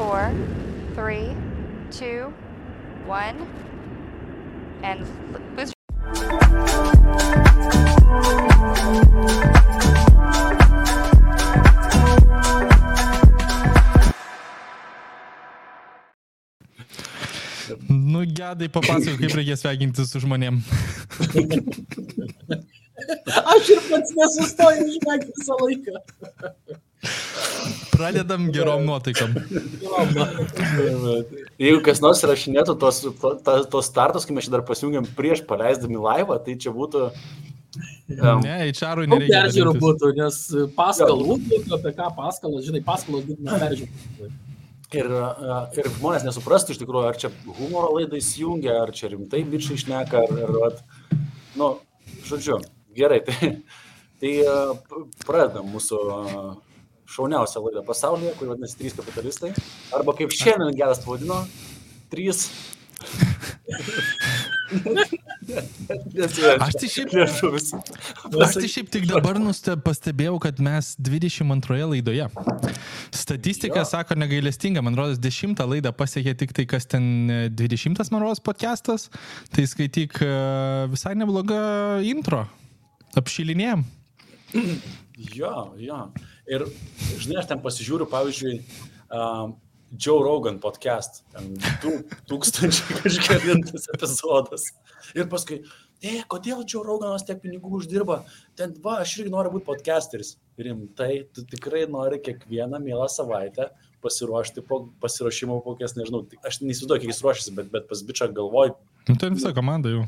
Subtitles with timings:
[0.00, 0.32] four,
[0.94, 1.28] three,
[1.92, 2.32] two,
[3.06, 3.36] one,
[4.82, 5.04] and
[5.54, 5.74] boost.
[17.88, 20.64] Nu, gedai papasakok, kaip reikia sveikinti su žmonėm.
[23.52, 26.00] Aš ir pats nesustoju žinoti visą laiką.
[27.90, 29.34] Pradedam gerom nuotaikom.
[31.60, 35.42] Jeigu kas nors rašinėtų tos, to, ta- tos startus, kai mes čia dar pasijungiam prieš
[35.48, 37.10] paleisdami laivą, tai čia būtų...
[37.10, 39.44] Um, Ne, Daug nereikia.
[39.44, 40.38] peržiūrų būtų, nes
[40.74, 44.30] paskalų, būtų, apie ką paskalas, žinai, paskalos būtų neperžiūrų.
[44.98, 49.44] ir, uh, ir žmonės nesuprastų iš tikrųjų, ar čia humoro laidai įsijungia, ar čia rimtai
[49.46, 50.74] bičiai išneka, ar, ar, ar
[51.60, 51.68] nu,
[52.26, 52.58] žodžiu,
[52.98, 53.52] gerai, tai,
[54.18, 54.74] tai uh,
[55.22, 56.50] pradedam mūsų uh,
[57.10, 59.52] šauniausią laidą pasaulyje, kuri vadinasi Trys kapitalistai,
[59.96, 61.42] arba kaip šiandien geras pavadino,
[62.10, 62.46] Trys.
[66.60, 67.70] Aš tai šiaip- Lietuvis.
[68.44, 72.26] Aš tai šiaip tik dabar nuste, pastebėjau, kad mes 22 laidoje.
[73.14, 73.86] Statistika Jo.
[73.88, 78.40] sako negailestinga, man rodos, 10 laidą pasiekė tik tai, kas ten e, 20 man rodos
[78.44, 79.08] podcastas.
[79.54, 80.30] Tai skaityk e,
[80.92, 81.58] visai nebloga
[82.06, 82.44] intro.
[83.18, 83.82] Apšilinėjom.
[85.34, 86.04] Jo, jo.
[86.50, 86.64] Ir,
[87.22, 88.56] žinai, aš ten pasižiūriu, pavyzdžiui,
[89.14, 89.52] um,
[89.90, 91.92] Joe Rogan podcast, ten du
[92.30, 94.68] tūkstančiai kažkėlintas epizodas.
[95.18, 95.60] Ir paskui,
[96.02, 98.20] e, kodėl Joe Roganas tiek pinigų uždirba?
[98.58, 100.36] Ten, va, aš irgi noriu būti podcasteris.
[100.60, 103.70] Rimtai, tu tikrai nori kiekvieną mielą savaitę
[104.04, 108.30] pasiruošti po pasiruošimo po kokias, nežinau, aš neįsivaizduoju, kiek jis ruošiasi, bet, bet pas bičią
[108.36, 108.74] galvoj,
[109.08, 110.04] Nu, ten visa komanda jau.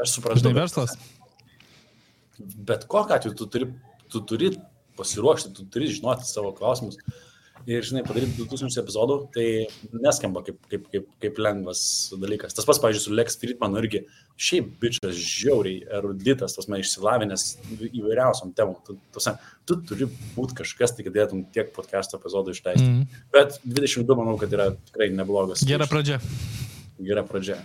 [0.00, 0.42] aš suprantu.
[0.48, 0.96] Bet- verslas.
[2.38, 3.68] bet kokiu atveju tu turi,
[4.12, 4.50] tu turi
[4.98, 7.00] pasiruošti, tu turi žinoti savo klausimus.
[7.68, 9.44] Ir, žinai, padaryti 2000 epizodų, tai
[9.92, 11.80] neskamba kaip, kaip, kaip, kaip lengvas
[12.16, 12.54] dalykas.
[12.56, 14.04] Tas pats, pavyzdžiui, su Lex Friedmanu irgi
[14.40, 17.44] šiaip bičias žiauriai eruditas, tas man išsilavinęs
[17.90, 18.78] įvairiausiam temom.
[18.86, 19.34] Tu, tuose,
[19.68, 22.86] tu turi būti kažkas, tai kad galėtum tiek podcast epizodų išleisti.
[22.86, 23.04] Mm.
[23.04, 23.28] Mm.
[23.34, 25.66] Bet 22 manau, kad yra tikrai neblogas.
[25.68, 26.22] Gera pradžia.
[27.02, 27.58] Gera pradžia.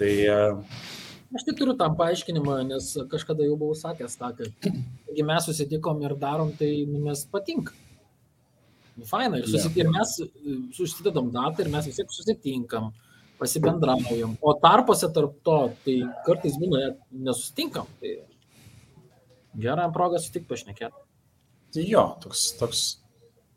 [0.00, 0.80] Tai uh,
[1.34, 4.68] Aš tai turiu tam paaiškinimą, nes kažkada jau buvau sakęs tą, kad
[5.10, 7.74] jeigu mes susitikom ir darom, tai nu, mes patinka.
[8.96, 9.74] Nu, Faina, ir, susit...
[9.76, 10.28] ir mes e,
[10.76, 12.92] susidedam datą ir mes vis tiek susitinkam,
[13.40, 14.36] pasibendraujam.
[14.40, 15.98] O tarpose tarp to, tai
[16.28, 16.94] kartais būna
[17.26, 17.90] nesusitinkam.
[18.00, 18.14] Tai
[19.66, 21.02] gerą progą sutikti pašnekėti.
[21.74, 22.84] Tai jo, toks, toks,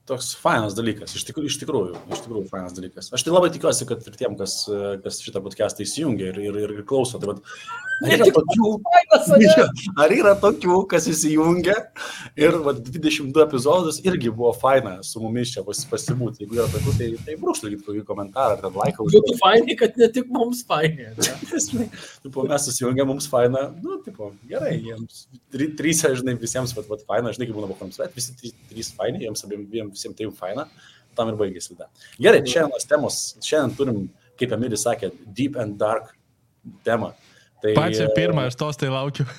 [0.10, 3.12] toks fainas dalykas, iš tikrųjų, iš tikrųjų, iš tikrųjų fainas dalykas.
[3.16, 4.64] Aš tai labai tikiuosi, kad ir tiem, kas,
[5.04, 7.44] kas šitą podcastą įsijungia ir, ir, ir klauso, tai vat,
[8.06, 8.72] ar, yra tokių,
[10.04, 11.78] ar yra tokių, kas įsijungia
[12.40, 16.44] ir vat, 22 epizodus irgi buvo faina su mumis čia pas, pasibūti.
[16.46, 20.10] Jeigu yra tokių, tai, tai brūkštelkit kokį komentarą ar ten laiką Būtų fainai, kad ne
[20.14, 21.12] tik mums fainai.
[22.50, 27.34] mes susijungiam, mums faina, nu, tipo, gerai, jiems try- trys, žinai, visiems, vat, vat, faina,
[27.36, 30.68] žinai, kaip būna vakarams, bet visi trys, faini, jiems abiem, abiem visiems tai faina,
[31.18, 31.90] tam ir baigėsi laida.
[32.22, 34.00] Gerai, šiandienos temos, šiandien turim,
[34.40, 36.14] kaip Emilis sakė, deep and dark
[36.88, 37.14] temą.
[37.60, 39.28] Tai, Pačią pirmą, aš tos tai laukiu.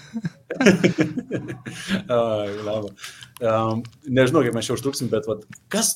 [3.41, 5.95] Um, nežinau, kaip mes čia užtruksim, bet vat, kas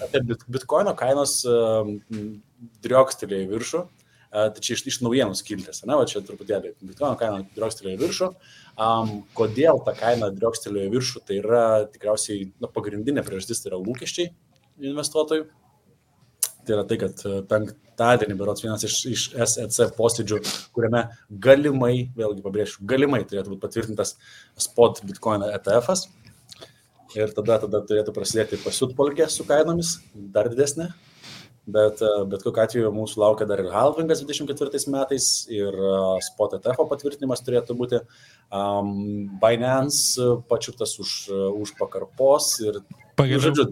[0.00, 1.98] apie bit- bitkoino kainos um,
[2.80, 3.82] driokstelėjo į viršų,
[4.30, 8.28] tai čia iš, iš naujienų skiltės, ne, va čia truputėlį bitkoino kaina driokstelėjo į viršų.
[8.80, 13.80] Um, kodėl ta kaina driokstelėjo į viršų, tai yra tikriausiai na, pagrindinė priežastis, tai yra
[13.82, 14.30] lūkesčiai
[14.90, 15.48] investuotojų.
[16.60, 20.40] Tai yra tai, kad e, penktadienį, berots vienas iš, iš SEC posėdžių,
[20.76, 21.06] kuriame
[21.46, 24.14] galimai, vėlgi pabrėšiu, galimai turėtų būti patvirtintas
[24.60, 25.88] spot Bitcoin ETF.
[25.88, 26.06] -as.
[27.16, 30.92] Ir tada, tada turėtų prasidėti pasiutpolkė su kainomis, dar didesnė.
[31.74, 35.92] Bet, e, bet kokiu atveju mūsų laukia dar ir halvingas 24 metais ir e,
[36.26, 38.02] spot ETF patvirtinimas turėtų būti.
[38.50, 41.14] Um, Binance e, pačiuptas už,
[41.60, 42.82] už pakarpos ir,
[43.20, 43.66] Pagaliau, žodžiu,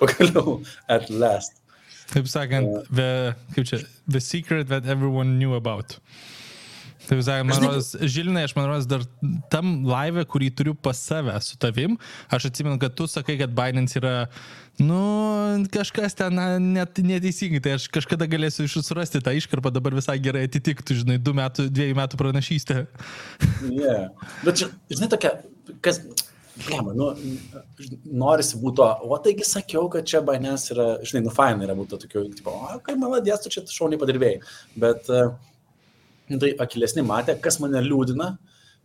[0.00, 0.56] pagaliau,
[0.88, 1.60] at last.
[2.12, 5.98] taip sakant, the, kaip čia, the secret that everyone knew about.
[7.04, 9.02] Taip sakant, man Žinai- rodos, Žilinai, aš man rodos dar
[9.52, 11.98] tam live, kurį turiu pas save su tavim,
[12.32, 14.14] aš atsimenu, kad tu sakai, kad Binance yra,
[14.80, 15.00] nu,
[15.74, 16.40] kažkas ten
[16.72, 21.36] net neteisingai, tai aš kažkada galėsiu surasti tą iškarpą, dabar visai gerai atitiktų, žinai, du
[21.36, 22.86] metų, dviejų metų pranašystę.
[23.68, 24.08] Yeah.
[24.44, 25.36] Bet, čia, žinai, tokia,
[25.84, 26.00] kas,
[26.64, 27.10] blema, nu,
[28.24, 32.00] norisi būti, to, o taigi sakiau, kad čia bainės yra, žinai, nu, fainai yra būti
[32.06, 34.40] tokiu, tipo, o, kai maladės, tu čia šauniai padirbėjai.
[34.80, 35.34] Bet, nu,
[36.28, 38.34] tai akilesni matė, kas mane liūdina,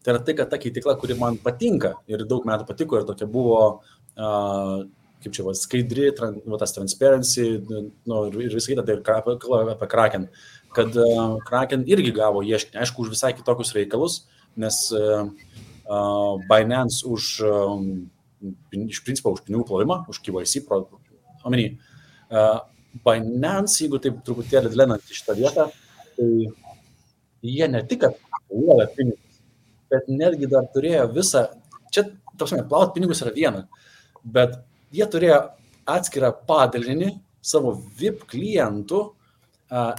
[0.03, 3.27] tai yra tai, kad ta keitikla, kuri man patinka ir daug metų patiko ir tokia
[3.29, 4.85] buvo uh,
[5.23, 7.47] kaip čia, va, skaidri, tran, va, tas transparency,
[8.07, 9.19] nu, ir, ir visai tada ir ką-
[9.73, 10.27] apie Kraken,
[10.75, 14.21] kad uh, Kraken irgi gavo ieškinį, aišku, už visai kitokius reikalus,
[14.59, 15.27] nes uh,
[15.89, 17.89] uh, Binance už, um,
[18.87, 20.63] iš principo, už pinigų plovimą, už KYC,
[21.43, 21.73] omeny,
[22.31, 22.63] uh,
[23.03, 25.67] Binance, jeigu taip truputėlį lenant į šitą vietą,
[26.15, 26.31] tai
[27.45, 28.17] jie ne tik, kad
[28.49, 29.39] plovė pinigus,
[29.91, 31.45] bet netgi dar turėjo visą,
[31.93, 32.05] čia,
[32.37, 33.63] tarsi, plauti pinigus yra viena,
[34.23, 34.57] bet
[34.95, 35.39] jie turėjo
[35.89, 39.03] atskirą padalinį savo VIP klientų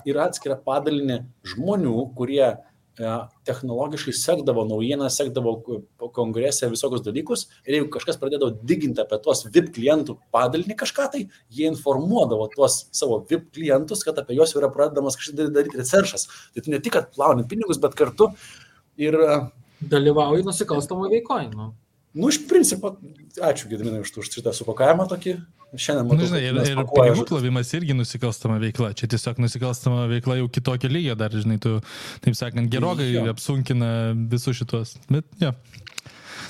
[0.06, 1.20] ir atskirą padalinį
[1.52, 2.46] žmonių, kurie
[3.48, 9.46] technologiškai sekdavo naujieną, sekdavo ko- kongrese visokius dalykus ir jeigu kažkas pradėdavo diginti apie tuos
[9.48, 14.72] VIP klientų padalinį kažką, tai jie informuodavo tuos savo VIP klientus, kad apie juos yra
[14.72, 16.28] pradedamas kažkaip daryti researchas.
[16.54, 18.32] Tai ne tik, kad plauni pinigus, bet kartu
[19.00, 19.40] ir a,
[19.80, 21.48] Dalyvauji nusikalstamo veikoje.
[21.56, 21.72] Nu.
[22.14, 22.96] Nu, iš principo,
[23.38, 25.36] ačiū Gediminai už, už šitą supakavimą tokį.
[25.78, 28.88] Šiandien Na, matau, žinai, kad ir, ir pinigų plovimas irgi nusikalstama veikla.
[28.98, 31.76] Čia tiesiog nusikalstama veikla jau kitokio lygio dar, žinai, tu,
[32.24, 33.22] taip sakant, gerokai Jo.
[33.30, 33.90] apsunkina
[34.32, 34.96] visus šitos.
[35.06, 35.52] Bet, jo.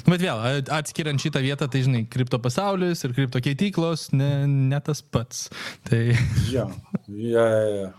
[0.06, 0.40] Nu, bet vėl,
[0.72, 5.50] atskiriant šitą vietą, tai, žinai, kripto pasaulis ir kripto keityklos ne, ne tas pats.
[5.84, 6.00] Tai,
[6.48, 6.70] Jo,
[7.12, 7.90] ja, ja, ja.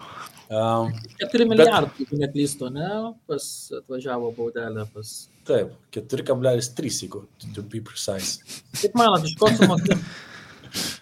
[0.52, 0.90] Um,
[1.22, 2.90] 4 milijardai, jeigu neklystu, ne,
[3.30, 3.46] pas
[3.78, 5.14] atvažiavo baudelė pas.
[5.48, 7.24] Taip, 4,3 jeigu,
[7.56, 8.42] to be precise.
[8.78, 9.98] Kaip manot, iš ko sumokė?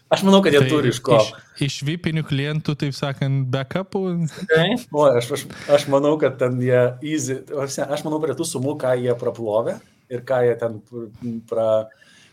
[0.10, 1.20] Aš manau, kad jie tai turi iš ko.
[1.22, 1.28] Iš,
[1.68, 4.02] iš vipinių klientų, taip sakant, backupų.
[4.42, 4.80] Okay.
[4.90, 5.44] O, aš, aš,
[5.76, 7.38] aš manau, kad ten jie easy.
[7.54, 9.78] Aš manau, prie tų sumų, ką jie praplovė
[10.10, 11.10] ir ką jie ten pr-
[11.50, 11.68] pra...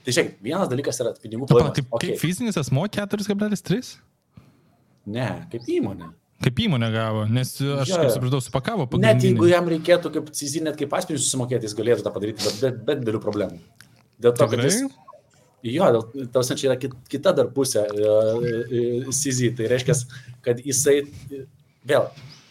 [0.06, 1.74] Tai žiūrėk, vienas dalykas yra pinigų plovimas.
[1.76, 2.14] taip, okay.
[2.14, 2.16] Okay.
[2.16, 3.92] Kaip fizinis asmo 4,3?
[5.12, 6.08] Ne, kaip įmonė.
[6.44, 9.30] Kaip įmonė gavo, nes aš, Jo, kaip supratau, supakavo Net pagrindinį.
[9.30, 12.70] jeigu jam reikėtų kaip CZ, net kaip asmenys susimokėti, jis galėtų tą padaryti, bet be,
[12.90, 13.58] be didelių problemų.
[14.20, 15.02] Dėl to, kad jis, Tikrai?
[15.66, 19.54] Jo, dėl to, čia yra kit- kita dar pusė e, CZ.
[19.58, 19.96] Tai reiškia,
[20.44, 20.98] kad jisai
[21.32, 21.40] e,
[21.88, 22.10] vėl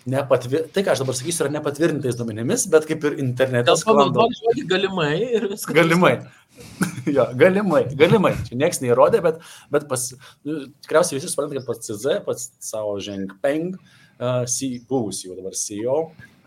[0.10, 0.66] nepatvir...
[0.74, 3.86] Tai, ką aš dabar sakysiu, yra nepatvirtintais duomenimis, bet kaip ir internetas.
[3.86, 5.74] sklando- naudoti žodį galimai ir viskas.
[5.78, 6.16] Galimai.
[7.16, 8.34] jo, galimai, galimai.
[8.48, 9.42] Čia niekas neįrodė, bet,
[9.74, 10.07] bet pas,
[10.48, 13.75] nu, tikriausiai visi supranta, kad pats CZ, pats savo Žengpeng,
[14.19, 14.44] uh,
[14.90, 15.98] buvusi jau dabar CEO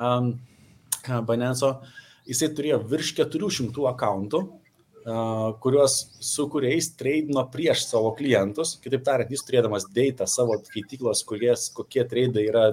[0.00, 0.32] um,
[1.28, 1.74] Binance,
[2.28, 8.76] jisai turėjo virš 400 akantų, uh, kuriuos su kuriais treidino prieš savo klientus.
[8.82, 12.66] Kitaip tariant, jis turėdamas data savo skaityklos, kuries, kokie treidai yra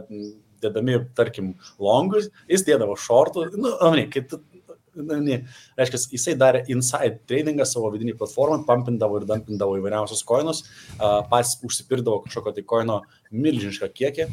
[0.64, 1.54] dedami, tarkim,
[1.84, 4.40] longus, jis dėdavo šortų, nu, ne, kai tu
[4.96, 5.38] na, ne,
[5.80, 10.64] reiškia, jisai darė inside tradingą savo vidinį platformą, pampindavo ir dampindavo įvairiausius koinus,
[10.98, 13.00] pats užsipirdavo kažkokio tai koino
[13.36, 14.28] milžinišką kiekį,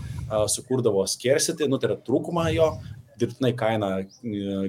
[0.52, 2.72] sukurdavo scarcity, nu tai yra trūkumą jo,
[3.22, 4.06] dirbtinai kaina e,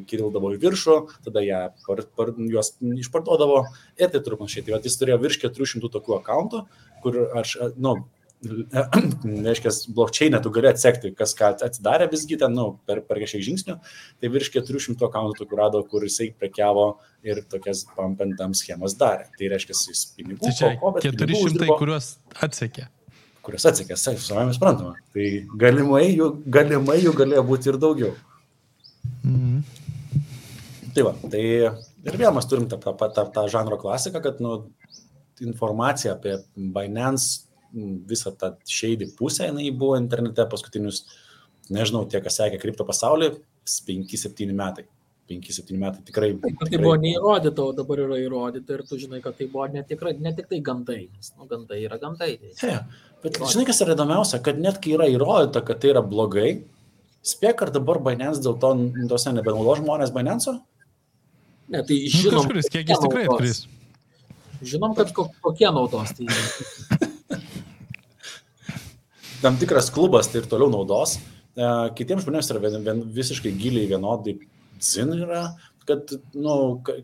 [0.09, 3.63] kildavo į viršų, tada ją par, par, juos išparduodavo
[3.99, 4.65] ir tai turi panašiai.
[4.67, 6.63] Tai jis turėjo virš 400 tokių akantų,
[7.05, 7.95] kur aš, e, nu,
[9.47, 13.75] reiškia, blokčiai tu gali atsekti, kas ką atsidarė visgi ten, nu, per, per kažkiek žingsnių,
[14.19, 16.87] tai virš 400 akantų tokių rado, kur jisai prekiavo
[17.25, 19.29] ir tokias pampentam schemas darė.
[19.37, 22.09] Tai reiškia, jis pinigų, Tai čia ko- ko, bet pinigų 400, uždirbo, kuriuos
[22.47, 22.87] atsekė.
[23.43, 24.95] kurias atsekė, savame suprantama.
[25.13, 25.29] Tai
[25.59, 28.13] galimai jų, galimai jų galėjo būti ir daugiau.
[29.23, 29.63] Mhm.
[30.93, 34.69] Tai va, tai ir vėl mes turim tą, tą, tą, tą žanro klasiką, kad nu,
[35.41, 41.03] informacija apie Binance, visą tą šeidį pusę, jinai buvo internete paskutinius,
[41.73, 43.31] nežinau, tie, kas sekė kripto pasaulį,
[43.87, 44.85] 5-7 metai.
[45.31, 46.33] 5-7 metai tikrai.
[46.35, 49.65] Kad tai tikrai buvo neįrodyta, o dabar yra įrodyta ir tu žinai, kad tai buvo
[49.71, 52.33] netikrai, ne tik tai gandai, nes nu, gandai yra gandai.
[52.59, 52.81] Ja,
[53.23, 56.51] bet žinai, kas yra įdomiausia, kad net kai yra įrodyta, kad tai yra blogai,
[57.23, 58.73] spėk, ar dabar Binance dėl to,
[59.09, 60.57] tose nebenaudo žmonės Binance?
[61.71, 63.63] Ne, tai Nu, žinom, kažkuris kiekis tikrai atkris.
[64.61, 66.11] žinom, kad ko- kokie naudos.
[66.19, 66.27] Tai
[69.43, 71.17] tam tikras klubas tai ir toliau naudos.
[71.53, 74.37] E, Kitiems žmonėms yra vien, vien, visiškai giliai vienodai
[74.83, 75.43] zin yra,
[75.87, 76.55] kad, nu,
[76.87, 77.01] ka-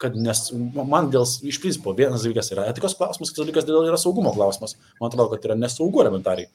[0.00, 0.46] kad nes,
[0.80, 4.74] man dėl, iš principo, vienas dalykas yra etikos klausimas, kitas dalykas dėl yra saugumo klausimas.
[5.00, 6.48] Man atrodo, kad yra nesaugu elementariai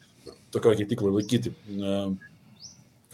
[0.53, 1.97] tokio keitiklai laikyti, e,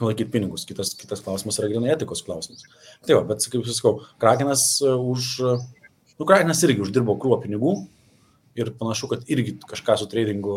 [0.01, 0.63] laikyti pinigus.
[0.69, 2.63] Kitas, kitas klausimas yra grinai etikos klausimas.
[3.05, 5.29] Tai va, bet kaip sakau, Krakenas e, už,
[6.17, 7.75] nu, Krakenas irgi uždirbo krūvą pinigų,
[8.55, 10.55] ir panašu, kad irgi kažką su tradingu,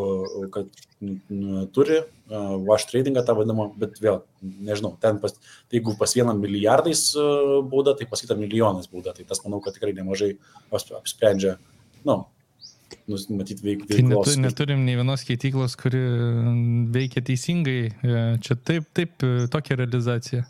[0.54, 0.68] kad
[1.76, 6.34] turi, uh, wash tradingą tą vadinamą, bet vėl, nežinau, ten pas, tai jeigu pas vieną
[6.38, 10.34] milijardais uh, bauda, tai pas kitą milijonais bauda, tai tas manau, kad tikrai nemažai
[10.72, 11.56] aps- apsprendžia,
[12.08, 12.24] nu,
[13.06, 16.02] nus- matyt, veik, Tai netu, neturim nei vienos keityklos, kuri
[16.94, 17.80] veikia teisingai.
[17.90, 20.44] E, Čia taip, taip, e, tokia realizacija.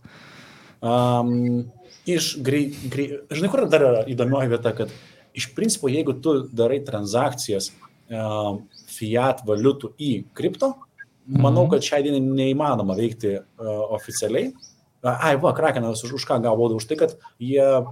[0.85, 1.65] Um,
[2.07, 4.93] iš grei, grei, žinai, kur dar yra įdomioji vieta, kad
[5.35, 8.61] iš principo, jeigu tu darai transakcijas uh,
[8.95, 10.75] fiat valiutų į kripto,
[11.27, 14.53] manau, kad šiai dienai neįmanoma veikti uh, oficialiai.
[15.05, 16.79] Uh, ai, va, Krakenas už, už ką gavo baudą?
[16.81, 17.91] Už tai, kad jie uh,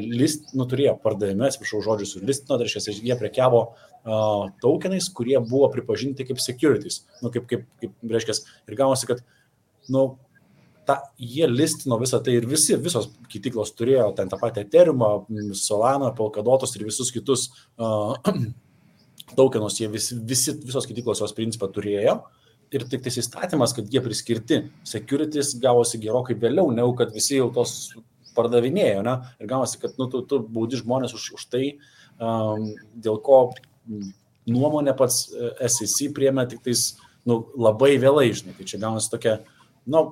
[0.00, 5.68] list, nu, turėjo pardavime, atsiprašau žodžius, listino, tai reiškia, jie prekiavo uh, tokenais, kurie buvo
[5.74, 7.04] pripažinti kaip securities.
[7.20, 9.22] Nu, kaip, kaip, kaip reiškia, ir gavosi, kad,
[9.92, 10.08] nu,
[10.88, 15.10] ta, jie listino visą tai ir visi, visos kitiklos turėjo ten tą patį Ethereumą,
[15.58, 18.16] Solana, Polkadotus ir visus kitus uh,
[19.38, 22.20] tokenus, jie visi, visi, visos kitiklos jos principą turėjo.
[22.70, 27.48] Ir tik tas įstatymas, kad jie priskirti securities gavosi gerokai vėliau, negu kad visi jau
[27.54, 27.96] tos
[28.36, 29.16] pardavinėjo, ne?
[29.42, 31.64] Ir gavosi, kad nu, tu, tu baudi žmonės už, už tai,
[32.22, 33.40] um, dėl ko
[34.50, 35.24] nuomonė pats
[35.66, 36.92] SEC priemė tik tais
[37.26, 38.54] nu, labai vėlai, žinai.
[38.58, 39.36] Tai čia gavosi tokia,
[39.90, 40.04] nu,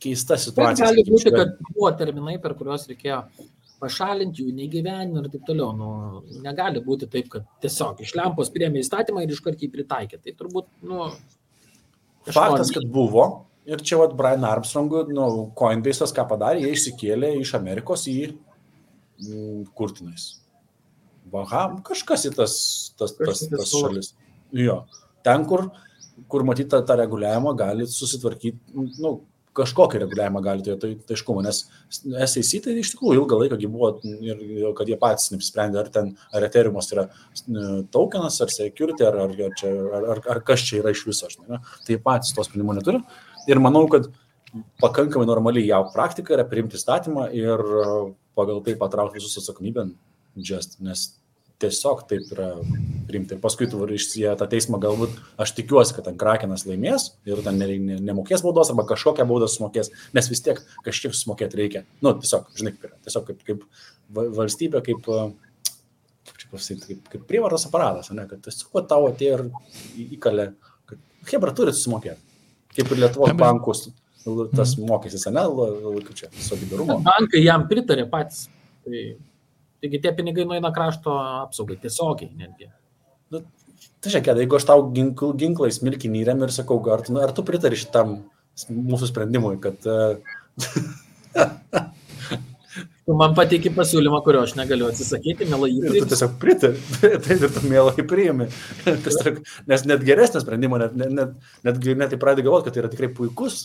[0.00, 0.86] keista situacija.
[0.86, 3.22] Bet gali būti, kad buvo terminai, per kuriuos reikėjo
[3.80, 5.70] pašalinti jų neįgyveninti ir taip toliau.
[5.76, 5.90] Nu,
[6.44, 10.20] negali būti taip, kad tiesiog iš lempos priemė įstatymą ir iš karto jį pritaikė.
[10.24, 11.08] Tai turbūt, nu.
[12.28, 13.28] Faktas, kad buvo.
[13.70, 15.26] Ir čia vat Brian Armstrong, nu,
[15.56, 20.30] Coinbase'as ką padarė, jie išsikėlė iš Amerikos į mm, kurtinais.
[21.30, 22.54] Vaha, kažkas į tas,
[22.98, 24.14] tas, tas, tas šalis.
[24.56, 24.80] Jo.
[25.22, 25.68] Ten, kur,
[26.32, 28.58] kur matyti tą, tą reguliavimą, gali susitvarkyti,
[29.04, 29.12] nu,
[29.56, 34.42] kažkokį reguliavimą gali turėti aiškumą, nes SAC tai iš tikrųjų ilgą laiką buvo ir
[34.78, 37.06] kad jie patys neapsprendė, ar ten, ar Ethereum yra
[37.94, 41.60] tokenas, ar security, ar, ar, čia, ar, ar, ar kas čia yra iš viso, žinai,
[41.86, 43.02] tai patys tos sprendimų neturi.
[43.50, 44.10] Ir manau, kad
[44.82, 47.64] pakankamai normaliai jau praktika yra priimti statymą ir
[48.38, 49.90] pagal tai patraukti visus atsakomybę,
[50.36, 51.08] just, nes
[51.60, 52.48] tiesiog taip yra
[53.08, 53.36] priimti.
[53.36, 57.60] Ir paskui tu išsijė tą teismą, galbūt aš tikiuosi, kad ten Krakenas laimės ir ten
[57.60, 61.84] nemokės baudos arba kažkokią baudą sumokės, nes vis tiek kažkiek sumokėti reikia.
[62.04, 62.98] Nu, tiesiog, žinai, kaip yra.
[63.06, 63.64] Tiesiog kaip, kaip
[64.40, 65.48] valstybė, kaip, kaip
[66.86, 69.46] kaip, kaip prievaros aparatas, ne, kad tiesiog tavo atėjo ir
[70.18, 70.50] įkalė,
[70.90, 72.22] kad Hebra turi susimokėti.
[72.76, 73.88] Kaip ir Lietuvos bankus,
[74.56, 75.44] tas mokestis, ne,
[76.06, 77.00] kaip čia, solidarumo.
[77.06, 78.46] Bankai jam pritarė patys.
[78.86, 79.02] Tai
[79.80, 81.14] Taigi tie pinigai nueina krašto
[81.46, 82.68] apsaugai, tiesiogiai netgi.
[83.32, 83.40] Nu,
[84.02, 87.44] tai žiūrėk, jeigu aš tau ginkl, ginklais milkinį įrem ir sakau, ar tu, ar tu
[87.46, 88.08] pritari šitam
[88.68, 89.76] mūsų sprendimui, kad...
[93.10, 96.02] tu man pateiki pasiūlymą, kurio aš negaliu atsisakyti, mielai jį priimti.
[96.04, 96.82] Tu tiesiog pritari,
[97.24, 98.46] tai ir tu mielai priimi.
[99.70, 101.32] Nes net geresnio sprendimo, net, net, net,
[101.66, 103.56] net, net tai pradedi galvoti, kad tai yra tikrai puikus,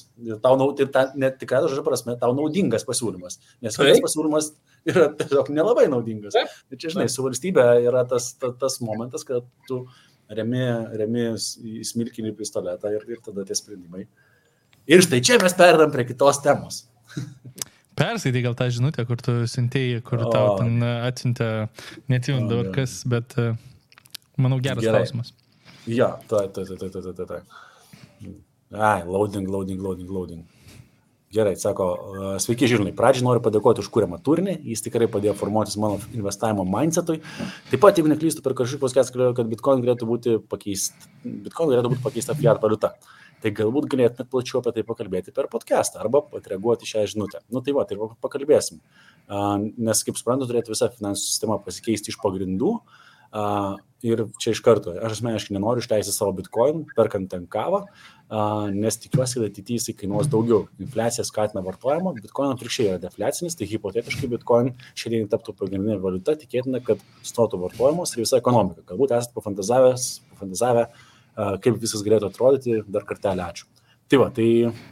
[0.41, 3.37] tau, tai ta, net tikrai žodžio prasme, tau naudingas pasiūlymas.
[3.61, 4.49] Nes kitas pasiūlymas
[4.89, 6.39] yra tiesiog nelabai naudingas.
[6.73, 9.83] Ir čia, žinai, su valstybė yra tas, tas, tas momentas, kad tu
[10.33, 10.65] remi,
[10.97, 14.07] remi į smilkinį pistoletą ir, ir tada tie sprendimai.
[14.89, 16.87] Ir štai čia mes perdam prie kitos temos.
[17.95, 21.49] Perskaitai gal tą žinutę, kur tu siuntėjai, kur o, tau ten atsiuntė,
[22.11, 23.37] neatsimenu dabar kas, bet
[24.35, 25.05] manau geras Gerai.
[25.05, 25.31] klausimas.
[25.87, 27.39] Jo, tai, tai, tai, tai, tai, tai.
[28.75, 30.43] Ai, loading, loading, loading, loading.
[31.35, 31.85] Gerai, sako,
[32.39, 37.17] sveiki žirnai, pradžiai noriu padėkoti už kūriamą turinį, jis tikrai padėjo formuotis mano investavimo mindsetui.
[37.71, 41.91] Taip pat, jeigu neklystu, per kažkokį paskęs kalbėjau, kad Bitcoin galėtų būti pakeista, Bitcoin galėtų
[41.91, 42.93] būti pakeista fiat valiuta.
[43.43, 47.43] Tai galbūt galėtumėt plačiau apie tai pakalbėti per podcastą arba atreaguoti šią žinutę.
[47.53, 48.79] Nu tai va, tai pakalbėsim.
[49.75, 52.79] Nes, kaip suprantu, turėtų visa finansų sistema pasikeisti iš pagrindų.
[54.05, 57.81] Ir čia iš karto, aš asmeniškai nenoriu išleisti savo bitcoin, perkant ten kavą,
[58.71, 60.67] nes tikiuosi, kad ateityje jisai kainuos daugiau.
[60.79, 66.79] Infliacija skatina vartojimą, bitcoin atvirkščiai yra defliacinis, tai hipotetiškai bitcoin šiandien taptų pagrindinė valiuta, tikėtina,
[66.85, 68.85] kad stotų vartojimas ir visa ekonomika.
[68.93, 70.87] Galbūt esate pafantazavę
[71.35, 73.67] kaip viskas galėtų atrodyti, dar kartelį ačiū.
[74.11, 74.47] Tai va, tai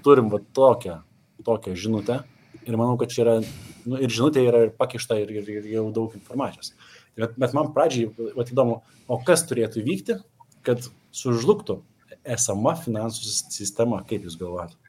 [0.05, 0.97] turim va tokią,
[1.45, 2.19] tokią žinutę
[2.65, 3.37] ir manau, kad čia yra,
[3.85, 6.73] nu, ir žinutė yra ir pakišta ir, ir, ir jau daug informacijos.
[7.19, 10.17] Bet, bet man pradžiai, va įdomu, o kas turėtų vykti,
[10.65, 11.81] kad sužlugtų
[12.23, 14.79] esama finansų sistema, kaip jūs galvojate?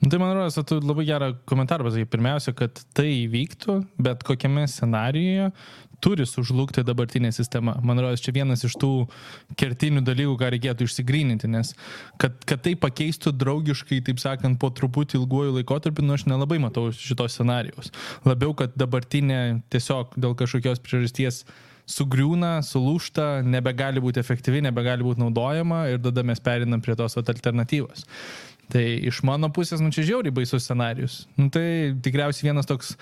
[0.00, 2.08] Nu, tai man atrodo, tu labai gerą komentarą pasakai.
[2.08, 5.50] Pirmiausia, kad tai įvyktų, bet kokiame scenarijoje
[6.04, 7.76] turi sužlugti dabartinė sistema.
[7.86, 8.90] Man rodos, čia vienas iš tų
[9.60, 11.72] kertinių dalykų, ką reikėtų išsigryninti, nes
[12.20, 16.88] kad, kad tai pakeistų draugiškai, taip sakant, po truputį ilguoju laikotarpiu, nu aš nelabai matau
[16.96, 17.92] šitos scenarijos.
[18.28, 21.44] Labiau, kad dabartinė tiesiog dėl kažkokios priežasties
[21.90, 28.06] sugriūna, sulūšta, nebegali būti efektyvi, nebegali būti naudojama ir tada mes perinam prie tos alternatyvos.
[28.70, 31.24] Tai iš mano pusės, nu čia žiauriai baisus scenarius.
[31.34, 32.92] Nu, tai tikriausiai vienas toks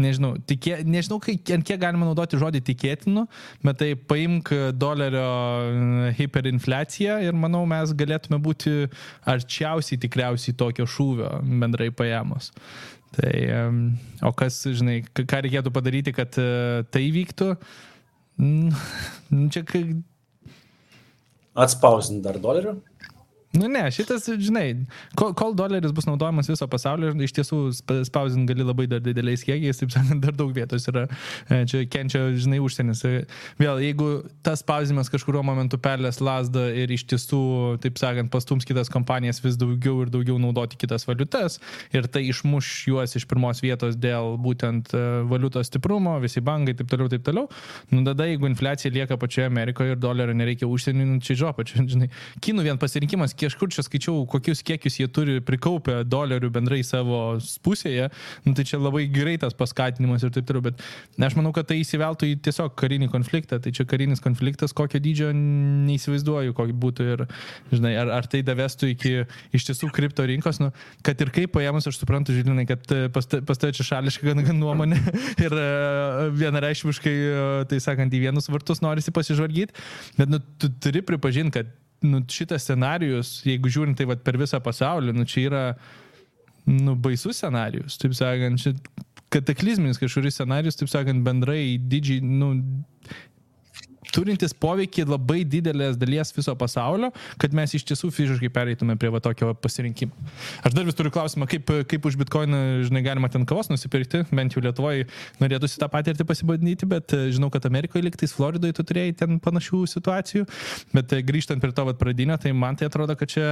[0.00, 3.26] nežinau, tikė, nežinau, ant kiek galima naudoti žodį tikėtinu,
[3.64, 8.88] bet tai paimk dolerio e, hiperinfliaciją ir manau mes galėtume būti
[9.30, 12.52] arčiausiai tikriausiai tokio šūvio bendrai paėmus.
[13.14, 13.34] Tai,
[14.26, 17.52] o kas, žinai, ką reikėtų padaryti, kad e, tai vyktų?
[18.42, 18.74] Mm,
[19.54, 19.84] Čia kai
[21.54, 22.74] Atspausint dar dolerių?
[23.54, 24.64] Nu ne, šitas, žinai,
[25.14, 29.44] kol, kol doleris bus naudojamas viso pasaulio, iš tiesų spa- spausdint gali labai dar dideliais
[29.46, 31.04] kiekiais, taip sakant, dar daug vietos yra.
[31.46, 33.04] E, Čia kenčia, žinai, užsienis.
[33.06, 33.12] E,
[33.60, 34.08] Vėl, jeigu
[34.42, 37.40] tas spausdinimas kažkurio momentu perlės lasdą ir iš tiesų,
[37.84, 41.60] taip sakant, pastums kitas kompanijas vis daugiau ir daugiau naudoti kitas valiutas
[41.94, 46.90] ir tai išmuš juos iš pirmos vietos dėl būtent e, valiutos stiprumo, visi bankai, taip
[46.90, 47.46] toliau, taip toliau,
[47.94, 51.86] nu tada jeigu infliacija lieka pačioje Amerikoje ir dolerio nereikia užsienį, nu, čia žopa, čia,
[51.94, 52.10] žinai,
[52.44, 58.10] kinų vien pasirinkimas, kažkur čia skaičiau, kokius kiekius jie turi prikaupę dolerių bendrai savo pusėje,
[58.46, 60.82] nu, tai čia labai greitas paskatinimas ir taip toliau, bet
[61.18, 65.00] ne, aš manau, kad tai įsiveltų į tiesiog karinį konfliktą, tai čia karinis konfliktas, kokio
[65.02, 67.24] dydžio neįsivaizduoju, kokį būtų ir,
[67.72, 69.14] žinai, ar, ar tai davestų iki
[69.54, 70.70] iš tiesų kripto rinkos, nu,
[71.06, 74.26] kad ir kaip paėmus, aš suprantu, Žilinai, kad e, pas ta- pas tave čia šališka
[74.26, 74.98] gan, gan nuomonė
[75.44, 75.68] ir e,
[76.40, 79.76] vienareišmiškai, e, tai sakant, į vienus vartus norisi pasižvalgyti,
[80.18, 81.72] bet nu, tu turi pripažinti, kad
[82.04, 85.64] nu, šitas scenarius, jeigu žiūrint tai vat, per visą pasaulį, nu, čia yra
[86.70, 88.74] nu, baisus scenarius, taip sakant, čia
[89.34, 92.52] kataklizminis kažkuris scenarius, taip sakant, bendrai didžiai, nu,
[94.14, 99.20] turintis poveikį labai didelės dalies viso pasaulio, kad mes iš tiesų fiziškai pereitume prie va
[99.24, 100.14] tokio pasirinkimo.
[100.64, 104.54] Aš dar vis turiu klausimą, kaip, kaip už bitkoiną, žinai, galima ten kavos nusipirkti, bent
[104.54, 105.08] jau Lietuvoje
[105.42, 109.84] norėtųsi tą patirtį pasibandyti, bet e, žinau, kad Amerikoje liktais Floridoje tu turėjai ten panašių
[109.96, 110.46] situacijų,
[110.94, 113.50] bet e, grįžtant prie to vat pradinio, tai man tai atrodo, kad čia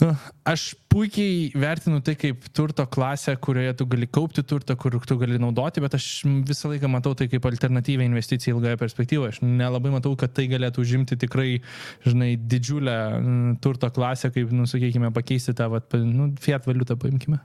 [0.00, 0.08] Nu,
[0.42, 5.38] aš puikiai vertinu tai kaip turto klasę, kurioje tu gali kaupti turtą, kur tu gali
[5.38, 6.08] naudoti, bet aš
[6.48, 9.36] visą laiką matau tai kaip alternatyvę investiciją ilgoje perspektyvoje.
[9.36, 11.60] Aš nelabai matau, kad tai galėtų užimti tikrai,
[12.06, 17.38] žinai, didžiulę mm, turto klasę, kaip, nu, sakykime, pakeisti tą, vat, nu, fiat valiutą paimkime.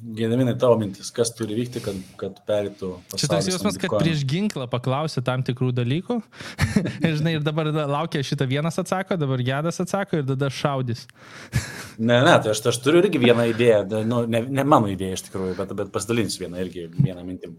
[0.00, 4.64] Gėdaminai tavo mintis, kas turi vykti, kad, kad perėtų Čia toks jausmas, kad prieš ginklą
[4.72, 6.16] paklausė tam tikrų dalykų.
[7.06, 11.06] ir, žinai, ir dabar da- laukia šitą vienas atsako, dabar gedas atsako ir tada šaudys.
[12.00, 15.26] Ne, ne, tai aš, aš turiu irgi vieną idėją, nu, ne, ne mano idėja iš
[15.26, 17.58] tikrųjų, bet, bet pasidalinsiu vieną irgi vieną mintim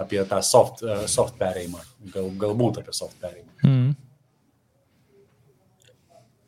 [0.00, 1.82] apie tą soft, uh, soft perėjimą,
[2.14, 3.52] Gal, galbūt apie soft perėjimą.
[3.68, 3.90] Mm.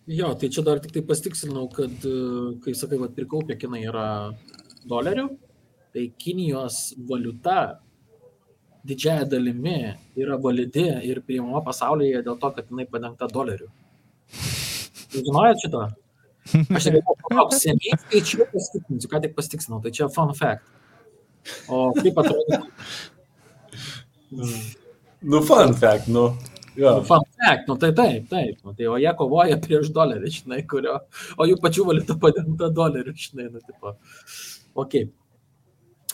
[0.06, 2.18] Jo, tai čia dar tik tai pastiksinau, kad e,
[2.62, 4.08] kai sakai, kad prikaupė kinai yra
[4.88, 5.26] dolerių,
[5.94, 7.80] tai Kinijos valiuta
[8.86, 9.78] didžiaja dalimi
[10.16, 13.68] yra validi ir priimama pasaulyje dėl to, kad jinai padengta doleriu.
[15.12, 15.84] Jūs žinojot šito?
[16.78, 20.66] Aš tik palauk, seniai skaičiu, pasitikinsiu, ką tik pastiksinau, tai čia fun fact.
[21.70, 22.62] O kaip atrodo?
[25.26, 26.26] Nu, fun fact, nu.
[26.76, 26.90] Jo.
[26.98, 28.58] Nu, Fun fact, nu tai taip, taip.
[28.62, 30.98] Nu, tai o jie kovoja prieš dolerį, žinai, kurio,
[31.40, 33.94] o jų pačių valiuta padengta doleriu, žinai, nu, tipo.
[34.76, 34.98] Ok.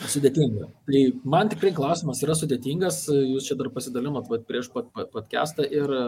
[0.09, 0.67] Sudėtinga.
[0.89, 5.91] Tai man tikrai klausimas yra sudėtingas, jūs čia dar pasidalinot vat, prieš pat, podcastą ir
[5.93, 6.05] e,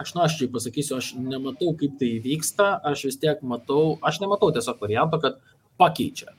[0.00, 4.80] aš nuoširdžiai pasakysiu, aš nematau, kaip tai vyksta, aš vis tiek matau, aš nematau tiesiog
[4.80, 5.36] varianto, kad
[5.80, 6.32] pakeičia.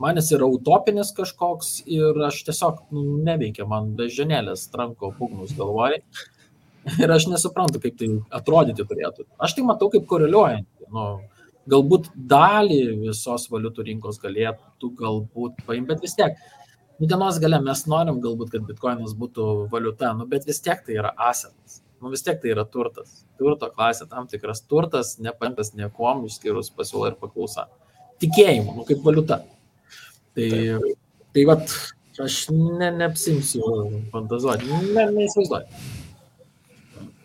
[0.00, 5.98] Man jis yra utopinis kažkoks ir aš tiesiog nu, neveikia, man bežionėlės tranko būgnus galvoj.
[6.96, 9.26] Ir aš nesuprantu, kaip tai atrodyti turėtų.
[9.44, 10.88] Aš tai matau kaip koreliuojantį.
[10.96, 11.04] Nu,
[11.68, 16.40] galbūt dalį visos valiutų rinkos galėtų galbūt paimti, bet vis tiek.
[17.00, 20.98] Nu, dienos gale mes norim galbūt, kad bitkoinas būtų valiuta, nu, bet vis tiek tai
[21.00, 21.80] yra asetas.
[22.00, 23.22] Nu, vis tiek tai yra turtas.
[23.40, 27.66] Turto klasė, tam tikras turtas, nepaimtas niekuom, išskyrus pasiūlą ir paklausą.
[28.20, 29.40] Tikėjimu, nu, kaip valiuta.
[30.36, 30.50] Tai,
[31.32, 31.72] tai vat,
[32.20, 33.64] aš ne, neapsimsiu
[34.12, 35.99] fantazuoti, ne, neįsivaizduoju.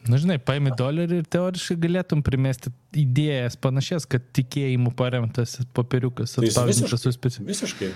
[0.10, 2.70] Na, žinai, paimi dolerį ir teoriškai galėtum primesti
[3.02, 7.50] idėjas panašias, kad tikėjimu paremtas popieriukas Tai atspausdintas visiškai- su specifika.
[7.54, 7.94] Visiškai.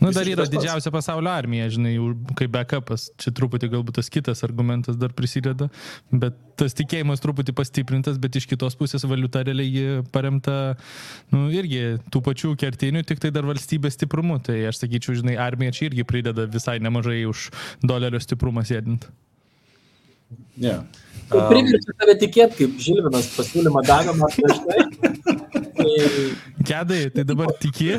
[0.00, 1.92] Nu, dar yra didžiausia pasaulio armija, žinai,
[2.38, 3.10] kaip backupas.
[3.20, 5.68] Čia truputį galbūt tas kitas argumentas dar prisideda,
[6.10, 10.76] bet tas tikėjimas truputį pastiprintas, bet iš kitos pusės valiuta realiai paremta,
[11.30, 14.40] nu, irgi tų pačių kertinių, tik tai dar valstybės stiprumu.
[14.42, 17.50] Tai aš sakyčiau, žinai, armija čia irgi prideda visai nemažai už
[17.84, 19.04] dolerio stiprumą sėdint.
[20.60, 20.84] Yeah.
[21.30, 24.78] Um, Priverčiu tave tikėti, kaip Žilvinas pasiūlymą davė man prieš tai.
[26.66, 27.92] Kedai, tai dabar tiki?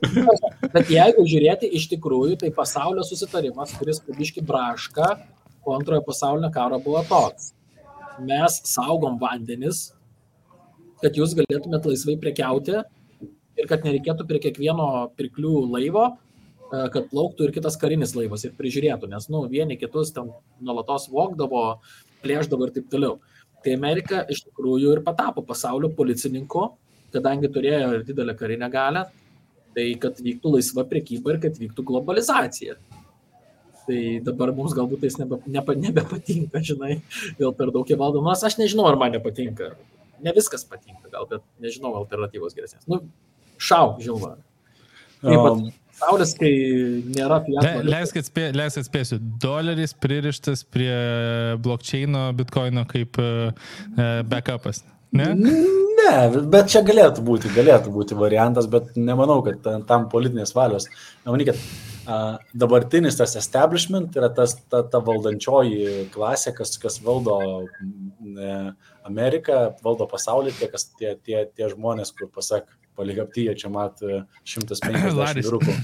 [0.74, 5.08] bet jeigu žiūrėti iš tikrųjų, tai pasaulio susitarimas, kuris pabiški braška
[5.64, 7.52] po antrojo pasaulinio karo buvo toks.
[8.20, 9.90] Mes saugom vandenis,
[11.00, 16.10] kad jūs galėtumėt laisvai prekiauti ir kad nereikėtų prie kiekvieno pirklių laivo,
[16.70, 20.30] kad plauktų ir kitas karinis laivas ir prižiūrėtų, nes nu, vieni kitus ten
[20.62, 21.80] nuolatos vokdavo,
[22.22, 23.18] plėždavo ir taip toliau.
[23.64, 26.70] Tai Amerika iš tikrųjų ir patapo pasaulio policininku,
[27.12, 29.04] kadangi turėjo ir didelę karinę galę,
[29.74, 32.78] tai kad vyktų laisva priekyba ir kad vyktų globalizacija.
[33.88, 37.00] Tai dabar mums galbūt tai nebe, nebe, nebepatinka, žinai,
[37.40, 38.44] dėl per daug įvaldomas.
[38.46, 39.72] Aš nežinau, ar man nepatinka.
[40.22, 42.86] Ne viskas patinka, gal, bet nežinau alternatyvos geresnės.
[42.90, 43.00] Nu,
[43.58, 44.36] šau, žinoma.
[45.20, 46.50] Taip pat pasaulis, kai
[47.12, 47.84] nėra Le, fiat.
[47.84, 49.18] leisk, atspė, leisk atspėsiu.
[49.42, 50.94] Doleris pririštas prie
[51.60, 53.52] blokčeino, bitkoino kaip uh,
[54.24, 54.82] backupas.
[55.12, 55.32] Ne?
[55.34, 56.10] Ne,
[56.52, 60.86] bet čia galėtų būti, galėtų būti variantas, bet nemanau, kad ta- tam politinės valios.
[61.26, 61.58] Nemanykit,
[62.06, 68.54] a, dabartinis tas establishment yra tas, ta, ta valdančioji klasė, kas, kas valdo mm, e,
[69.10, 74.22] Ameriką, valdo pasaulį, tie, kas, tie, tie, tie žmonės, kur pasak, paligaptyje čia mat e,
[74.54, 75.50] 150 Laris.
[75.56, 75.78] rūpų.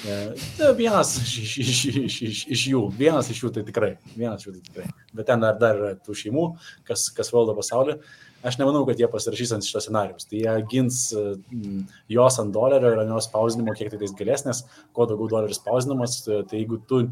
[0.00, 0.16] E,
[0.56, 4.48] tai Vienas iš, iš, iš, iš, iš, jų, vienas iš jų tai tikrai, vienas iš
[4.48, 4.88] jų tai tikrai.
[5.12, 6.44] Bet ten dar, dar yra tų šeimų,
[6.88, 7.98] kas, kas valdo pasaulį.
[8.46, 10.24] Aš nemanau, kad jie pasirašys ant šito scenarius.
[10.30, 11.82] Tai jie gins mm,
[12.14, 14.62] jos ant dolerio ir ant jos spausdinimo, kiek tai tais galės, nes
[14.96, 17.02] kuo daugiau dolerių spausdinamas, tai jeigu tu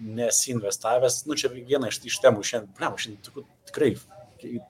[0.00, 3.92] nesi investavęs, nu čia viena iš, iš temų šiandien, ne, šiandien tikrai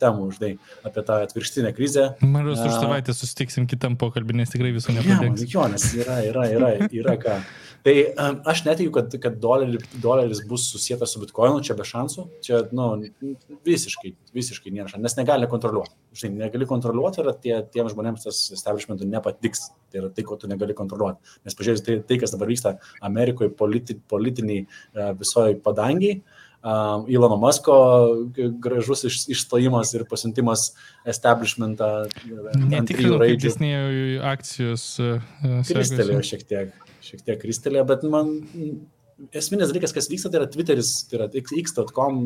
[0.00, 0.52] temų, žinai,
[0.86, 2.08] apie tą atvirkštinę krizę.
[2.24, 2.80] Mažos už A.
[2.82, 5.48] savaitę susitiksim kitam pokalbį, nes tikrai visų Ne, nepadėks.
[5.52, 7.38] jo, nes yra, yra, yra, yra ką.
[7.86, 12.24] Tai um, aš netikiu, kad, kad doleris, doleris bus susijęs su bitkoinu, čia be šansų,
[12.44, 12.88] čia nu,
[13.64, 15.94] visiškai, visiškai nėra šansų, nes negali kontroliuoti.
[16.18, 19.68] Žinai, negali kontroliuoti ir tie, tiem žmonėms tas establishmentui nepatiks.
[19.88, 21.38] Tai yra tai, ko tu negali kontroliuoti.
[21.46, 22.74] Nes pažiūrėjus, tai, tai kas dabar vyksta
[23.08, 27.74] Amerikoje politi, politiniai uh, visoji padangiai, um, Ilono Masko
[28.58, 30.72] gražus iš, išstojimas ir pasiuntimas
[31.06, 31.90] establishmentą.
[32.08, 33.38] ant Netikrinau, kaip.
[33.44, 34.86] Disnėjų akcijos.
[34.98, 36.72] Uh, Kristelėjo šiek tiek,
[37.04, 38.34] šiek tiek kristelėjo, bet man
[39.34, 42.18] esminis dalykas, kas vyksta, tai yra Twitteris, tai yra x.com,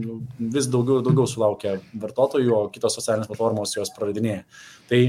[0.53, 4.45] vis daugiau ir daugiau sulaukia vartotojų, o kitos socialinės platformos jos praradinėja.
[4.90, 5.03] Tai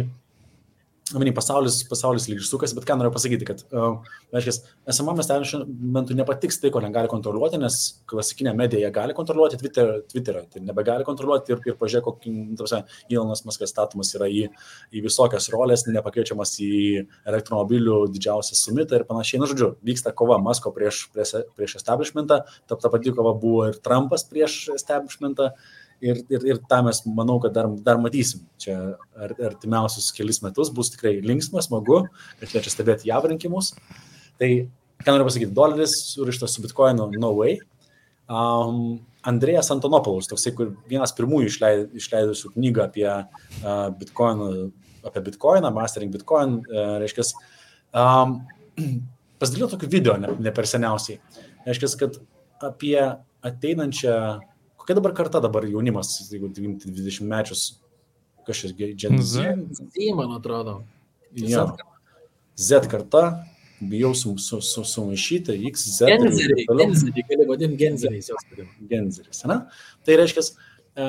[1.13, 3.99] Mani pasaulis, pasaulis lyg sukas, bet ką noriu pasakyti, kad, uh,
[4.33, 4.53] reiškia,
[4.89, 7.77] esamam establishmentui nepatiks tai, ko negali kontroliuoti, nes
[8.09, 12.81] klasikinė medija gali kontroliuoti, Twitter, Twitter'ą tai nebegali kontroliuoti ir, ir pažiūrėk, kokį, tarsi,
[13.13, 14.47] Ilonas Maskas statomas yra į,
[14.93, 16.73] į visokias rolės, nepakviečiamas į
[17.29, 19.43] elektromobilių didžiausią sumitą ir panašiai.
[19.43, 23.79] Na, žodžiu, vyksta kova Masko prieš, prieš, prieš establishmentą, ta, ta pati kova buvo ir
[23.83, 25.53] Trumpas prieš establishmentą.
[26.03, 28.43] Ir, ir, ir tą mes, manau, kad dar, dar matysim.
[28.59, 28.75] Čia
[29.15, 32.01] ar, artimiausius kelius metus bus tikrai linksma, smagu,
[32.41, 33.71] kad liečia stebėti JAV rinkimus.
[34.41, 34.49] Tai,
[35.03, 37.59] ką noriu pasakyti, doleris surištas su bitkoinu, no way.
[38.27, 44.49] Um, Andrėjas Antonopoulos, toksai, kur vienas pirmųjų išleid, išleidusių knygą apie uh, bitkoiną,
[45.07, 47.29] apie bitkoiną, mastering bitcoin, uh, reiškia,
[47.95, 48.41] um,
[49.39, 51.21] pasidalino tokiu video ne, ne per seniausiai.
[51.63, 52.19] Reiškia, kad
[52.63, 52.97] apie
[53.43, 54.17] ateinančią,
[54.83, 57.79] kokia dabar karta dabar jaunimas, jeigu 20 mečius,
[58.47, 59.39] kažkas Gen Z.
[59.71, 60.13] Z.
[60.15, 60.81] Man atrodo.
[61.33, 61.69] Jo.
[62.59, 63.45] Z karta,
[63.81, 66.01] bijau su- su- su- sumaišyti, XZ.
[66.07, 68.67] ir Genzeriai, genzeriai, gali vadinti genzeriais jos turim.
[68.89, 69.43] Genzeris.
[69.49, 69.61] Ne?
[70.05, 70.43] Tai reiškia,
[70.95, 71.07] e,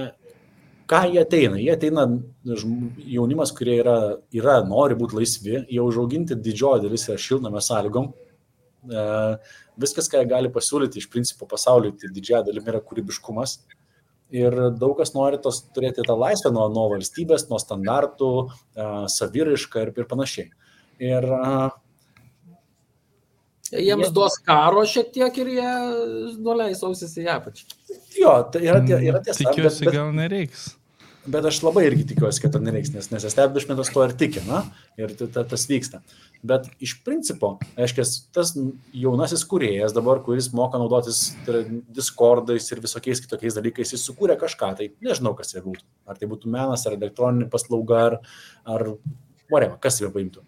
[0.89, 1.57] ką jie ateina?
[1.61, 2.07] Jie ateina
[2.45, 3.97] jaunimas, kurie yra,
[4.33, 8.13] yra nori būti laisvi, jie užauginti didžioji dalis yra šiltnamio sąlygom.
[8.91, 9.39] E,
[9.81, 13.57] Viskas, ką jie gali pasiūlyti iš principo pasauliui, tai didžiąją dalimi yra kūrybiškumas.
[14.35, 18.31] Ir daug kas nori tos, turėti tą laisvę nuo, nuo valstybės, nuo standartų,
[18.75, 20.51] e, saviraišką ir, ir panašiai.
[21.03, 21.71] Ir e,
[23.75, 25.71] Jiems duos karo šiek tiek ir jie
[26.45, 27.65] nuleis ausis į apačią.
[28.21, 29.39] jo, tai yra, yra tiesa.
[29.43, 30.67] bet- Tikiuosi, bet- gal nereiks.
[31.25, 34.61] Bet aš labai irgi tikiuosi, kad to nereiks, nes, nes establishmentas to ir tikina
[35.01, 36.03] ir ta, ta, tas vyksta.
[36.45, 38.05] Bet iš principo, aiškiai,
[38.37, 38.53] tas
[38.93, 41.23] jaunasis kuriejas dabar, kuris moka naudotis
[41.97, 45.87] Discordais ir visokiais kitokiais dalykais, jis sukūrė kažką, tai nežinau, kas tai būtų.
[46.05, 48.19] Ar tai būtų menas, ar elektroninė paslauga, ar,
[48.69, 48.87] ar
[49.49, 50.45] whatever, kas tai paimtų.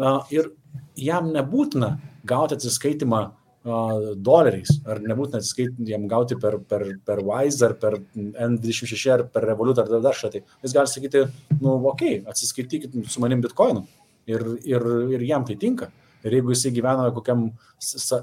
[0.00, 0.52] Na, ir
[1.00, 1.94] jam nebūtina
[2.28, 3.24] gauti atsiskaitimą
[3.64, 9.44] doleriais, ar nebūtina atsiskaitinti jam gauti per, per, per Wise, ar per N26, ar per
[9.44, 10.30] Revolut, ar dar kažką.
[10.32, 11.24] Tai jis gali sakyti,
[11.60, 13.84] nu, okei, okay, atsiskaitykit su manim bitkoinu.
[14.30, 15.90] Ir, ir, ir jam tai tinka.
[16.24, 17.46] Ir jeigu jisai gyvena kokiam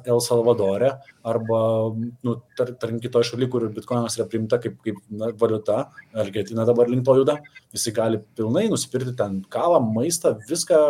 [0.06, 0.91] El Salvadore
[1.26, 1.62] arba,
[2.23, 6.89] nu, tar, tarkim, kitoje šalyje, kur bitkoinas yra priimta kaip, kaip na, valiuta, Argentina dabar
[6.89, 7.39] link to juda,
[7.73, 10.84] jisai gali pilnai nusipirkti ten kavą, maistą, viską,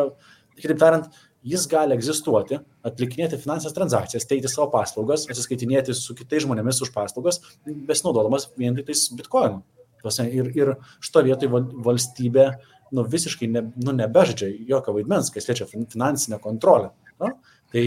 [0.60, 1.08] kitaip tariant,
[1.46, 7.42] jis gali egzistuoti, atlikinėti finansinės transakcijas, teikti savo paslaugas, atsiskaitinėti su kitais žmonėmis už paslaugas,
[7.66, 9.62] besinaudodamas vien tik tais bitkoinu.
[10.08, 10.74] Ir, ir
[11.04, 12.48] šito vietoj val- valstybė
[12.96, 16.94] nu, visiškai ne, nu, nebežaidžia jokio vaidmens, kas liečia fin- finansinę kontrolę.
[17.20, 17.34] Nu?
[17.74, 17.86] Tai,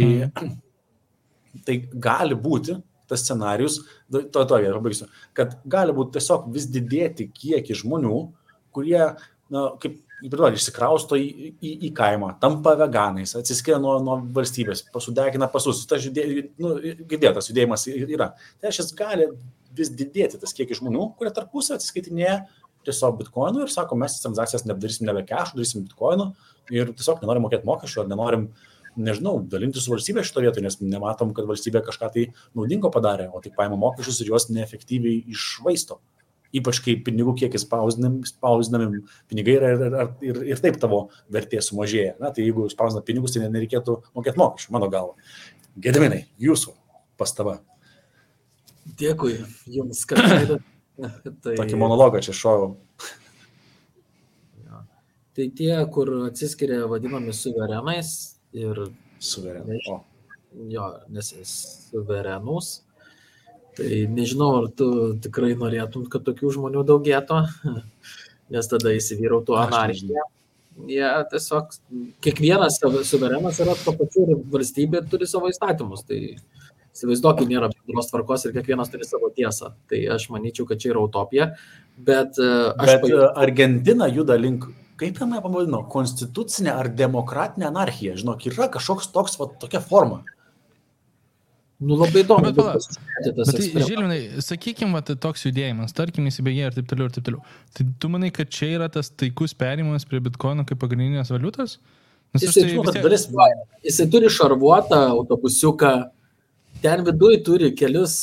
[1.66, 2.76] tai gali būti
[3.10, 3.80] tas scenarius,
[4.12, 8.20] to, to, to pabaigsiu, kad gali būti tiesiog vis didėti kiekį žmonių,
[8.76, 9.00] kurie,
[9.50, 11.28] na, kaip Įsivaizduoju, išsikrausto į,
[11.64, 15.80] į, į kaimą, tampa veganais, atsiskiria nuo, nuo valstybės, pasudegina pasus.
[15.88, 16.26] Tas judė,
[16.60, 16.74] nu,
[17.08, 18.34] girdėtas judėjimas yra.
[18.60, 19.30] Tai reiškia, gali
[19.76, 22.36] vis didėti tas kiekis žmonių, kurie tarpusavį atsiskaitinėja
[22.86, 26.30] tiesiog bitkoinų ir sako, mes transakcijas nedarysim nebe kešų, darysim bitkoinų
[26.74, 28.46] ir tiesiog nenorim mokėti mokesčių ar nenorim,
[29.00, 32.26] nežinau, dalinti su valstybė šito vietoje, nes nematom, kad valstybė kažką tai
[32.58, 36.00] naudingo padarė, o tik paima mokesčius ir juos neefektyviai išvaisto
[36.56, 41.62] ypač kai pinigų kiekis spausdinami, spausdinami pinigai yra ir, ir, ir, ir taip tavo vertė
[41.64, 42.16] sumažėja.
[42.22, 45.32] Na, tai jeigu spausdina pinigus, tai nereikėtų mokėti mokesčių, mano galva.
[45.80, 46.74] Gediminai, jūsų
[47.20, 47.60] pastaba.
[48.98, 49.36] Dėkui
[49.70, 50.22] Jums, kad
[51.44, 51.54] tai...
[51.54, 52.74] Tokį monologą čia šovau.
[54.64, 54.82] Ja.
[55.36, 58.14] Tai tie, kur atsiskiria vadinami suverenais
[58.56, 58.88] ir...
[59.20, 59.78] Suverenai.
[60.72, 62.80] Jo, nes suverenus
[63.80, 64.90] Tai nežinau, ar tu
[65.24, 67.40] tikrai norėtum, kad tokių žmonių daugėtų,
[68.54, 70.26] nes tada įsivyrautų anarchija.
[70.88, 71.72] Jie ja, tiesiog,
[72.24, 76.04] kiekvienas suverenas yra to pačiu ir valstybė turi savo įstatymus.
[76.08, 79.72] Tai įsivaizduokit, nėra bendros tvarkos ir kiekvienas turi savo tiesą.
[79.90, 81.50] Tai aš manyčiau, kad čia yra utopija.
[81.96, 83.24] Bet, e, bet pajau...
[83.26, 84.66] E, Argentina juda link,
[85.00, 88.16] kaip ten pavadino, konstitucinė ar demokratinė anarchija.
[88.20, 90.22] Žinok, yra kažkoks toks, va, tokia forma.
[91.80, 92.50] Nu labai įdomu.
[92.52, 92.58] Bet,
[93.24, 97.24] bet, bet tai, Žilvinai, sakykime, va, toks judėjimas, tarkim, įsibėgė ir taip toliau ir taip
[97.24, 97.40] toliau.
[97.76, 101.78] Tai tu manai, kad čia yra tas taikus perimas prie bitkoino kaip pagrindinės valiutos?
[102.36, 103.02] Nes jisai, tai žinau, tiek...
[103.08, 103.26] dalis,
[103.88, 105.94] jisai turi šarvuotą autobusiuką,
[106.84, 108.20] ten viduje turi kelis,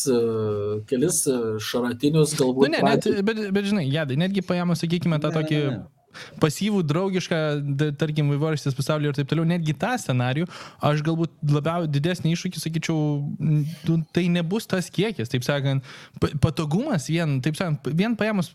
[0.87, 1.23] kelis
[1.71, 2.69] šaratinius galbūt.
[2.69, 5.61] Nu, ne, net, bet, bet žinai, jadai, netgi paėmus, sakykime, tą tokį...
[5.65, 5.96] Ne, ne, ne
[6.43, 7.39] pasyvų, draugišką,
[7.99, 10.47] tarkim, vaivorystės pasaulyje ir taip toliau, netgi tą scenarių,
[10.91, 13.01] aš galbūt labiau didesnį iššūkį sakyčiau,
[14.15, 15.86] tai nebus tas kiekis, taip sakant,
[16.43, 18.53] patogumas vien, taip sakant, vien paėmus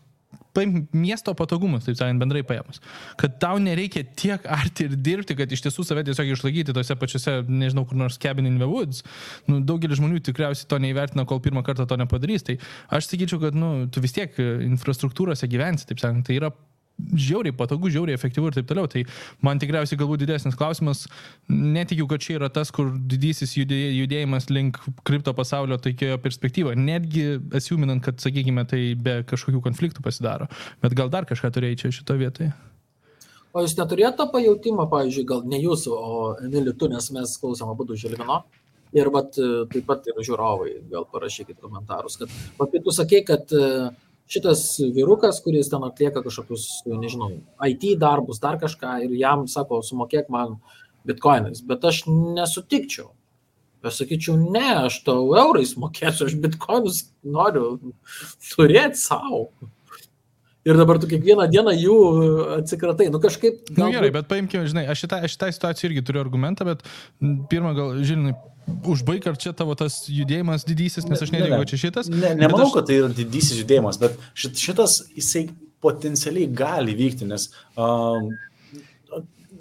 [0.53, 2.81] paim miesto patogumus, taip sakant, bendrai paėmus.
[3.19, 7.39] Kad tau nereikia tiek arti ir dirbti, kad iš tiesų save tiesiog išlaikyti tose pačiose,
[7.49, 9.01] nežinau, kur nors cabin in the woods.
[9.49, 12.45] Nu, daugelis žmonių tikriausiai to neįvertina, kol pirmą kartą to nepadarys.
[12.45, 12.59] Tai
[12.93, 14.37] aš sakyčiau, kad nu, tu vis tiek
[14.69, 16.53] infrastruktūrose gyvensi, taip sakant, tai yra
[16.99, 18.89] žiauriai patogu, žiauriai efektyvu ir taip toliau.
[18.91, 19.03] Tai
[19.45, 21.05] man tikriausiai galbūt didesnis klausimas,
[21.49, 26.79] netikiu, kad čia yra tas, kur didysis judėjimas link kripto pasaulio taikiojo perspektyvoje.
[26.79, 27.25] Netgi
[27.55, 30.49] asiuminant, kad, sakykime, tai be kažkokių konfliktų pasidaro.
[30.83, 32.53] Bet gal dar kažką turėjai čia šito vietoje?
[33.53, 37.73] O jūs neturėjote to pajūtimą, pavyzdžiui, gal ne jūs, o Emilį tu, nes mes klausom
[37.73, 38.41] abu Žilvino.
[38.93, 39.33] Ir vat,
[39.73, 43.87] taip pat ir žiūrovai, gal parašykit komentarus, kad, vat, tu sakei, kad uh,
[44.31, 44.63] šitas
[44.95, 47.31] vyrukas, kuris ten atlieka kažkokius, nežinau,
[47.67, 50.57] IT darbus, dar kažką ir jam sako, sumokėk man
[51.07, 53.11] bitkoinais, bet aš nesutikčiau.
[53.83, 57.75] Aš sakyčiau, ne, aš tau eurais mokėsiu, aš bitkoinus noriu
[58.53, 59.49] turėti savo.
[60.63, 61.95] Ir dabar tu kiekvieną dieną jų
[62.61, 63.09] atsikratai.
[63.11, 63.65] Nu kažkaip.
[63.67, 63.81] Galbūt...
[63.81, 66.85] Na nu, gerai, bet paimkime, žinai, aš šitą, šitą situaciją irgi turiu argumentą, bet
[67.51, 68.31] pirmą gal, žinai,
[68.87, 72.09] užbaig, ar čia tavo tas judėjimas didysis, nes aš netikiu, kad čia šitas.
[72.11, 72.77] Ne, nemanau, aš...
[72.77, 75.47] kad tai yra didysis judėjimas, bet šitas jisai
[75.83, 78.29] potencialiai gali vykti, nes um,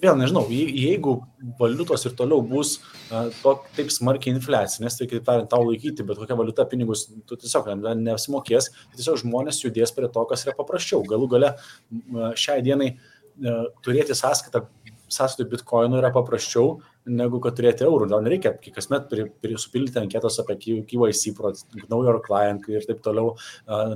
[0.03, 1.17] vėl nežinau, jeigu
[1.59, 6.21] valiutos ir toliau bus uh, to, taip smarkiai infliacinės, tai kaip tariant, tau laikyti, bet
[6.21, 11.03] kokia valiuta pinigus tu tiesiog nesimokės, tai tiesiog žmonės judės prie to, kas yra paprasčiau.
[11.11, 14.67] Galų gale uh, šiai dienai uh, turėti sąskaitą
[15.12, 18.09] sąskaitų bitkoinų yra paprasčiau negu kad turėti eurų.
[18.12, 19.12] Gal nereikia kasmet
[19.61, 21.35] supildyti anketos apie KYC,
[21.88, 23.35] Know Your Client ir taip toliau,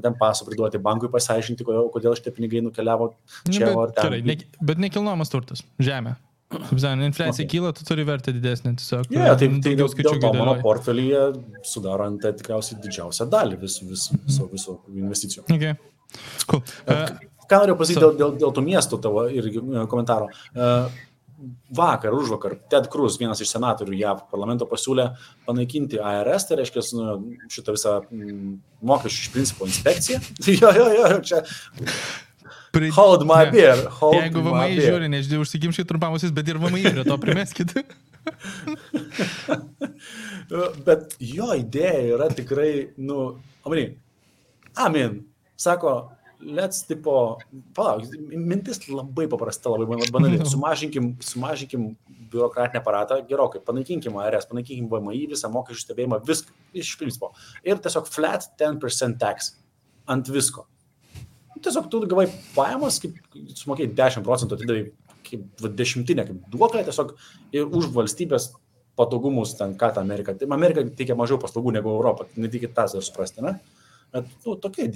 [0.04, 3.12] ten pasą priduoti bankui pasiaiškinti, kodėl, kodėl šitie pinigai nukeliavo
[3.50, 4.08] čia nu, ar ten.
[4.08, 4.38] Gerai, ne,
[4.70, 6.16] bet nekilnojamas turtas- žemė.
[6.46, 7.50] Sakant, infliacija okay.
[7.50, 9.08] kyla, tu turi vertę didesnį tiesiog.
[9.10, 11.22] Ne, yeah, tai, tai dėl, dėl to mano portfelyje
[11.66, 15.48] sudaro ant tikriausiai didžiausią dalį visų vis, viso, viso investicijų.
[15.50, 15.74] Okay.
[16.46, 16.62] Cool.
[16.86, 17.10] Uh,
[17.50, 19.46] Ką noriu pasakyti so, dėl, dėl, dėl tų miestų tavo ir
[19.90, 20.30] komentaro.
[20.54, 20.86] Uh,
[21.70, 25.08] vakar, už vakar, Ted Cruz, vienas iš senatorių JAV parlamento pasiūlė
[25.48, 27.16] panaikinti ARS, tai reiškia nu,
[27.52, 28.54] šitą visą mm,
[28.86, 30.22] mokesčių iš principo inspekciją.
[30.60, 31.42] jo, jo, jo, čia.
[32.76, 32.90] Pri...
[32.96, 33.86] Hold my beer.
[34.00, 37.76] Hold Jeigu VMI žiūri, nežinau, užsikimškai trumpamusis, bet ir VMI prie to primeskit.
[40.88, 42.70] bet jo idėja yra tikrai,
[43.00, 43.16] nu,
[43.66, 43.90] omeny,
[44.76, 45.20] amin,
[45.56, 47.38] sako, let's tipo,
[47.74, 50.40] palauk, mintis labai paprasta, labai banali.
[50.52, 51.88] Sumažinkim, sumažinkim
[52.32, 57.32] biurokratinę aparatą gerokai, panaikinkim ARS, panaikinkim VMI, visą mokesčių stebėjimą, viską iš principo.
[57.66, 59.54] Ir tiesiog flat 10% tax
[60.10, 60.66] ant visko.
[61.62, 63.16] Tiesiog tu gavai pajamas, kaip
[63.56, 64.84] sumokėjai 10 procentų, atidavai
[65.26, 67.16] kaip dešimtinę, kaip duoklę, tiesiog
[67.56, 68.52] ir už valstybės
[68.96, 70.34] patogumus ten, ką ta Amerika.
[70.36, 73.56] Tai Amerika teikia mažiau paslaugų negu Europą, netikit tas ir suprasti, ne?
[74.14, 74.88] Bet, nu, tokia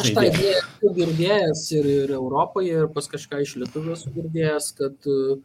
[0.00, 5.08] Aš tą idėją esu girdėjęs ir, ir Europoje, ir pas kažką iš Lietuvos girdėjęs, kad
[5.10, 5.36] e,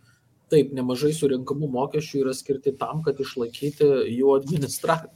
[0.50, 5.14] taip nemažai surinkamų mokesčių yra skirti tam, kad išlaikyti jų administravimą.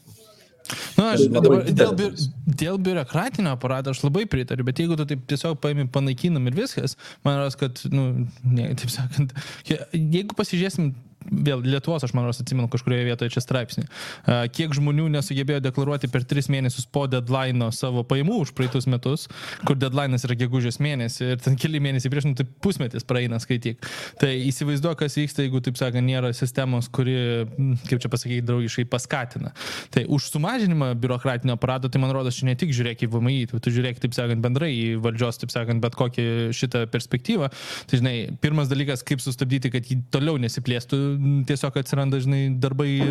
[0.95, 2.13] Na, aš Tai dabar, dėl,
[2.61, 6.93] dėl biurokratinio aparato aš labai pritariu, bet jeigu tu taip tiesiog paimi panaikinam ir viskas,
[7.25, 8.05] man rodos, kad, nu,
[8.47, 9.33] ne, taip sakant,
[9.67, 10.93] je- jeigu pasižiūrėsim,
[11.31, 13.85] vėl Lietuvos, aš man rodos atsimenu kažkurioje vietoje čia straipsnį,
[14.55, 19.27] kiek žmonių nesugebėjo deklaruoti per tris mėnesius po deadline savo pajamų už praeitus metus,
[19.67, 23.83] kur deadline'as yra gegužės mėnesį ir ten keli mėnesiai prieš, nu, tai pusmetis praeina skaityk.
[24.21, 27.15] Tai įsivaizduoju, kas vyksta, jeigu, taip sakant, nėra sistemos, kuri,
[27.87, 29.53] kaip čia pasakyti, draugiškai paskatina.
[29.93, 33.73] Tai už sumažinimą biurokratinio aparato, tai man rodos, čia ne tik žiūrėk į VMI, tu,
[33.73, 37.49] žiūrėk, taip sakant, bendrai į valdžios, taip sakant, bet kokį šitą perspektyvą.
[37.89, 41.01] Tai, žinai, pirmas dalykas, kaip sustabdyti, kad jį toliau nesiplėstų,
[41.49, 43.07] tiesiog atsiranda, žinai, darbai e,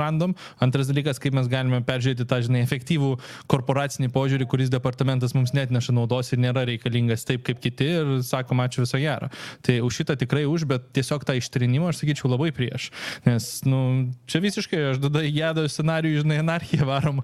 [0.00, 0.34] random.
[0.64, 3.12] Antras dalykas, kaip mes galime peržiūrėti tą, žinai, efektyvų
[3.50, 8.12] korporacinį požiūrį, kuris departamentas mums net neša naudos ir nėra reikalingas taip kaip kiti ir
[8.26, 9.30] sakom, ačiū viso gero.
[9.64, 12.90] Tai už šitą tikrai už, bet tiesiog tą ištrinimą aš sakyčiau labai prieš.
[13.26, 17.22] Nes, nu, čia visiškai aš tada jėdo scenarių, žinai, anarchiją varom.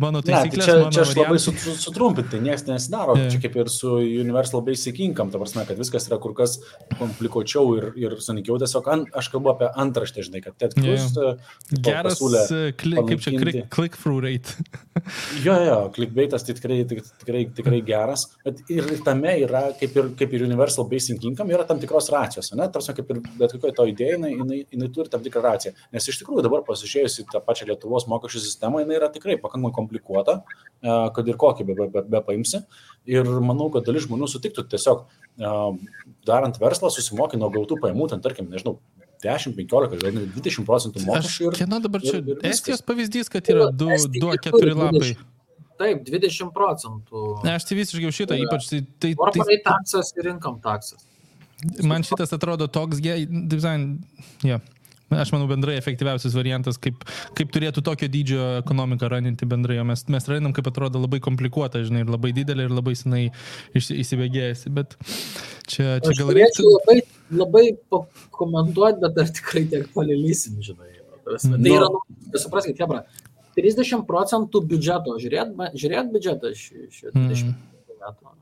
[0.00, 0.64] Mano Ne, tai taisyklės.
[0.66, 3.16] čia, mano čia aš labai su- su- sutrumpinti, niekas nesidaro.
[3.16, 3.30] Yeah.
[3.32, 6.58] Čia kaip ir su Universal Basic Income, ta prasme, kad viskas yra kur kas
[6.98, 8.58] komplikuočiau ir, ir sunikiau.
[8.60, 11.40] Tiesiog an, aš kalbu apie antraštę, žinai, kad Ted Cruz yeah.
[11.82, 12.20] Geras,
[12.52, 13.42] e, kli, kaip čia, panaikinti.
[13.42, 14.54] click- click-through rate.
[15.44, 20.08] Jo, jo, clickbaitas tai tikrai, tik- tikrai, tikrai geras, bet ir tame yra, kaip ir,
[20.18, 22.64] kaip ir Universal Basic Income, yra tam tikros racijos, ne?
[22.72, 25.74] Tarsi kaip ir bet kokioje to idėja, jinai, jinai, jinai turi tam tikrą raciją.
[25.94, 29.74] Nes iš tikrųjų dabar pasižiūrėjus į tą pačią Lietuvos mokesčių sistemą, jinai yra tikrai pakankamai
[29.76, 30.40] komplikuota,
[30.80, 32.64] e, kad ir kokį be, be, be, be paimsi.
[33.06, 35.54] Ir manau, kad dalis žmonių sutiktų tiesiog e,
[36.26, 38.78] darant verslą, susimokė nuo gautų pajamų, ten tarkim, nežinau,
[39.24, 41.48] 10, 15, gal net 20 procentų mokesčių.
[41.50, 42.18] Ir, kieno dabar čia?
[42.20, 42.42] ir- ir.
[42.50, 45.10] Estijos pavyzdys, kad yra 2 Estija turi A4 lapai.
[45.16, 45.24] 20.
[45.76, 47.24] Taip, 20 procentų.
[47.44, 51.04] Ne, aš tai visiškai šitą, ypač tai, tai, tai, Corporate taksas ir income taksas.
[51.84, 54.00] Man šitas atrodo toks, sakant,
[54.44, 54.60] ja.
[55.06, 57.04] Aš manau, bendrai efektyviausias variantas, kaip,
[57.38, 59.76] kaip turėtų tokio dydžio ekonomiką raninti bendrai.
[59.78, 63.28] O mes, mes raninam, kaip atrodo, labai komplikuota, žinai, ir labai didelė, ir labai senai
[63.78, 64.72] įsibėgėjusi.
[64.74, 64.96] Bet
[65.70, 66.66] čia, čia Aš gal reiktų.
[66.74, 66.98] labai,
[67.30, 70.92] labai pakomentuoti, bet ar tikrai tiek palilysim, žinai.
[71.26, 71.74] Prasme, Tai Nu.
[71.74, 73.00] yra, nu, supraskite, Hebra,
[73.56, 77.28] 30 procentų biudžeto, žiūrėt, žiūrėt biudžetą šį Mm.
[77.32, 77.54] 20
[77.98, 78.34] metų.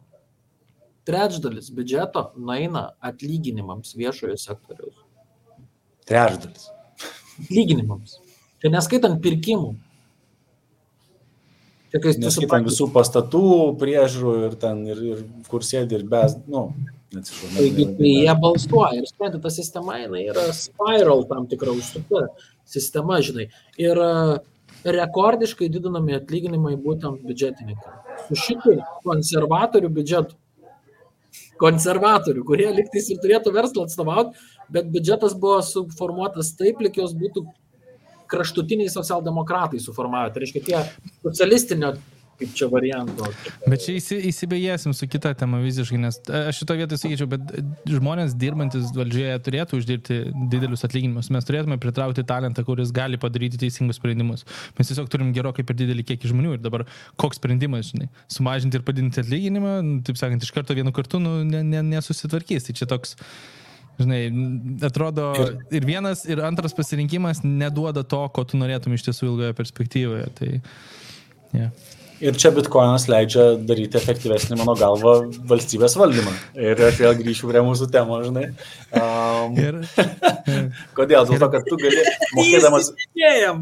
[1.04, 4.96] Trečdalis biudžeto naina atlyginimams viešojo sektoriaus.
[6.08, 6.68] Trečdalis.
[7.44, 8.18] Atlyginimams.
[8.60, 9.74] Čia neskaitant pirkimų.
[11.92, 13.42] Čia kai tu Nes kitam supranti, visų pastatų
[13.78, 16.72] priežiūrų ir ten, ir, ir kur sėdi ir bez, nu,
[17.14, 17.50] neatsiprašau.
[17.54, 22.26] ne- Taigi, kai jie balsuoja ir sprendžia, ta sistema jinai yra spiral tam tikra užsukta
[22.66, 23.48] sistema, žinai.
[23.78, 24.38] Ir e,
[24.84, 28.26] rekordiškai didinami atlyginimai būtent biudžetininkams.
[28.28, 30.34] Su šitų konservatorių biudžetu.
[31.58, 34.34] Konservatorių, kurie liktais ir turėtų verslą atstovauti,
[34.74, 37.44] bet biudžetas buvo suformuotas taip, lyg jos būtų
[38.30, 40.32] kraštutiniai socialdemokratai suformavę.
[40.34, 40.80] Tai reiškia tie
[41.22, 41.92] socialistinio,
[42.38, 43.28] kaip čia varianto.
[43.64, 47.54] Bet čia įsi, įsibėgėsim su kita tema visiškai, nes e, aš šito vietoj sakyčiau, bet
[47.54, 50.18] e, žmonės dirbantis valdžioje turėtų uždirbti
[50.52, 51.30] didelius atlyginimus.
[51.34, 54.46] Mes turėtume pritraukti talentą, kuris gali padaryti teisingus sprendimus.
[54.78, 56.86] Mes tiesiog turim gerokai per didelį kiekį žmonių ir dabar
[57.20, 61.40] koks sprendimas, žinai, sumažinti ir padidinti atlyginimą, nu, taip sakant, iš karto vienu kartu nu,
[61.46, 62.68] ne, ne, nesusitvarkys.
[62.68, 63.18] Tai čia toks
[63.94, 64.22] Žinai,
[64.82, 69.54] atrodo ir, ir vienas, ir antras pasirinkimas neduoda to, ko tu norėtum iš tiesų ilgoje
[69.54, 70.24] perspektyvoje.
[70.34, 70.48] Tai,
[71.54, 71.92] yeah.
[72.24, 75.16] Ir čia bitkoinas leidžia daryti efektyvesnį, mano galva,
[75.50, 76.32] valstybės valdymą.
[76.56, 78.46] Ir aš vėl grįšiu prie mūsų temos, žinai.
[78.96, 79.80] Um, Ir,
[80.96, 81.26] kodėl?
[81.28, 82.04] Dėl to, kad tu gali
[82.38, 82.92] mokėdamas...
[83.18, 83.60] Yeah.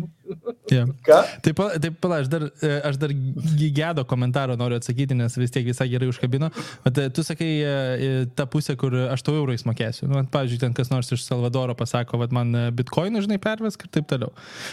[1.43, 5.67] Taip, taip pala, aš dar, e, aš dar gėdo komentarą noriu atsakyti, nes vis tiek
[5.67, 6.51] visai gerai užkabino.
[6.87, 10.09] Bet e, tu sakai e, tą pusę, kur aš tau eurais mokėsiu.
[10.11, 14.09] Nu, pavyzdžiui, ten kas nors iš Salvadoro pasako, kad man bitkoinų, žinai, pervesk ir taip
[14.13, 14.33] toliau.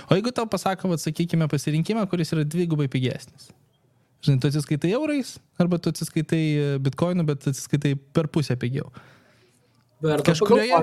[0.09, 3.49] O jeigu tau pasako, vat, sakykime, pasirinkimą, kuris yra dvigubai pigesnis.
[4.25, 8.89] Žinai, tu atsiskaitai eurais, arba tu atsiskaitai e, bitkoinų, bet atsiskaitai per pusę pigiau.
[10.27, 10.81] Kažkurioje.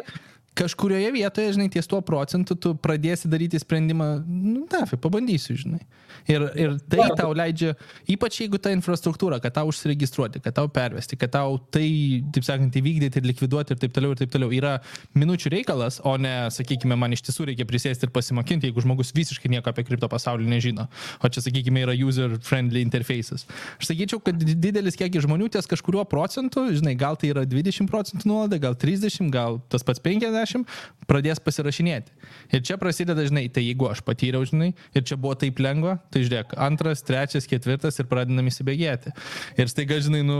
[0.56, 5.82] Kažkurioje vietoje, žinai, ties tuo procentu tu pradėsi daryti sprendimą, nu, dafi, pabandysiu, žinai.
[6.26, 7.16] Ir, ir tai Verta.
[7.20, 7.74] tau leidžia,
[8.10, 11.86] ypač jeigu ta infrastruktūra, kad tau užsiregistruoti, kad tau pervesti, kad tau tai,
[12.34, 14.78] taip sakant, įvykdyti ir likviduoti ir taip toliau ir taip toliau yra
[15.18, 19.52] minučių reikalas, o ne, sakykime, man iš tiesų reikia prisėsti ir pasimokinti, jeigu žmogus visiškai
[19.52, 20.88] nieko apie kripto pasaulį nežino.
[21.20, 23.44] O čia, sakykime, yra user-friendly interfaces.
[23.76, 28.32] Aš sakyčiau, kad didelis kiekis žmonių ties kažkuriuo procentu, žinai, gal tai yra 20 procentų
[28.32, 30.66] nuolaida, gal 30, gal tas pats 50 50,
[31.06, 32.14] pradės pasirašinėti.
[32.54, 36.24] Ir čia prasideda, žinai, tai jeigu aš patyriau, žinai, ir čia buvo taip lengva, tai
[36.24, 39.12] žiūrėk, antras, trečias, ketvirtas ir pradedam įsibėgėti.
[39.58, 40.38] Ir staiga, žinai, nu,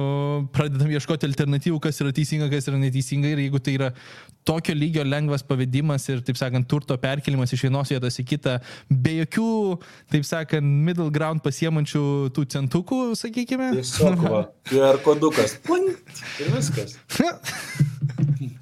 [0.55, 3.31] pradedam ieškoti alternatyvų, kas yra teisinga, kas yra neteisinga.
[3.35, 3.93] Ir jeigu tai yra
[4.47, 8.59] tokio lygio lengvas pavedimas ir, taip sakant, turto perkelimas iš vienos vietos į kitą,
[8.91, 9.51] be jokių,
[10.15, 12.05] taip sakant, middle ground pasiemančių
[12.35, 13.73] tų centukų, sakykime.
[13.81, 15.59] Tiesiog, va, QR kodukas.
[15.67, 16.99] Plink, ir viskas.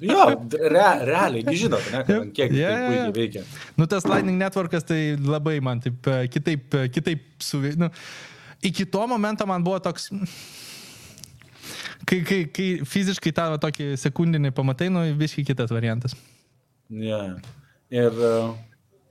[0.05, 3.45] Jo, re, realiai, žinot, ne, kad kiek yeah, tai puikiai veikia.
[3.79, 7.75] Nu, tas Lightning Networkas tai labai man taip e, kitaip, e, kitaip suvei.
[7.81, 7.89] Nu,
[8.65, 10.11] iki to momento man buvo toks...
[12.05, 16.13] Kai, kai, kai fiziškai tą tokį sekundinį pamatai, nu, visiškai kitas variantas.
[16.93, 17.39] Yeah.
[17.95, 18.53] Ir uh,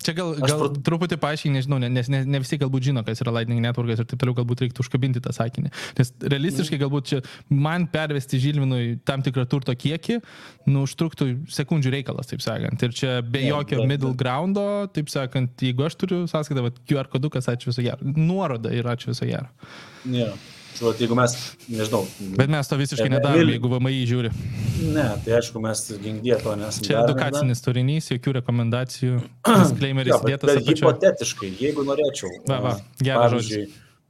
[0.04, 3.22] Čia gal, gal prat- truputį paaiškiai, nežinau, ne- nes ne, ne visi galbūt žino, kas
[3.24, 5.72] yra Lightning Networkas ir taip toliau galbūt reiktų užkabinti tą sakinį.
[6.00, 10.20] Nes realistiškai galbūt čia man pervesti Žilvinui tam tikrą turto kiekį,
[10.68, 12.84] nu, užtruktų sekundžių reikalas, taip sakant.
[12.84, 16.72] Ir čia be Jo, jokio bet- middle groundo, taip sakant, jeigu aš turiu sąskaitą, va,
[16.90, 17.98] QR kodukas, ačiū viso gero.
[18.04, 19.48] Nuoroda ir ačiū viso gero.
[20.06, 20.34] yeah.
[20.74, 21.36] Tai vat, jeigu mes,
[21.70, 22.02] nežinau.
[22.40, 24.32] Bet mes to visiškai nedarome, jeigu VMI žiūri.
[24.96, 26.88] Ne, tai aišku, mes gingdie to nesame.
[26.88, 29.22] Čia edukacinis turinys, jokių rekomendacijų,
[29.64, 30.82] disclaimeris bet, dėtas bet apačioje.
[30.82, 32.34] hipotetiškai, jeigu norėčiau.
[32.50, 33.50] Va, va, a, geras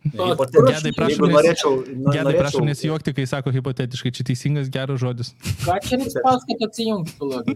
[0.03, 5.29] hipotetiškai, Gedai, prašom norėčiau, no- Gedai, prašom nesijuokti, kai sako hipotetiškai, čia teisingas geras žodis.
[5.63, 7.47] Ką čia reiks pasakoti atsijungti, palauk.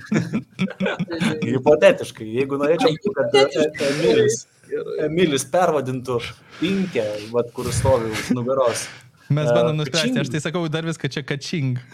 [1.51, 4.55] Hipotetiškai, jeigu norėčiau, kad hipotetiškai.
[4.71, 6.19] Emilis, Emilis pervadintų
[6.59, 8.87] pinkę, vat, kur stovi už nugaros.
[9.29, 11.79] Mes E, bandom nuspręsti, aš tai sakau dar viską čia kačing.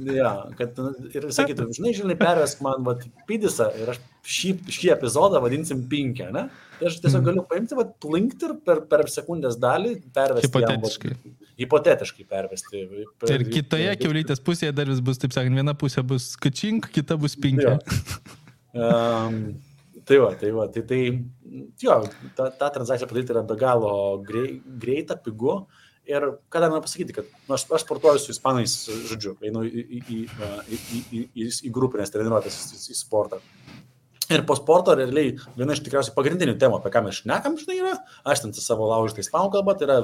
[0.00, 0.78] Ja, kad
[1.12, 6.30] ir sakytų, žinai, žinai, pervesk man vat, pidisą ir aš šį, šį epizodą vadinsim pinkę,
[6.32, 6.46] ne?
[6.78, 7.02] Tai aš Mhm.
[7.04, 10.48] tiesiog galiu paimti, vat, plinkti ir per, per sekundės dalį pervesti.
[10.48, 11.34] jam, vat, Hipotetiškai.
[11.60, 12.86] hipotetiškai pervesti.
[13.20, 17.18] Per, Ir kitoje keulytės pusėje dar vis bus, taip sakant, viena pusė bus kačing, kita
[17.20, 17.76] bus pinkė.
[18.72, 19.60] Um,
[20.10, 21.00] tai va, tai va, tai, tai
[21.78, 21.96] jo,
[22.34, 23.92] ta, ta transakcija padaryti yra be galo
[24.26, 25.60] grei, greita, pigu.
[26.10, 28.72] Ir ką dar noriu pasakyti, kad nu, aš, aš sportuoju su ispanais,
[29.06, 33.38] žodžiu, einu į, į, į, į, į, į, į, grupinės treniruotės, į, į sportą.
[34.30, 37.94] Ir po sporto realiai viena iš tikriausiai pagrindinių temų, apie ką mes šnekam, žinai, yra,
[38.32, 40.00] aš ten savo laužtai ispanų kalbą, tai yra,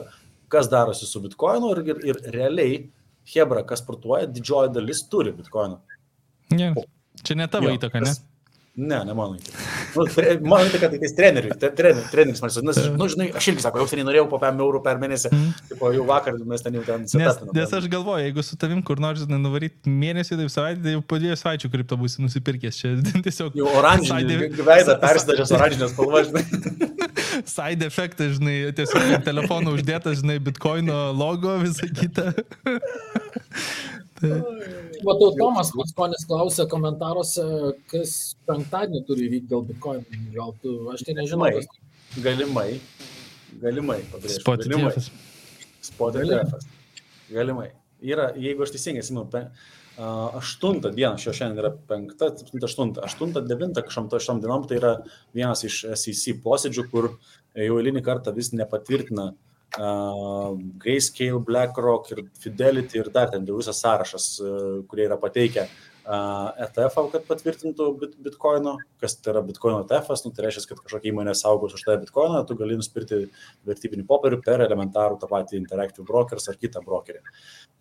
[0.52, 2.78] kas darosi su bitkoinu ir, ir, ir realiai
[3.26, 5.80] Hebra, kas sportuoja, didžioji dalis turi bitkoiną.
[6.54, 6.70] Ne.
[7.26, 8.12] Čia ne tavo įtaka, ne?
[8.76, 9.85] Ne, ne mano įtaka.
[9.96, 10.04] Nu,
[10.50, 11.54] mano įtaka tai tais treneriui.
[11.60, 12.64] Tre, treneris, treneris man sako,
[12.98, 15.28] nu, žinai, aš irgi sako, jau seniai norėjau po 5 eurų per mėnesį.
[15.70, 17.52] Tipo, jau vakar mes ten jau ten Nes, setapinom.
[17.56, 21.14] nes aš galvoju, jeigu su tavim kur nors nuvaryti mėnesį, tai savaitę, tai jau po
[21.22, 22.74] dviejų savaičių kripto būsi nusipirkęs.
[22.82, 22.88] Čia
[23.24, 24.34] tiesiog Jau oranžinį
[24.66, 26.44] veidą persidažęs oranžinės spalvas, žinai.
[27.48, 32.24] side efektas, žinai, tiesiog ant telefono uždėtas, žinai, bitkoino logo, visą kitą.
[35.04, 37.44] Matau, Tomas Maskonis klausė komentaruose,
[37.90, 38.12] kas
[38.48, 40.04] penktadienį turi įvykti dėl Bitcoin.
[40.34, 41.48] Gal tu, aš tai nežinau.
[41.48, 41.64] Galimai.
[41.66, 42.68] kas- Galimai.
[43.60, 44.40] Galimai, pabrėžiu.
[44.40, 45.10] Spotify.
[45.82, 46.28] Spotify.
[46.28, 46.60] Galimai.
[47.32, 47.68] Galimai.
[48.02, 49.50] Yra, jeigu aš teisingai atsimenu,
[49.96, 52.28] aštuntą dieną, šio šiandien yra penkta,
[52.62, 54.08] aštunta, aštunta, devinta, kažkam
[54.42, 54.92] dienom, tai yra
[55.34, 57.14] vienas iš SEC posėdžių, kur
[57.56, 59.45] jau eilinį kartą vis nepatvirtina uh,
[59.76, 66.96] Grayscale, BlackRock ir Fidelity ir dar ten visas sąrašas, uh, kurie yra pateikę uh, ETF,
[67.12, 71.34] kad patvirtintų bit, Bitcoino, kas tai yra Bitcoino ETF, nu, tai reiškia, kad kažkokia įmonė
[71.36, 73.26] saugos už tą Bitcoiną, tu gali nusipirkti
[73.68, 77.20] vertybinį popierių per elementarų tą patį Interactive Brokers ar kitą brokerį.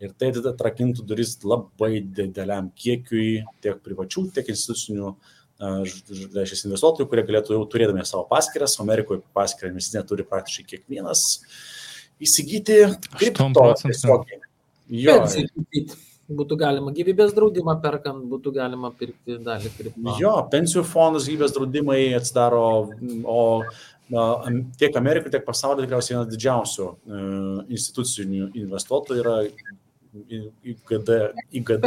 [0.03, 5.13] Ir tai tada atrakintų duris labai dideliam kiekiui tiek privačių, tiek institucinių
[5.59, 10.65] ž- ž- reiškia, investuotojų, kurie galėtų jau turėdami savo paskiras, Amerikoje paskirą investicinę turi praktiškai
[10.73, 11.23] kiekvienas,
[12.24, 12.82] įsigyti
[13.16, 14.41] kripto tiesiogiai.
[14.89, 15.95] Jo, taupyt.
[16.26, 20.16] Būtų galima gyvybės draudimą perkant, būtų galima pirkti dalį kripto.
[20.18, 22.63] jo, pensijų fondus, gyvybės draudimai atsidaro,
[23.30, 23.41] o
[24.09, 24.24] na,
[24.80, 27.20] tiek Amerikoje, tiek pasaulyje tikriausiai vienas didžiausių e,
[27.78, 29.36] institucinių investuotojų yra
[30.16, 31.11] IGD,
[31.59, 31.86] IGD,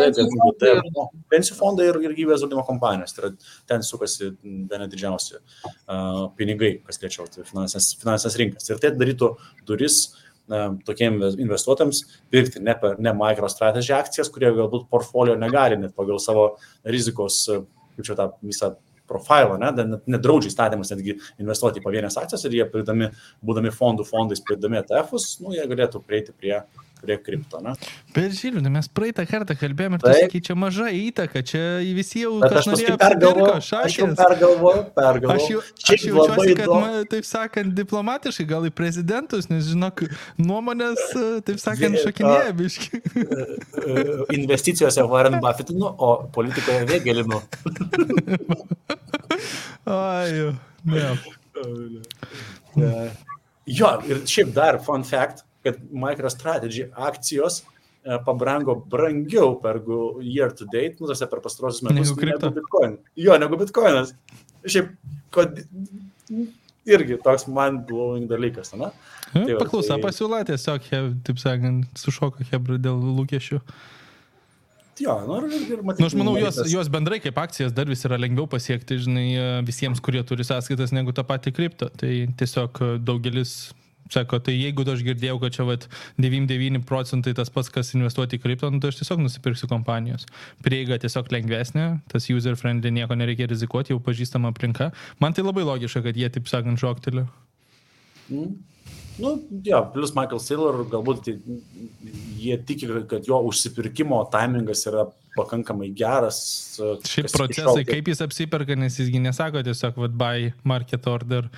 [0.95, 3.15] no, pensijų fondai ir, ir gyvybės draudimo kompanijos.
[3.17, 3.31] Tai yra,
[3.71, 8.69] ten sukasi viena didžiausi uh, pinigai, kas liečia tai finansinės, finansinės rinkas.
[8.69, 9.31] Ir tai darytų
[9.69, 12.03] duris uh, tokiems investuotojams
[12.33, 16.51] pirkti ne, per, ne MicroStrategy akcijas, kurie galbūt portfolio negali net pagal savo
[16.85, 17.65] rizikos, uh,
[17.97, 18.75] kaip čia tą visą
[19.09, 23.09] profilą, ne, net, nedraudžia įstatymas netgi investuoti į pavienės akcijas ir jie, pirkdami,
[23.45, 26.59] būdami fondų fondais, pirkdami ETF'us, nu, jie galėtų prieiti prie
[27.01, 27.73] prie kripto, ne?
[28.15, 30.25] Bet žinai, mes praeitą kartą kalbėjome ir tu Taip.
[30.27, 31.63] sakai, čia maža įtaka, čia
[31.97, 32.69] visi jau Bet aš
[33.01, 35.35] pergalvoju, apsipirko, aš jau pergalvoju, pergalvoju.
[35.35, 36.81] Aš, jau, aš jaučiuosi, labai kad, įdomu.
[36.81, 40.05] ma, taip sakant, diplomatiškai gal į prezidentus, nes, žinok,
[40.41, 43.03] nuomonės, e, taip sakant, šakinėja biški.
[43.03, 43.99] E,
[44.39, 47.41] investicijose Warren Buffettinu, o politikoje Vėgelinu.
[49.89, 50.53] Ai, jau,
[50.89, 51.09] ne.
[52.79, 53.09] E,
[53.69, 59.81] Jo, ir šiaip dar fun fact, kad MicroStrategy akcijos e, pabrango brangiau per
[60.23, 62.13] year to date, nu, tose per pastarosius metus.
[62.13, 62.53] Negu kripto.
[62.55, 62.99] Bitcoin.
[63.19, 64.15] Jo, negu Bitcoinas.
[64.67, 64.95] Šiaip,
[65.35, 65.61] kod...
[66.89, 68.91] irgi toks man blowing dalykas, na?
[69.35, 70.89] Tai va, Paklausa, tai- pasiūla tiesiog,
[71.27, 73.61] taip sakant, sušoka Hebra dėl lūkesčių.
[74.99, 76.03] Jo, nu ir, ir matyti.
[76.03, 79.45] Nu, aš manau, jos, jos bendrai kaip akcijas dar vis yra lengviau pasiekti, žinai, e,
[79.69, 81.91] visiems, kurie turi sąskaitas, negu tą patį kriptą.
[82.01, 83.53] Tai tiesiog e, daugelis
[84.13, 85.89] sako, tai jeigu aš girdėjau, kad čia vat,
[86.21, 90.27] 99 procentai tas pats, kas investuoti į kriptą, nu, tai aš tiesiog nusipirksiu kompanijos.
[90.65, 94.91] Prieiga tiesiog lengvesnė, tas user friendly, nieko nereikia rizikuoti, jau pažįstama aplinka.
[95.23, 97.29] Man tai labai logiška, kad jie, taip sakant, šokteliu.
[99.19, 99.31] Nu,
[99.67, 101.35] jo, plus Michael Saylor, galbūt tai,
[102.39, 105.09] jie tiki, kad jo užsipirkimo timingas yra
[105.39, 106.41] pakankamai geras.
[106.79, 111.07] Šiaip kas iki procesai, šiol kaip jis apsiperka, nes jisgi nesako tiesiog, vad, buy market
[111.11, 111.49] order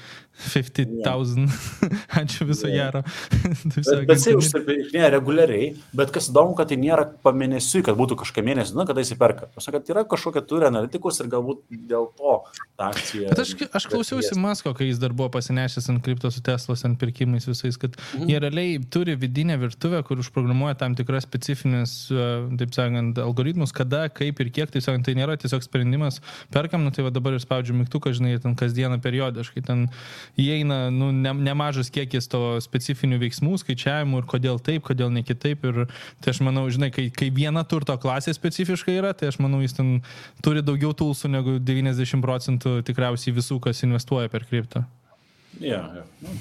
[0.40, 1.48] 50,000.
[2.20, 2.74] Ačiū viso Jo.
[2.74, 3.02] gero.
[3.80, 5.66] Bet, bet jisai užsipirkinėja reguliariai,
[5.96, 9.48] bet kas įdomu, kad tai nėra pamėnesiui, kad būtų kažką mėnesį, nu, kada įsiperka.
[9.54, 12.34] Pasakė, kad yra kažkokia turi analitikus ir galbūt dėl to
[12.78, 13.30] ta akcija.
[13.32, 16.98] Bet aš, aš klausiausi Masko, kai jis dar buvo pasinešęs ant kripto su Teslos, ant
[17.00, 18.30] pirkimais visais, kad mhm.
[18.30, 22.28] jie realiai turi vidinę virtuvę, kur užprogramuoja tam tikras specifinės, e,
[22.60, 26.20] taip sakant, algoritmus, kada, kaip ir kiek, sakant, tai nėra tiesiog sprendimas,
[26.54, 29.86] perkam, nu tai va dabar ir spaudžiu mygtuką, žinai, ten kasdieną periodiškai, ten
[30.40, 35.66] įeina nu, ne, nemažas kiekis to specifinių veiksmų, skaičiavimų ir kodėl taip, kodėl ne kitaip.
[35.66, 35.82] Ir
[36.22, 39.76] tai aš manau, žinai, kai, kai viena turto klasė specifiškai yra, tai aš manau, jis
[39.78, 39.92] ten
[40.44, 44.86] turi daugiau tulsų negu 90 procentų tikriausiai visų, kas investuoja per kriptą.
[45.60, 46.04] Ja, ja.
[46.22, 46.34] Nu,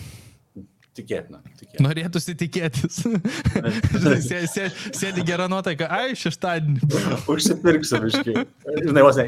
[0.97, 1.39] tikėtina.
[1.59, 1.83] tikėtina.
[1.85, 2.99] Norėtųsi tikėtis.
[4.01, 6.89] Žinai, sė- sė- Sėdi gerą nuotaiką, ai, šeštadienį.
[7.31, 8.45] Užsipirksiu viškai.
[8.87, 9.27] Žinai, vos ne,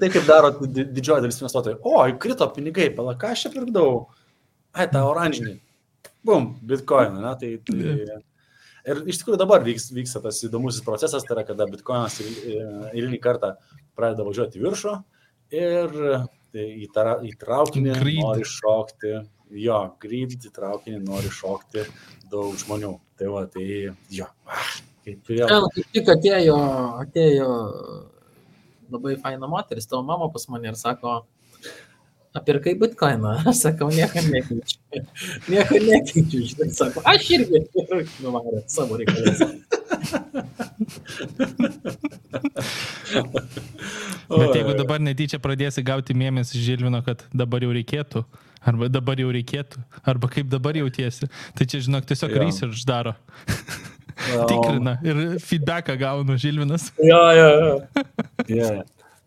[0.00, 1.78] tai kaip daro di- didžioji dalis investuotojų.
[1.86, 4.02] O, krito pinigai, pala, ką aš čia pirkdavau?
[4.76, 5.56] Ai, tą oranžinį.
[6.26, 7.32] Bum, bitcoin, ne?
[7.40, 8.20] Tai, tai...
[8.90, 13.18] Ir iš tikrųjų dabar vyks, vyksta tas įdomusis procesas, tai yra, kada bitcoinas eil- eilinį
[13.20, 13.50] kartą
[13.98, 14.94] pradeda važiuoti į viršų
[15.58, 15.92] ir
[16.54, 19.12] tai į, tara, į traukinį nori šokti.
[19.50, 21.82] Jo, gryd į traukinį nori šokti
[22.30, 22.94] daug žmonių.
[23.18, 23.66] Tai va, tai
[24.14, 24.28] jo.
[25.04, 25.46] Kaip vėl.
[25.48, 26.56] Ten kaip tik atėjo,
[27.02, 27.48] atėjo
[28.90, 31.20] labai faina moteris, tavo mama pas mane ir sako,
[32.34, 33.34] apirkai bitkoiną.
[33.50, 34.78] Aš sakau, nieko nekeičiu.
[35.50, 37.64] Nieko nekeičiu, žinai, sako, aš irgi.
[38.00, 39.40] Ir nuvarė savo reikalus.
[44.30, 48.22] Bet jeigu dabar netyčia pradėsi gauti mėmes iš Žilvino, kad dabar jau reikėtų,
[48.62, 51.26] arba dabar jau reikėtų, arba kaip dabar jautiesi,
[51.58, 52.44] tai čia, žinok, tiesiog Jo.
[52.44, 53.16] research daro.
[54.20, 56.90] Tikrina ir feedbacką gaunu Žilvinas.
[57.02, 57.50] Jo, jo,
[58.52, 58.70] jo.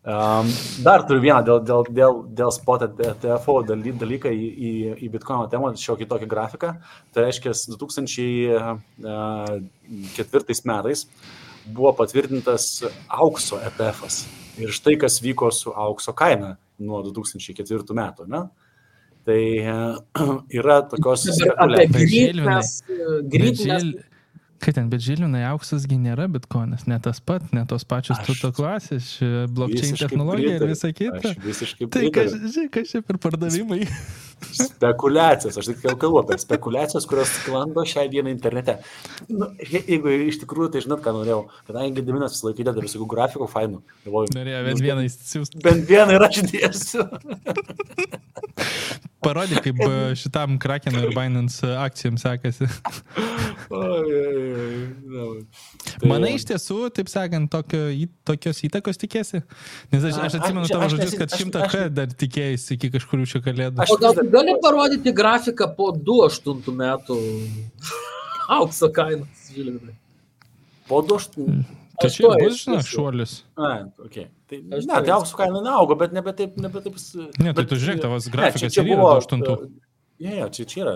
[0.04, 0.44] Um,
[0.84, 2.84] dar turiu vieną dėl, dėl, dėl, dėl spot
[3.24, 6.76] TFO daly, dalyką į, į, į Bitcoin temą, šiokį tokį grafiką.
[7.16, 11.08] Tai reiškia, 2004 metais
[11.64, 14.04] buvo patvirtintas aukso ETF.
[14.04, 14.28] -as.
[14.60, 18.28] Ir štai kas vyko su aukso kaina nuo 2004 metų.
[18.28, 18.50] Ne?
[19.24, 19.96] Tai e,
[20.60, 21.96] yra tokios apie Bet
[23.32, 23.56] grįt
[24.64, 29.10] Kaip ten, bet Žilvinai auksasgi nėra bitkoinas, ne tas pat, ne tos pačios turto klasės,
[29.20, 30.72] visiškai technologija ir pritariu.
[30.72, 31.34] visa kita.
[31.44, 33.82] Visiškai Tai čia per pardavimai?
[34.44, 38.78] Spekulacijos, aš tik jau kalbu apie spekulacijos, kurios sklando šią dieną internete.
[39.30, 43.08] Nu, je- jeigu iš tikrųjų, tai žinot, ką norėjau, kadangi Gediminas visą laiką įdeda visokių
[43.14, 45.64] grafikų fainų, galvoju, Norėjo nu, bent vieną įsiųsti.
[45.64, 47.08] Bent vieną ir aš dėsiu.
[49.24, 52.68] Parodė, kaip e, šitam Krakeno ir Binance akcijom sekasi.
[53.72, 57.82] Oi, oi, tai- Manai iš tiesų, taip sakant, tokio,
[58.28, 59.44] tokios įtakos tikėsi?
[59.92, 63.84] Nes aš, aš atsimenu tavo žodžius, kad šimtą K dar tikėjai iki kažkurių čia kalėdų.
[63.84, 67.20] Aš- gal tu gali parodyti grafiką po 2-8 metų
[68.60, 69.96] aukso kainos, žilvinai?
[70.88, 71.64] Po du aštuonių.
[72.02, 73.34] Tai čia bus, žinai, šuolis.
[73.56, 74.26] A, okay.
[74.50, 76.98] Tai, ne, tai auksų kaina neaugo, bet nebe taip, nebe taip.
[77.40, 79.44] Ne, tai tu žiūrėk, tavas Ne, grafikas ir yra buvo, 8.
[80.20, 80.96] Ne, ne, čia, čia yra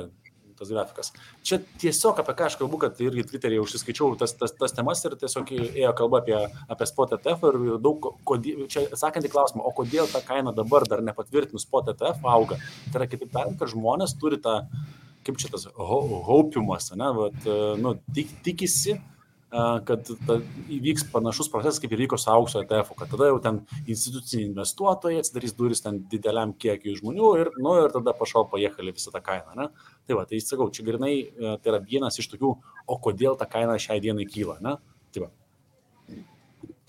[0.59, 1.11] tas grafikas.
[1.45, 5.17] Čia tiesiog apie ką aš kalbu, kad irgi Twitter'e užsiskaičiau tas, tas, tas temas ir
[5.19, 6.37] tiesiog ėjo kalba apie,
[6.67, 10.87] apie spot ETF ir daug, kodėl, čia atsakant į klausimą, o kodėl ta kaina dabar
[10.89, 12.61] dar nepatvirtinus spot ETF auga.
[12.91, 14.61] Tai yra kitaip tariant, kad žmonės turi tą
[15.27, 17.47] kaip čia tas haupiumas, ne, vat,
[17.81, 19.16] nu, tik, tikisi, a,
[19.49, 20.37] kad ta,
[20.75, 25.21] įvyks panašus procesas, kaip ir vyko su aukso ETF, kad tada jau ten instituciniai investuotojai
[25.21, 29.55] atsidarys duris ten dideliam kiekiui žmonių ir, nu, ir tada pašal pajėkali visą tą kainą.
[29.55, 29.69] Ne?
[30.07, 32.51] Tai va, tai sakau, čia grinai e, tai yra vienas iš tokių,
[32.87, 34.59] o kodėl ta kaina šiai dienai kyla.
[34.65, 34.75] Ne?
[35.15, 35.31] Tai va,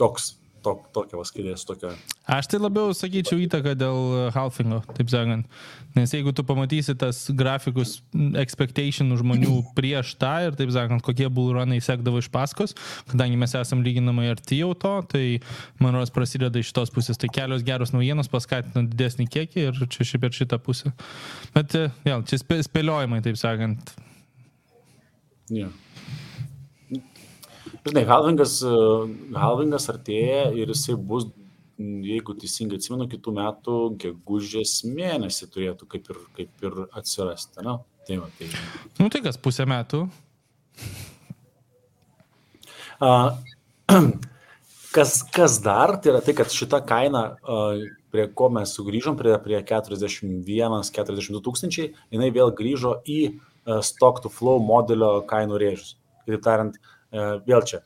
[0.03, 0.33] toks,
[0.69, 1.95] tok, tokia vaskilės, tokia.
[2.29, 5.49] Aš tai labiau sakyčiau įtaką dėl halfingo, taip sakant.
[5.97, 7.97] Nes jeigu tu pamatysi tas grafikus
[8.39, 12.77] expectation žmonių prieš tą ir, taip sakant, kokie bullrunai sekdavo iš paskos,
[13.11, 15.25] kadangi mes esam lyginamai arti jau to, tai
[15.83, 17.21] man rodos prasideda iš šitos pusės.
[17.21, 20.93] Tai kelios geros naujienos paskatina didesnį kiekį ir čia šiaip per šitą pusę.
[21.57, 23.95] Bet e, vėl, čia spė- spėliojimai, taip sakant.
[25.49, 25.73] Yeah.
[27.89, 28.78] Žinai, halvingas, e,
[29.39, 31.28] halvingas artėja ir jisai bus,
[31.78, 37.62] jeigu teisingai atsimenu, kitų metų gegužės mėnesį turėtų kaip ir, kaip ir atsirasti.
[37.64, 37.78] Na?
[38.09, 38.49] Tai va, tai.
[38.99, 40.07] Nu tai kas, pusę metų.
[42.99, 43.12] A,
[44.89, 47.57] Kas, kas dar, tai yra tai, kad šita kaina, a,
[48.09, 54.32] prie ko mes sugrįžom, prie, prie 41-42 tūkstančiai, jinai vėl grįžo į a, stock to
[54.32, 55.93] flow modelio kainų rėžius.
[56.24, 56.80] Kitaip tariant,
[57.13, 57.83] vėl čia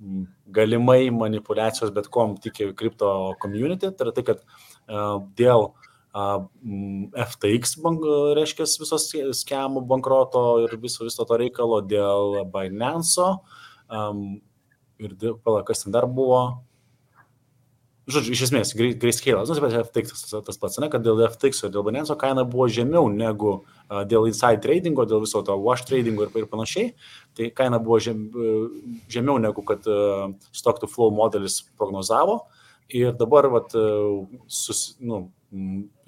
[0.00, 4.42] m, galimai manipulacijos bet kom tikė kripto community, tai yra tai, kad
[4.88, 5.72] a, dėl
[6.14, 6.24] a,
[6.64, 8.04] m, FTX, bank,
[8.38, 9.10] reiškia, visos
[9.42, 13.28] skemų bankroto ir viso, viso to reikalo, dėl Binance,
[13.90, 14.40] um,
[14.98, 16.64] ir dėl- pala, kas ten dar buvo.
[18.08, 21.84] Žodžiu, iš esmės, Grayscale, nu, FTX tas, tas pats, ne, kad dėl FTX ir dėl
[21.84, 23.50] Binance kaina buvo žemiau negu
[23.84, 26.94] a, dėl inside tradingo, dėl viso to wash tradingo ir, ir panašiai.
[27.36, 28.22] Tai kaina buvo žem,
[29.12, 32.46] žemiau negu kad a, stock to flow modelis prognozavo.
[32.96, 33.84] Ir dabar, vat, a,
[34.48, 35.26] sus, nu,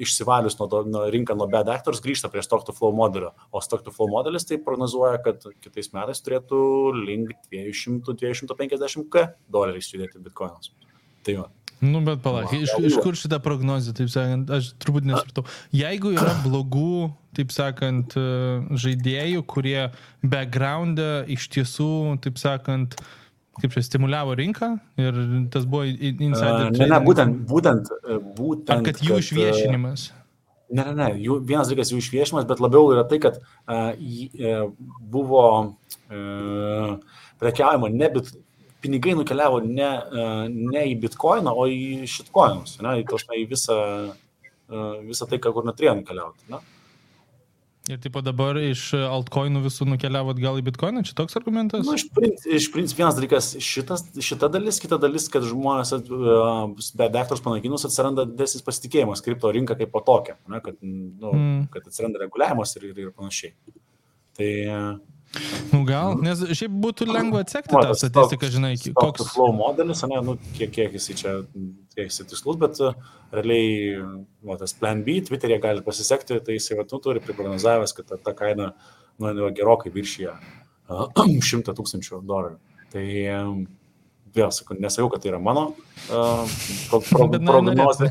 [0.01, 3.35] išsivalius nuo, to, nuo rinką nuo bad actors, grįžta prie stock to flow modelio.
[3.53, 6.65] O stock to flow modelis tai prognozuoja, kad kitais metais turėtų
[6.97, 10.73] link 200-250 k doleriais judėti bitkoinas.
[11.25, 11.51] Tai va.
[11.81, 15.47] Nu, bet palauk, iš, iš kur šitą prognozę, taip sakant, aš turbūt nesupratau.
[15.73, 18.25] Jeigu yra blogų, taip sakant, e,
[18.83, 19.87] žaidėjų, kurie
[20.21, 22.99] backgroundą iš tiesų, taip sakant,
[23.61, 25.23] kaip čia stimuliavo rinką ir
[25.53, 26.69] tas buvo in- insider.
[26.69, 27.93] Ne, ne, trading, būtent, būtent,
[28.37, 28.75] būtent.
[28.77, 30.07] Ar kad jų e, išviešinimas?
[30.71, 34.69] Ne, ne, ne, jų, vienas dalykas jų išviešinimas, bet labiau yra tai, kad uh,
[35.11, 36.93] buvo uh,
[37.41, 38.31] prekiaujama ne bit,
[38.83, 43.79] pinigai nukeliavo ne, uh, ne į bitkoiną, o į šitkoinus, ne, į, tos, į visą,
[44.11, 46.47] uh, visą tai, kur neturėjo nukeliauti.
[46.53, 46.63] Ne?
[47.91, 51.83] Ir taip dabar iš altcoinų visų nukeliavo atgal į bitkoiną, čia toks argumentas?
[51.89, 56.69] Nu, iš principo, iš principo vienas dalykas šitas, šita dalis, kita dalis, kad žmonės uh,
[57.01, 61.65] be dektos panaikinus atsiranda didesnis pasitikėjimas kripto rinka kaip po tokia, ne, kad, nu, Mm.
[61.73, 63.57] kad atsiranda reguliavimas ir, ir, ir panašiai.
[64.39, 64.53] Tai
[65.71, 69.29] Nu gal, nes šiaip būtų lengva atsekti tą statistiką, žinai, koks...
[69.31, 71.35] Flow modelis, ne, nu, kiek, kiek jisai čia,
[71.95, 72.97] kiek jisai tikslus, bet uh,
[73.31, 74.01] realiai,
[74.47, 78.19] va, tas plan B, Twitter'e gali pasisekti, tai jisai, va, nu, turi priprognozavęs, kad ta,
[78.19, 78.73] ta kaina,
[79.23, 80.35] nu, gerokai viršyje
[80.91, 82.59] uh, 100 tūkstančių dolerių.
[82.91, 83.07] Tai
[83.39, 83.65] um,
[84.35, 85.69] vėl sakau, nesakau, kad tai yra mano
[86.11, 86.43] uh,
[86.91, 88.11] pro, pro, prognozė.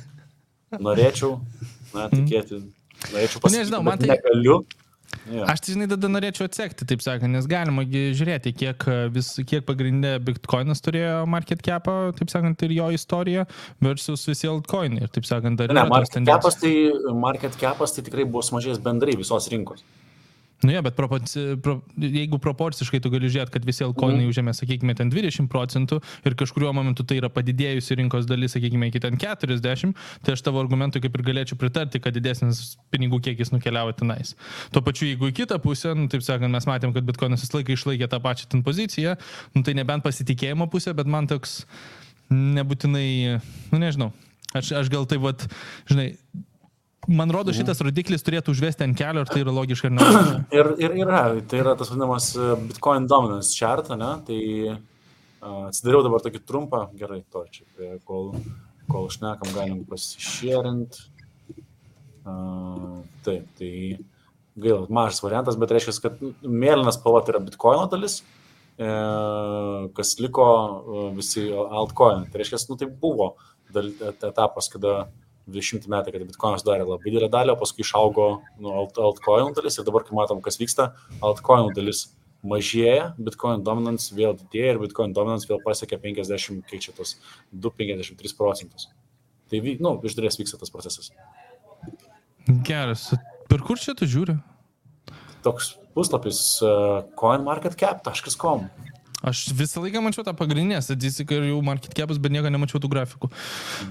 [0.79, 1.35] Norėčiau,
[1.91, 2.63] na, tikėti,
[3.09, 4.61] norėčiau pasakyti, Nežinau, man tai- negaliu.
[5.29, 5.45] Ja.
[5.51, 9.65] Aš tai žinai, tada norėčiau atsekti, taip sakant, nes galima žiūrėti, kiek, e, vis, kiek
[9.67, 13.45] pagrindė Bitcoinas turėjo market capą, taip sakant, ir jo istorija
[13.83, 15.05] versus visi altcoinai.
[15.05, 16.73] Ir taip sakant, dar Ne, market capas, tai,
[17.13, 19.85] market capas tai tikrai buvo sumažėjęs bendrai visos rinkos.
[20.59, 24.31] Nu, ja, bet proporci, pro, jeigu proporciškai tu gali žiūrėti, kad visi altcoinai Mhm.
[24.33, 28.99] užėmė, sakykime, ten 20 procentų ir kažkuriuo momentu tai yra padidėjusi rinkos dalis, sakykime, iki
[28.99, 33.95] ten 40, tai aš tavo argumentui kaip ir galėčiau pritarti, kad didesnis pinigų kiekis nukeliavo
[33.95, 34.35] tenais.
[34.75, 37.77] Tuo pačiu, jeigu į kitą pusę, nu, taip sakant, mes matėm, kad bitkoinas visą laiką
[37.79, 39.15] išlaikė tą pačią ten poziciją,
[39.55, 41.61] nu, tai nebent pasitikėjimo pusė, bet man toks
[42.29, 43.39] nebūtinai,
[43.71, 44.11] nu nežinau,
[44.53, 45.47] aš, aš gal tai, vat,
[45.89, 46.11] žinai,
[47.07, 50.07] man rodo, šitas rodiklis turėtų užvesti ant kelio, ar tai yra logiška ar ne.
[50.57, 54.11] Ir, ir yra, tai yra tas vadinamas e, Bitcoin dominance chart, ne?
[54.27, 54.39] Tai
[54.73, 57.65] uh, atsidariau dabar tokį trumpą, gerai, to čia,
[58.07, 58.33] kol,
[58.91, 61.01] kol šnekam, galim pasišėrint.
[62.29, 63.71] Uh, taip, tai
[64.59, 68.19] gaila, mažas variantas, bet reiškia, kad mėlynas spalva tai yra Bitcoino dalis,
[68.79, 68.89] e,
[69.97, 72.27] kas liko e, visi altcoin.
[72.29, 73.33] Tai reiškia, nu, tai buvo
[73.69, 74.95] etapas, kada
[75.53, 78.27] 20 metai, kada Bitcoinas darė labai didelę dalį, o paskui išaugo
[78.59, 80.91] nu, alt, altcoin dalis ir dabar, kai matom, kas vyksta,
[81.25, 82.05] altcoin dalis
[82.45, 87.17] mažėja, Bitcoin dominance vėl didėja ir Bitcoin dominance vėl pasiekia 50, kiek čia tos
[87.51, 88.87] 2,53 procentus.
[89.49, 91.11] Tai, nu, iš dalies vyksta tas procesas.
[92.65, 93.09] Geras.
[93.49, 94.37] Per kur čia tu žiūri?
[95.43, 98.69] toks puslapis uh, coinmarketcap.com.
[99.19, 102.91] Aš visą laiką mačiau tą pagrindinę statistiką ir jau market capus, bet nieko nemačiau tų
[102.93, 103.27] grafikų.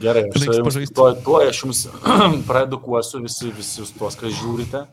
[0.01, 0.95] Gerai, aš Reiks pažaisti.
[0.97, 1.83] tuo, tuo aš jums
[2.49, 4.87] praedukuosiu visi, visus tuos, kas žiūrite.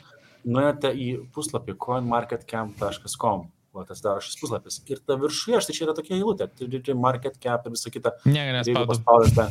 [0.45, 3.47] Nuėjote į puslapį coinmarketcap.com.
[3.75, 4.77] O tas daro šis puslapis.
[4.87, 6.47] Ir ta viršuje, štai čia yra tokia eilutė.
[6.55, 8.13] Turi market cap ir visą kitą.
[8.23, 9.49] Ne, Ir Jeigu paspaudėte.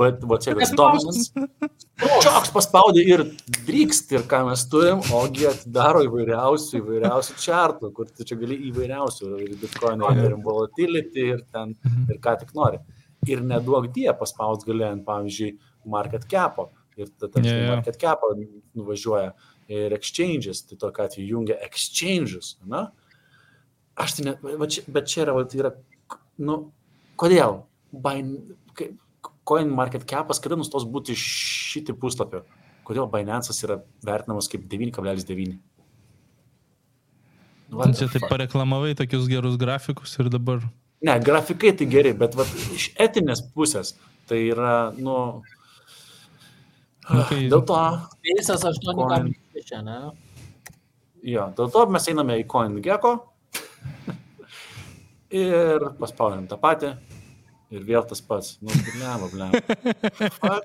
[0.00, 1.44] Bet, va čia yra dominance.
[2.24, 3.22] Čioks paspaudė ir
[3.68, 9.30] drykst ir ką mes turim, ogi atidaro įvairiausių, įvairiausių čartų, kur tu čia gali įvairiausių,
[9.44, 11.76] ir bitcoin, ir volatility, ir ten,
[12.08, 12.82] ir ką tik nori.
[13.30, 15.54] Ir neduok die paspaus galėjant, pavyzdžiui,
[15.94, 16.70] market cap'o.
[16.98, 17.74] Ir tada yeah, jo.
[17.76, 19.30] market cap'o nuvažiuoja
[19.70, 22.56] ir exchanges, tai tokia atveju jungia exchanges.
[22.66, 22.88] Na?
[24.00, 25.72] Aš tai net, va čia, bet čia yra, va, tai yra,
[26.40, 26.60] nu,
[27.20, 27.62] kodėl?
[27.92, 28.36] Bain,
[29.50, 32.44] Coin market cap'as kada nustos būti šitį puslapį?
[32.86, 35.56] Kodėl Binance'as yra vertinamas kaip 9,9?
[37.70, 40.62] What the Čia taip pareklamavai tokius gerus grafikus ir dabar.
[41.02, 43.94] Ne, grafikai tai geri, bet vat, iš etinės pusės
[44.30, 45.42] tai yra, nu...
[47.10, 47.78] Nu, kai- Dėl to,
[48.22, 49.98] Teisės 8,6, ne?
[51.26, 53.14] jo, dėl to mes einame į CoinGecko
[55.30, 56.94] ir paspaudėm tą patį
[57.70, 58.56] ir vėl tas pats.
[58.64, 60.56] Nu, blema, blema.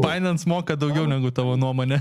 [0.00, 1.98] Binance moka daugiau negu tavo nuomonė.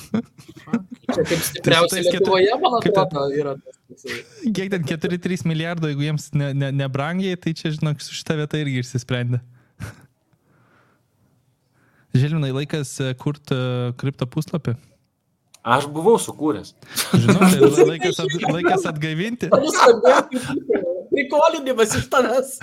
[0.00, 3.52] Čia kaip stipriausia tais ketur- Lietuvoje, man atrodo, yra.
[4.56, 8.38] Kiek ten 4-3 milijardo, jeigu jiems nebrangiai, ne, ne nebrangiai, tai čia, žinok, su šitą
[8.40, 9.42] vietą irgi išsisprendė.
[12.16, 13.54] Žilvinai, laikas kurti
[14.00, 14.74] kripto puslapį.
[15.60, 16.72] Aš buvau sukūręs.
[17.12, 19.50] Žinau, tai laikas, at, laikas atgaivinti.
[21.10, 22.54] Prikolinimas iš tavęs?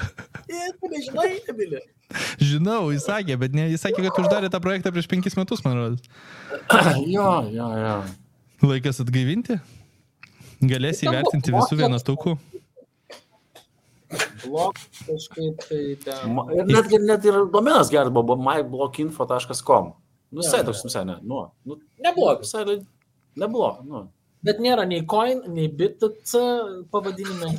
[0.49, 1.83] Nežinai, Emilė.
[2.41, 5.77] Žinau, jis sakė, bet ne, jis sakė, kad uždarė tą projektą prieš penkis metus, man
[5.77, 6.09] rodos.
[7.15, 7.97] jo, jo, jo.
[8.65, 9.59] Laikas atgaivinti.
[10.65, 12.33] Galės įvertinti visų vienetukų.
[14.41, 16.41] Blok kažkaip tai ten.
[16.55, 19.93] Ir net, net ir domenas geras buvo myblockinfo.com.
[20.31, 22.39] Nu, visai toks, visai, ne, nu, nu, Neblogas.
[22.45, 22.85] visai li-
[23.39, 24.07] neblogas, nu.
[24.43, 26.41] Bet nėra nei coin, nei BTC
[26.91, 27.53] pavadinime.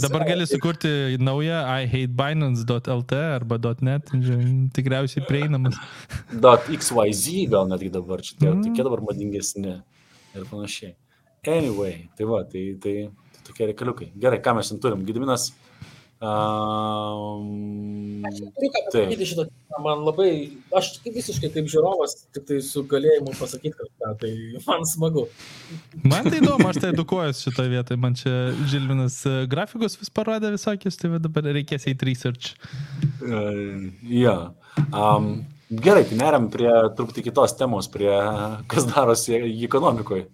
[0.00, 4.06] Dabar, gali sukurti naują ihatebinance.lt arba .net,
[4.72, 5.74] tikriausiai prieinamas.
[6.80, 8.62] XYZ gal netgi dabar, čia tie Mm.
[8.64, 9.82] tokie dabar madingesni
[10.36, 10.94] ir panašiai.
[11.46, 14.12] Anyway, tai va, tai, tai, tai tokie reikaliukai.
[14.22, 15.04] Gerai, ką mes šiandien turim?
[15.08, 15.50] Gediminas.
[16.20, 19.46] Um, Turiu ką pasakyti šitą.
[19.80, 20.32] Man labai,
[20.76, 24.32] aš visiškai kaip žiūrovas, tik tai su galėjimu pasakyti kažką, tai
[24.66, 25.22] man smagu.
[26.04, 28.00] Man tai įdomu, aš tai edukuojuosi šitoje vietoje.
[28.02, 28.34] Man čia
[28.68, 32.52] Žilvinas e, grafikus vis parodė visokius, tai dabar reikės eiti research.
[33.24, 34.36] Uh, ja.
[34.92, 36.68] Um, gerai, tai neriam prie
[36.98, 38.12] truputį kitos temos, prie
[38.68, 40.26] kas darosi ekonomikoje.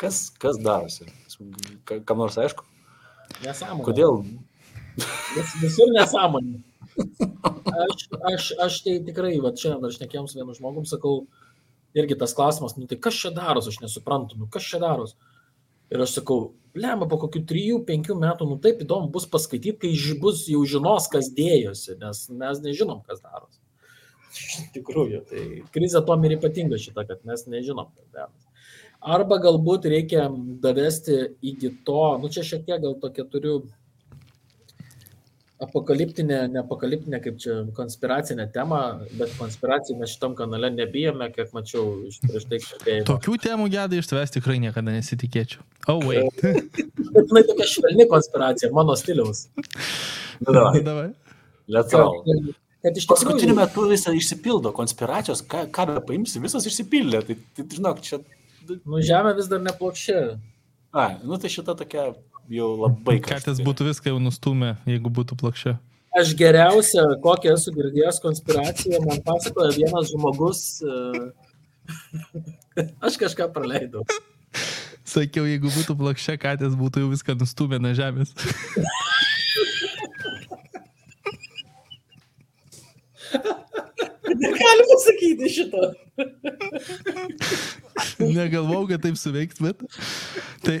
[0.00, 1.10] Kas, kas darosi?
[1.84, 2.64] Ka- Kam nors aišku?
[3.42, 3.86] Nesąmonė.
[3.86, 4.20] Kodėl?
[5.36, 6.60] Vis, visur nesąmonė.
[7.72, 11.22] Aš, aš, aš tai tikrai, va čia aš nekėjom su vienu žmogum, sakau,
[11.96, 15.16] irgi tas klausimas, nu tai kas čia daros, aš nesuprantu, nu kas čia daros.
[15.92, 20.46] Ir aš sakau, lemba po kokių 3-5 metų, nu taip įdomu bus paskaityti, kai bus
[20.48, 23.60] jau žinos, kas dėjosi, nes mes nežinom, kas darosi.
[24.32, 25.42] Iš tikrųjų, tai
[25.74, 28.48] krizė tom ir ypatinga šita, kad mes nežinom, kas darosi.
[29.02, 30.28] Arba galbūt reikia
[30.62, 33.64] davesti iki to, nu čia šiek tiek gal tokia turiu
[35.62, 38.80] apokaliptinė, ne apokaliptinė, kaip čia konspiracinė tema,
[39.18, 43.06] bet konspiracijų mes šitam kanale nebijome, kiek mačiau iš prieš tai kalbėjimo.
[43.10, 45.62] Tokių temų gedai iš tavęs tikrai niekada nesitikėčiau.
[45.90, 46.42] Oh, wait.
[47.14, 49.46] Bet jinai tokia švelni konspiracija, mano stiliaus.
[50.42, 51.08] Nu, davai, Davai.
[51.70, 52.10] let's go.
[52.82, 57.20] Kad iš Paskutiniu tikrųjų, metu visą išsipildo konspiracijos, ką, ką be paimsi, visos išsipildė.
[57.28, 58.18] Tai, tai žinok, čia...
[58.68, 60.20] nu, žemė vis dar neplokščia.
[60.92, 62.10] A, nu tai šita tokia
[62.52, 63.16] jau labai...
[63.24, 65.78] Katės būtų viską jau nustumę, jeigu būtų plokščia.
[66.20, 70.60] Aš geriausia, kokią esu girdėjęs konspiraciją, man pasakoja vienas žmogus.
[70.84, 71.32] e,
[73.08, 74.04] Aš kažką praleidau.
[75.08, 78.34] Sakiau, jeigu būtų plokščia, katės būtų jau viską nustumę nuo žemės.
[84.42, 85.82] Negali pasakyti šito.
[88.22, 89.82] Negalvau, kad taip suveiks, bet.
[90.64, 90.80] Tai.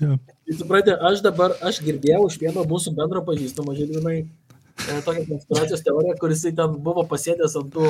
[0.00, 0.16] Ja.
[0.46, 5.82] Tai Supratė, aš dabar, aš girdėjau iš vieno mūsų bendro pažįstamo žilvinai e, tokią konspiracijos
[5.82, 7.88] teoriją, kuris ten buvo pasėdęs ant tų,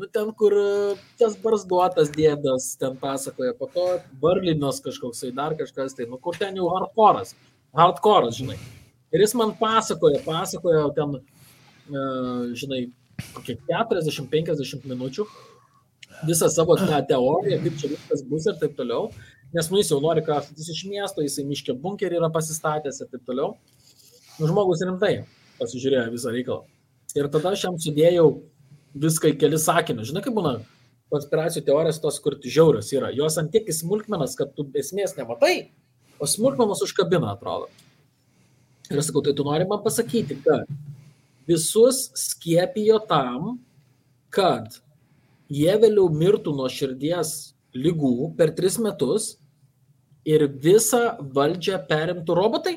[0.00, 0.64] nu ten, kur e,
[1.20, 3.86] tas barzduotas dėdas ten pasakoja, po to
[4.24, 7.36] Barlinos kažkoksai dar kažkas, tai nu kur ten jau hardcore'as,
[7.78, 8.58] hardcore'as, žinai.
[9.14, 12.06] Ir jis man pasakoja, pasakoja ten, e,
[12.58, 12.82] žinai,
[13.36, 15.28] kokie 40-50 minučių
[16.28, 19.10] visą savo tą teoriją, kaip čia viskas bus ir taip toliau.
[19.54, 23.26] Nes nu jis jau nori kraustytis iš miesto, jisai miškė bunkerį yra pasistatęs ir taip
[23.28, 23.54] toliau.
[24.40, 25.20] Nu, žmogus rimtai
[25.60, 26.64] pasižiūrėjo visą reikalą.
[27.14, 28.26] Ir tada aš jam sudėjau
[28.98, 30.10] viską į kelis sakinius.
[30.10, 30.56] Žinai, kaip būna
[31.14, 33.12] konspiracijų teorijos tos, kur žiaurios yra.
[33.14, 35.70] Jos ant tiek į smulkmenas, kad tu esmės nematai,
[36.18, 37.70] o smulkmenos užkabina, atrodo.
[38.90, 40.66] Ir aš sakau, tai tu nori man pasakyti, kad
[41.48, 43.58] visus skiepijo tam,
[44.34, 44.80] kad
[45.54, 49.34] jie vėliau mirtų nuo širdies lygų per tris metus
[50.24, 52.76] ir visą valdžią perimtų robotai?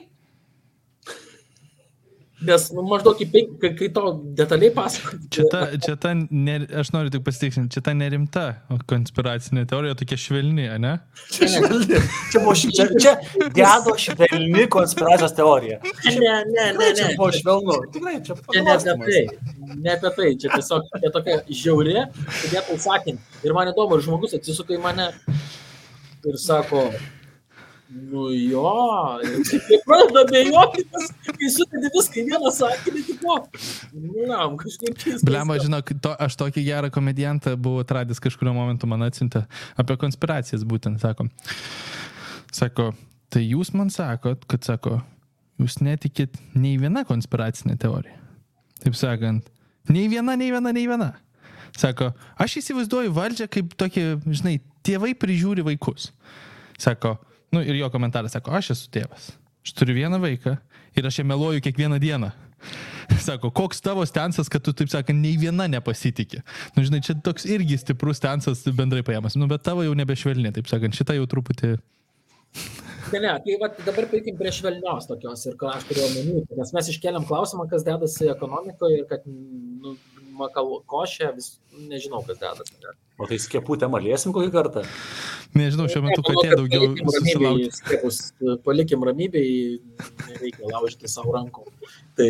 [2.45, 4.01] Nes nu, maždaug, kai, kai, kai to
[4.37, 5.23] detaliai pasakoju.
[5.33, 8.43] Čia ta, čia ta ne, aš noriu tik pasitiksinti, čia ta nerimta
[8.85, 10.91] konspiracinė teorija, tokia švelni, ne?
[11.33, 11.97] Čia švelni.
[12.29, 13.15] Čia buvo ši- čia, čia
[13.57, 15.79] gedo švelni konspiracijos teorija.
[15.81, 16.93] Ne, ne, ne, ne.
[17.01, 17.79] Čia buvo švelnu.
[17.97, 19.25] Tikrai, čia Čia ne apie tai.
[19.81, 20.29] Ne apie tai.
[20.37, 21.97] Čia tiesiog tokia, tokia žiauri,
[22.43, 23.17] sudėtų sakinį.
[23.49, 25.09] Ir man įdomu, ar žmogus atsisuka į mane
[26.27, 26.85] ir sako,
[27.89, 28.71] nu jo,
[29.23, 30.83] ir pradeda abejoti,
[31.27, 33.37] kai sudėdi viską į vieną sakinį, tik po.
[33.93, 35.27] Nu, nam, kažkaip keistai.
[35.27, 39.45] Blemba, žinok, to, aš tokį gerą komediantą buvau atradęs kažkurio momentu, man atsintė
[39.79, 41.29] apie konspiracijas būtent, sako.
[42.53, 42.89] Sako,
[43.33, 44.99] tai jūs man sakot, kad sako,
[45.61, 48.19] jūs netikit nei viena konspiracinė teorija.
[48.83, 49.47] Taip sakant,
[49.91, 51.13] nei viena, nei viena, nei viena.
[51.77, 52.11] Sako,
[52.41, 56.11] aš įsivaizduoju valdžią kaip tokį, žinai, tėvai prižiūri vaikus.
[56.81, 57.15] Sako,
[57.55, 59.31] nu ir jo komentaras sako, aš esu tėvas.
[59.65, 60.57] Aš turiu vieną vaiką
[60.97, 62.31] ir aš jam meluoju kiekvieną dieną.
[63.27, 66.41] Sako, koks tavo stensas, kad tu, taip sakant, nei viena nepasitikė.
[66.75, 69.37] Nu, žinai, čia toks irgi stiprus stensas bendrai paėmas.
[69.39, 71.77] Nu, bet tavo jau nebešvelni, taip sakant, šitą jau truputį...
[73.13, 76.41] Ne, ne, tai va, dabar peikim prie švelnios tokios ir ką aš turėjau omeny.
[76.57, 79.93] Nes mes iškeliam klausimą, kas dedasi ekonomikoje ir kad nu,
[80.39, 81.47] makal košė, vis,
[81.89, 82.75] nežinau, kas dedasi.
[82.83, 82.93] Ne.
[83.17, 84.83] O tai skiepų temą liesim kokį kartą?
[85.57, 88.59] Nežinau, šiuo metu katė daugiau susilaukia.
[88.65, 89.49] Palikim ramybėj,
[90.29, 91.65] nereikia laužyti savo rankom.
[92.19, 92.29] Tai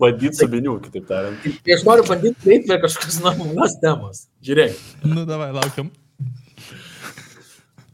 [0.00, 1.42] Bandyt su meniu, kitaip tariant.
[1.66, 4.22] tai aš noriu bandyti prieiti prie kažkokios normalios temos.
[4.46, 5.90] Žiūrėk, Nu, davai, laukiam.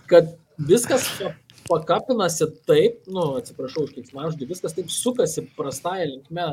[0.06, 1.32] kad viskas pa-
[1.68, 6.46] pakapinasi taip, nu, atsiprašau už kiksmažodį, viskas taip sukasi prastąją linkme,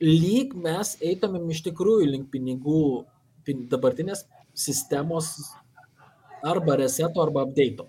[0.00, 3.04] lyg mes eitumėm iš tikrųjų link pinigų
[3.44, 4.24] pin, dabartinės
[4.56, 5.34] sistemos
[6.46, 7.86] arba reseto, arba update'o.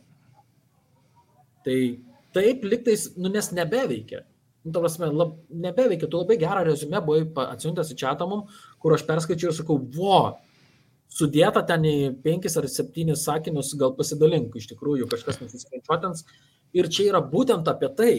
[1.65, 1.77] Tai
[2.35, 4.25] taip, liktais, nu, nes nebeveikia.
[4.63, 6.09] Nu, ta prasme, lab, nebeveikia.
[6.09, 8.45] Tu labai gerą rezumę buvai atsiuntęs į čia mum,
[8.81, 10.37] kur aš perskaičiau ir sakau, vo,
[11.11, 16.25] sudėta ten į penkis ar septynis sakinius, gal pasidalink, iš tikrųjų kažkas nusiskaičiuotins.
[16.77, 18.13] Ir čia yra būtent apie tai,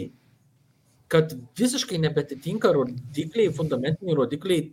[1.12, 4.70] kad visiškai nebetitinka rodikliai, fundamentiniai rodikliai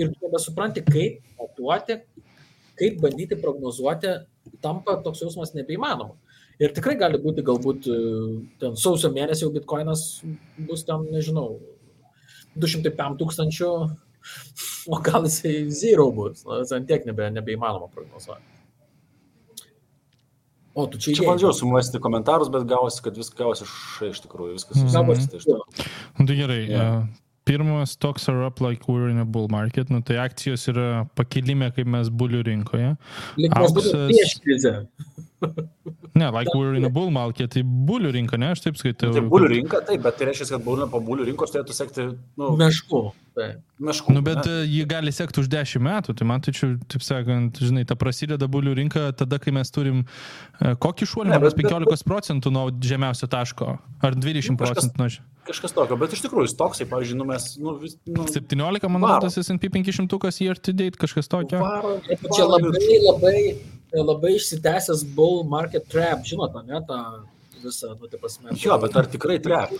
[0.00, 1.98] ir nebesupranti, kaip matuoti,
[2.78, 4.14] kaip bandyti prognozuoti,
[4.64, 6.16] tampa toks jausmas nebeįmanoma.
[6.58, 7.96] Ir tikrai gali būti galbūt e,
[8.58, 10.04] ten sausio mėnesį jau bitkoinas
[10.66, 11.60] bus ten, nežinau,
[12.58, 13.72] 205 tūkstančių,
[14.90, 18.57] o gal jisai zero bus, na, ant tiek nebe, nebeįmanoma prognozuoti.
[20.78, 23.66] O tu čia Čia bandžiau sumesti komentarus, bet gavosi, kad viskas gavosi
[24.12, 24.52] iš tikrųjų.
[24.54, 24.92] Viskas Mhm.
[25.40, 25.56] iš to.
[26.20, 26.60] Nu, tai gerai.
[26.70, 27.02] Yeah.
[27.48, 29.88] Pirmas stocks are up like we're in a bull market.
[29.88, 32.90] Nu, tai akcijos yra pakilime, kaip mes bulių rinkoje.
[33.56, 34.74] Auksas- prieš krizę.
[36.18, 39.12] Ne, like we're in a bull market, tai bulių rinka, ne, aš taip skaitau.
[39.14, 42.06] Tai bulių rinka, taip, bet tai reiškia, kad būna po bulių rinkos turėtų sekti,
[42.40, 43.02] nu, Meškų.
[43.38, 43.46] Tai.
[43.86, 44.16] meškų.
[44.16, 44.56] Nu, bet ne?
[44.64, 47.94] e, jį gali sekti už 10 metų, tai man tai čia, taip sakant, žinai, ta
[47.94, 50.02] prasideda bulių rinka tada, kai mes turim
[50.58, 54.98] e, kokį šuolį, Ne, bet- 15 procentų nuo žemiausio taško, ar 20 Nu, kažkas- procentų
[55.04, 58.88] nuo ž- Kažkas tokio, bet iš tikrųjų, toksai, pavyzdžiui, nu mes, nu, vis, nu, 17,
[58.92, 61.62] man atrodo, tas S&P 500 year to date, kažkas tokio.
[61.62, 62.98] varo, Čia varo labai, viršų.
[63.06, 63.38] labai,
[63.96, 66.98] labai išsitęsęs bull market trap, žinot, ne, tą
[67.62, 68.52] visą, nu, tai pasme.
[68.60, 69.72] Jo, bet ar tikrai trep?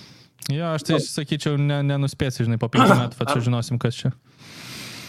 [0.48, 4.14] Jo, aš tai sakyčiau, ne, nenuspėsi, žinai, po 5 metų, va čia žinosim, kas čia.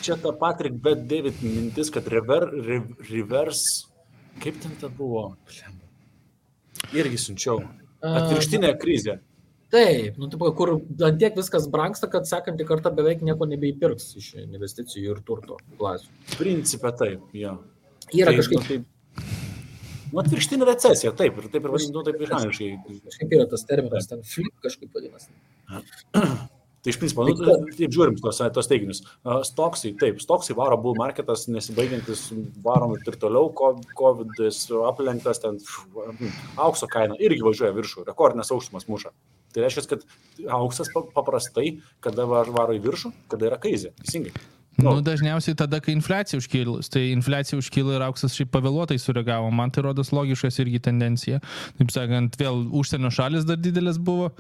[0.04, 3.88] Čia ta Patrick Bet David mintis, kad rever, re, reverse,
[4.44, 5.30] kaip ten ta buvo?
[6.96, 7.64] Irgi siunčiau.
[8.04, 9.20] Atvirkštinė krizė.
[9.70, 14.32] Taip, nu, taip, kur ant tiek viskas brangsta, kad sekantį kartą beveik nieko nebeįpirks iš
[14.42, 16.10] investicijų ir turto klasių.
[16.40, 17.60] Principė taip, jo.
[18.10, 18.86] Yra Tai, kažkaip, Nu, taip,
[20.10, 22.70] nu, atvirkštinė recesija, taip, ir taip ir vadinu, taip ir angliškai.
[23.10, 25.30] kažkaip yra tas terminas, ten flip kažkaip vadinasi.
[26.80, 27.34] Tai iš principo, nu,
[27.76, 29.02] taip žiūrim tos, tos teiginius.
[29.50, 32.30] Stoksai, taip, stoksai varo bull marketas, nesibaigiantis,
[32.64, 33.50] varom ir toliau,
[34.00, 34.40] COVID
[34.88, 39.12] aplenktas, ten pf, aukso kaina irgi važiuoja viršų, rekordinės aukštumas muša.
[39.54, 40.06] Tai reiškia, kad
[40.60, 43.92] auksas pa- paprastai, kada va- varo į viršų, kada yra kaizė.
[44.04, 44.34] Teisingai.
[44.80, 46.88] Nu, dažniausiai tada, kai infliacija užkilus.
[46.94, 49.50] Tai infliacija užkilo ir auksas šiaip pavėluotai sureagavo.
[49.52, 51.42] Man tai rodos logiškas irgi tendencija.
[51.78, 54.32] Taip sakant, vėl užsienio šalis dar didelis buvo.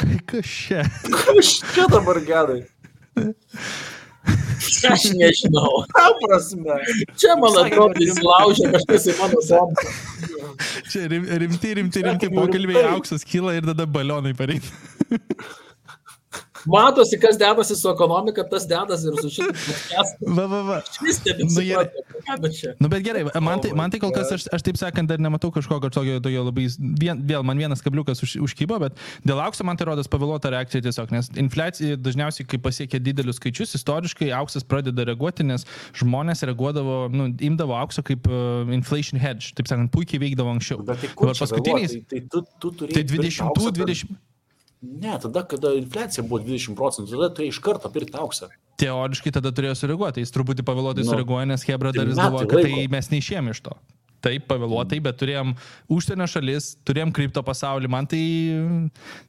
[0.00, 0.82] Kai kas čia?
[1.14, 2.64] Kas čia dabar gerai?
[4.90, 5.84] Aš nežinau.
[5.92, 6.76] Ta prasme.
[7.20, 9.84] Čia, man atrodo, įsilaužė kažkas į mano zoną.
[10.92, 12.84] Čia rim- rimti, rimti, rimti pokalbiai.
[12.94, 15.20] Auksas kyla ir tada balionai pareina.
[16.66, 20.30] Matosi, kas dedasi su ekonomika, tas dedasi ir su podcastu.
[20.36, 20.80] Va, va, va.
[21.04, 22.72] Vis Nu, bet čia.
[22.80, 25.20] Nu, bet gerai, man tai, Oh man tai kol kas, aš, aš taip sakant, dar
[25.20, 26.66] nematau kažkokio tokio, tokio labai,
[27.00, 30.84] vien, vėl man vienas kabliukas už, užkybo, bet dėl aukso man tai rodos pavėluota reakcija
[30.84, 35.66] tiesiog, nes infliacija dažniausiai, kai pasiekia didelius skaičius, istoriškai auksas pradeda reaguoti, nes
[36.00, 40.84] žmonės reaguodavo, nu, imdavo aukso kaip uh, inflation hedge, taip sakant, puikiai veikdavo anksčiau.
[40.86, 41.98] Bet tai kur Dabar paskutiniais?
[42.08, 43.52] Tai, tai tu, tu tai 20,
[43.82, 44.16] 20,
[44.84, 48.50] Ne, tada, kada infliacija buvo 20 procentų, tada tu iš karto pirkti auksą.
[48.80, 52.48] teoriškai tada turėjo sureaguoti, jis truputį pavėluotai Nu, sureaguoja, nes Hebra tai dar vis galvoja,
[52.50, 52.90] kad tai laiko.
[52.96, 53.76] mes neišėm iš to.
[54.24, 55.50] Taip, pavėluotai, bet turėjom
[55.92, 57.90] užsienio šalis, turėjom kripto pasaulį.
[57.92, 58.20] Man tai,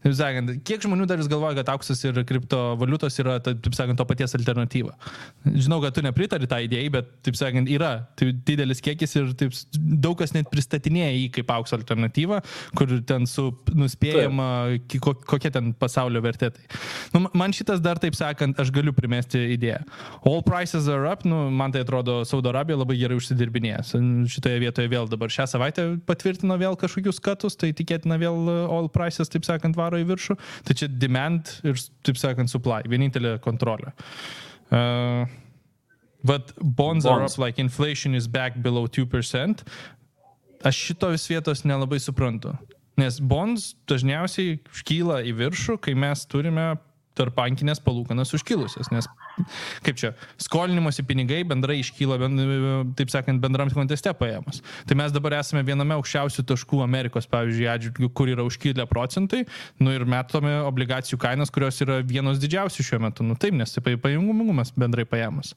[0.06, 4.00] taip sakant, kiek žmonių dar vis galvoja, kad auksas ir kriptovaliutos yra, ta- taip sakant,
[4.00, 4.94] to paties alternatyva.
[5.52, 9.52] Žinau, kad tu nepritari tą idėją, bet, taip sakant, yra tai didelis kiekis ir taip,
[9.76, 12.40] daug kas net pristatinėja jį kaip aukso alternatyvą,
[12.80, 14.48] kur ten su nuspėjama,
[14.88, 16.54] ki- ko- kokia ten pasaulio vertė.
[16.56, 16.64] Tai.
[17.14, 19.84] Nu, ma- man šitas dar, taip sakant, aš galiu primesti idėją.
[20.26, 23.94] All prices are up, nu, man tai atrodo, Saudo Arabija labai gerai užsidirbinėjęs.
[24.32, 28.90] Šitoje vietoje vėl dabar šią savaitę patvirtino vėl kažkokius katus, tai tikėtina vėl uh, all
[28.92, 30.38] prices, taip sakant, varo į viršų.
[30.68, 33.96] Tai čia demand ir, taip sakant, supply, vienintelė kontrolė.
[34.74, 35.26] Uh,
[36.26, 39.62] But bonds, bonds are up like inflation is back below 2%.
[40.66, 42.56] Aš šito vis vietos nelabai suprantu.
[42.98, 46.72] Nes bonds dažniausiai iškyla į viršų, kai mes turime
[47.16, 48.90] tarp bankinės palūkanas užkilusias.
[48.96, 49.06] Nes,
[49.86, 50.12] kaip čia,
[50.42, 52.40] skolinimosi pinigai bendrai iškyla, ben,
[52.98, 54.62] taip sakant, bendram konteste paėmus.
[54.88, 59.44] Tai mes dabar esame viename aukščiausių taškų Amerikos, pavyzdžiui, atžvilgių, kur yra užkilę procentai,
[59.82, 63.26] nu ir metome obligacijų kainas, kurios yra vienos didžiausių šiuo metu.
[63.28, 65.54] Nu taip, nes tai pajungumas bendrai paėmus.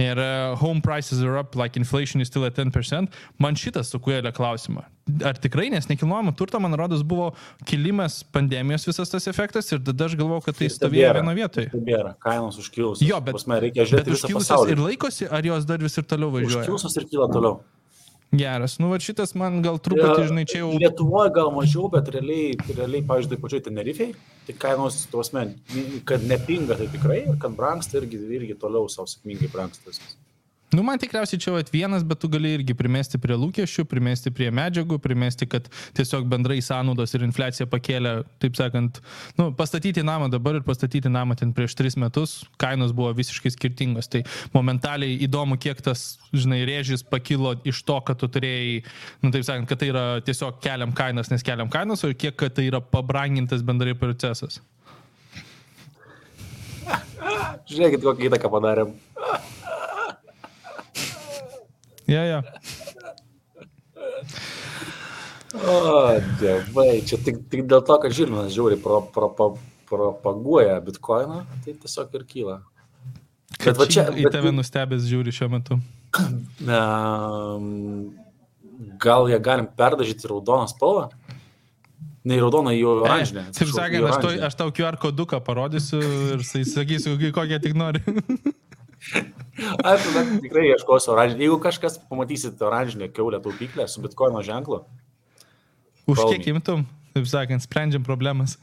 [0.00, 3.12] Ir uh, home prices are up, like inflation is still at 10%.
[3.42, 4.86] Man šitas sukūrė klausimą.
[5.22, 7.28] Ar tikrai, nes nekilnojamo turto, man rodos, buvo
[7.68, 11.70] kilimas pandemijos visas tas efektas ir tada aš galvojau, kad tai stovėjo vieno vietoje.
[12.24, 12.58] Kainos
[12.96, 13.12] užkilusios.
[13.12, 16.06] Jo, bet, Prasme, reikia bet žiūrėti visą užkilusios ir laikosi, ar jos dar vis ir
[16.10, 16.64] toliau važiuoja?
[16.64, 17.58] Užkilusios ir kyla toliau.
[18.34, 20.72] Geras, nu va šitas man gal truputį, žinai, čia jau...
[20.82, 24.08] Lietuvoje gal mažiau, bet realiai, realiai pavyzdžiui, pačioj Tenerifei,
[24.48, 25.44] tai kainos, tuosme,
[26.08, 30.18] kad nepinga, tai tikrai, kad brangsta irgi, irgi toliau savo sėkmingai brangsta viskas.
[30.74, 34.48] Nu, man tikriausiai čia vat vienas, bet tu gali irgi primesti prie lūkesčių, primesti prie
[34.50, 38.98] medžiagų, primesti, kad tiesiog bendrai sąnaudos ir infliacija pakėlė, taip sakant,
[39.38, 44.10] nu, pastatyti namą dabar ir pastatyti namą ten prieš tris metus, kainos buvo visiškai skirtingos.
[44.10, 44.24] Tai
[44.56, 48.82] momentaliai įdomu, kiek tas, žinai, rėžis pakilo iš to, kad tu turėjai,
[49.22, 52.66] nu, taip sakant, kad tai yra tiesiog keliam kainas, nes keliam kainas, o kiek tai
[52.66, 54.58] yra pabrangintas bendrai procesas.
[57.66, 58.96] Žiūrėkit, kokią įtaką padarėm.
[62.06, 62.42] Ja, ja.
[65.56, 69.48] O, dievai, čia tik, tik dėl to, kad Žilvinas žiūri pro, pro, pro,
[69.88, 72.56] propaguoja bitkoiną, tai tiesiog ir kyla.
[73.62, 74.06] Bet va čia...
[74.12, 75.78] Į bet- tave nustebęs žiūri šiuo metu.
[79.02, 81.08] Gal jie galim perdažyti raudoną spalvą?
[82.26, 83.48] Ne į raudoną, į oranžinę.
[83.54, 86.02] Taip sakant, aš, to, aš tau QR koduką parodysiu
[86.36, 88.02] ir sakysiu, kokią tik nori.
[89.56, 91.46] Aš tada tikrai ieškosiu oranžinę.
[91.46, 94.84] Jeigu kažkas pamatysit oranžinę keulę taupyklę su bitkoino ženklu,
[96.06, 96.84] Už kiek imtum,
[97.16, 98.54] taip sakant, sprendžiam problemas.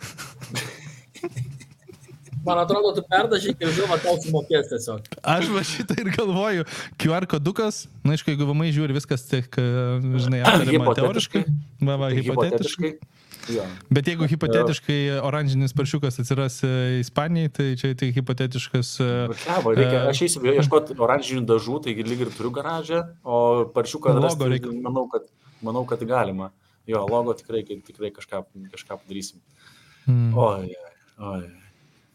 [2.44, 5.06] Man atrodo, tu perdažyk ir žinoma, tau sumokės tiesiog.
[5.28, 6.66] Aš va šitą ir galvoju.
[7.00, 9.64] QR kodukas, na, aišku, jeigu vamai žiūri viskas tik, e,
[10.24, 11.44] žinai, teoriškai.
[11.84, 12.92] Va, va, tai hipotetiškai.
[12.92, 12.92] hipotetiškai.
[13.52, 13.64] Jo.
[13.92, 16.70] Bet jeigu hipotetiškai oranžinis paršiukas atsiras e,
[17.02, 18.92] Ispanijai, tai čia tai hipotetiškas.
[19.04, 19.10] e,
[19.44, 20.12] Kebo, reikia, E.
[20.14, 24.72] aš eisiu ieškoti oranžinių dažų, taigi lyg ir turiu garažą, o paršiuką Logo reikia.
[24.86, 25.28] manau, kad,
[25.62, 26.52] manau, kad galima.
[26.88, 29.40] Jo, logo tikrai, tikrai kažką, kažką padarysim.
[30.08, 30.34] Mm.
[30.36, 30.74] Oi,
[31.20, 31.44] oi.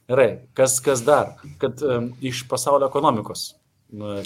[0.08, 1.34] Gerai, kas, kas dar?
[1.60, 3.50] Kad um, iš pasaulio ekonomikos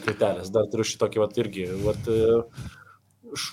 [0.03, 1.67] kritelės, dar turiu šitokį vat irgi.
[1.85, 2.43] Vat, e,
[3.35, 3.53] š,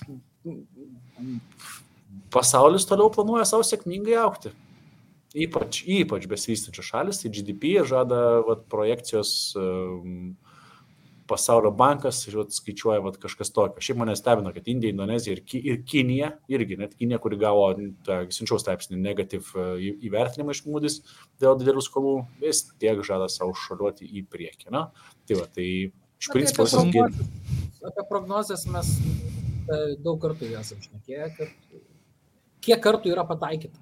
[2.32, 4.52] pasaulis toliau planuoja savo sėkmingai aukti.
[5.30, 10.32] Ypač, ypač besivystančios šalis, tai GDP žada vat, projekcijos um,
[11.30, 13.82] pasaulio bankas, žiūrėt, skaičiuoja vat, kažkas tokio.
[13.84, 17.68] Šiaip mane stebina, kad Indija, Indonezija ir, Ki ir Kinija, irgi net Kinija, kuri gavo,
[18.34, 20.98] siunčiau straipsnį, negatyv e, įvertinimą iš mūdis
[21.42, 24.72] dėl didelių skolų, vis tiek žada savo šaliuoti į priekį.
[24.74, 24.88] Na?
[25.30, 27.22] Tai va, tai iš principo visas gėris.
[27.86, 31.54] Apie prognozes mes e, daug kartų esame šnekėję, kad
[32.64, 33.78] kiek kartų yra pataikyta.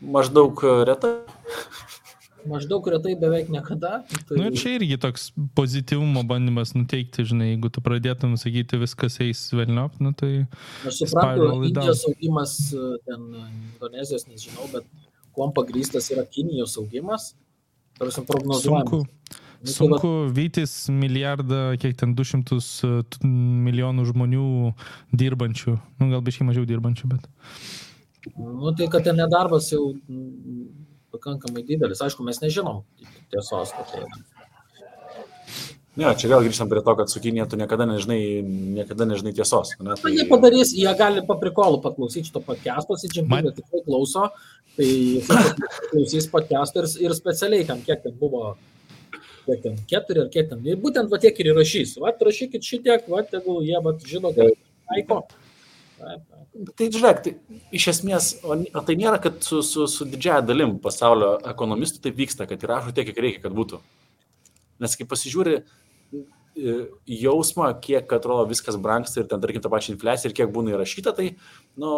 [0.00, 1.18] Maždaug retai.
[2.48, 4.00] Maždaug retai beveik niekada.
[4.08, 4.36] Tai...
[4.38, 5.26] Nu, čia irgi toks
[5.58, 10.46] pozityvumo bandymas nuteikti, žinai, jeigu tu pradėtum sakyti viskas eis velniop, nu tai...
[10.88, 12.56] Aš suprantu, Indijos augimas,
[13.04, 13.26] ten
[13.74, 14.88] Indonezijos nežinau, bet
[15.36, 17.34] kuom pagrystas yra Kinijos augimas,
[18.00, 18.88] tarsi prognozuojamas.
[18.88, 19.04] Sunku.
[19.60, 24.44] Nu, tai sunku vytis milijardą, kiek ten 200 milijonų žmonių
[25.12, 27.26] dirbančių, nu gal biškai mažiau dirbančių, bet...
[28.40, 29.82] Nu, tai kad ten nedarbas jau
[31.12, 32.00] pakankamai didelis.
[32.00, 32.82] Aišku, mes nežinom
[33.32, 34.20] tiesos, kokia yra.
[35.98, 38.20] Ne, čia vėl grįžtam prie to, kad su Kinė tu niekada nežinai,
[38.78, 39.74] niekada nežinai tiesos.
[39.82, 40.14] Ne, tai...
[40.14, 43.56] Jie padarys, jie gali paprikolų paklausyti šito podcast'o, si Džimpingas Man...
[43.58, 44.28] tikrai klauso,
[44.78, 44.90] tai
[45.90, 48.54] klausys podcast'o ir, ir specialiai ten, kiek ten buvo,
[49.44, 50.64] kiek ten, keturi ar kiek ten.
[50.66, 51.96] Ir būtent va tiek ir įrašys.
[52.02, 54.52] Va, rašykit šitiek, va, tegul jie va, žino, kad
[54.90, 55.22] taiko.
[56.00, 60.78] Tai žiūrėk, tai iš esmės, o, o tai nėra, kad su, su, su didžiaja dalim
[60.82, 63.78] pasaulio ekonomistų taip vyksta, kad įrašo tiek, kiek reikia, kad būtų.
[64.82, 66.74] Nes kai pasižiūri e,
[67.20, 71.14] jausmą, kiek atrodo viskas brangsta ir ten, tarkim, tą pačią infliaciją ir kiek būna įrašyta,
[71.16, 71.30] tai,
[71.80, 71.92] nu,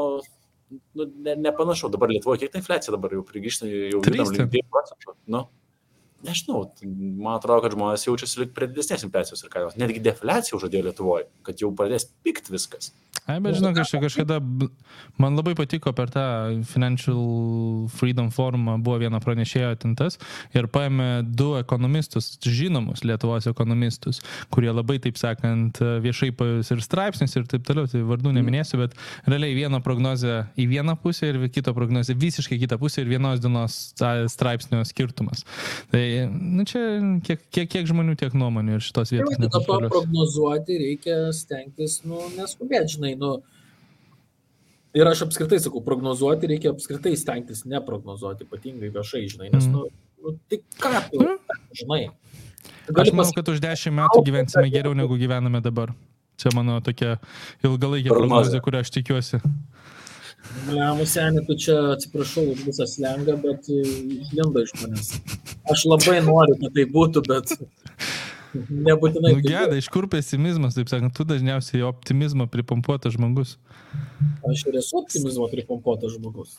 [0.98, 1.90] nu ne, nepanašu.
[1.94, 5.16] Dabar Lietuvoje kiek ta infliacija dabar jau prigrįžta, jau judam link 2 procentų.
[5.32, 5.46] Nu,
[6.26, 9.78] nežinau, man atrodo, kad žmonės jaučiasi lyg prie didesnės infliacijos ir kainos.
[9.80, 12.92] Netgi defliacija užadėjo Lietuvoje, kad jau pradės pikt viskas.
[13.30, 14.40] Ai, bet žinok, aš kažkada,
[15.22, 16.24] man labai patiko per tą
[16.66, 20.18] Financial Freedom forumą, buvo viena pranešėjo tintas
[20.56, 24.18] ir paėmė du ekonomistus, žinomus Lietuvos ekonomistus,
[24.50, 28.98] kurie labai, taip sakant, viešai ir straipsnis ir taip toliau, tai vardų neminėsiu, bet
[29.30, 33.78] realiai viena prognozė į vieną pusę ir kita prognozė visiškai kitą pusę ir vienos dienos
[34.34, 35.46] straipsnio skirtumas.
[35.94, 36.02] Tai,
[36.32, 36.84] nu čia
[37.22, 39.38] kiek, kiek, kiek žmonių, tiek nuomonių ir šitos vietos.
[39.38, 43.36] Dėl to prognozuoti reikia stengtis, nu, neskubėti, žinai, nu.
[44.92, 49.72] Ir aš apskritai sakau, prognozuoti reikia apskritai stengtis neprognozuoti, ypatingai viešai, žinai, nes, mm.
[49.72, 49.86] nu,
[50.20, 51.62] nu tik ką tu, mm.
[51.80, 52.02] žinai.
[52.92, 55.94] Aš manau, kad už dešimt metų gyvensime geriau negu gyvename dabar.
[56.40, 57.16] Čia mano tokia
[57.64, 59.40] ilgalaikė prognozė, kurią aš tikiuosi.
[60.66, 65.12] Bliamu senė, tu čia atsiprašau už visą slengą, bet išlindo iš manęs.
[65.70, 67.54] Aš labai noriu, kad tai būtų, bet
[68.88, 69.34] nebūtinai.
[69.36, 73.56] Nu, gėda, iš kur pesimizmas, taip sakant, tu dažniausiai optimizmo pripumpuotas žmogus.
[74.48, 76.58] Aš ir esu optimizmo pripumpuotas žmogus.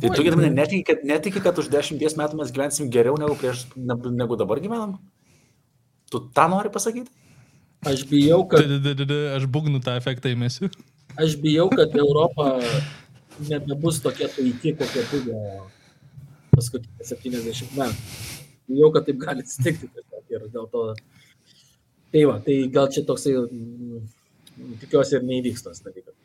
[0.00, 3.66] Tai tu, Gedminai, netiki, kad, netiki, kad už dešimties metų mes gyvensim geriau negu, prieš,
[3.76, 4.96] negu dabar gyvenam?
[6.12, 7.12] Tu tą nori pasakyti?
[7.84, 8.64] Aš bijau, kad...
[9.36, 10.70] Aš būgnu tą efektą įmėsiu.
[11.20, 12.54] Aš bijau, kad Europa
[13.42, 15.66] nebebus tokia taiki, kokia buvo
[16.56, 18.41] paskutinė 70 metų.
[18.72, 19.90] Bijau, kad taip gali atsitikti
[20.32, 20.88] ir dėl to.
[22.12, 24.02] Tai va, tai gal čia toksai, mm,
[24.82, 26.16] tikiuosi ir neįvyks tas dalykas.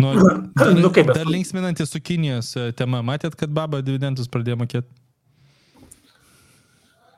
[0.00, 4.60] Nu, dar, nu, kaip, dar linksminantis su Kinijos e, tema, matėt, kad baba dividendus pradėjo
[4.62, 5.03] mokėti?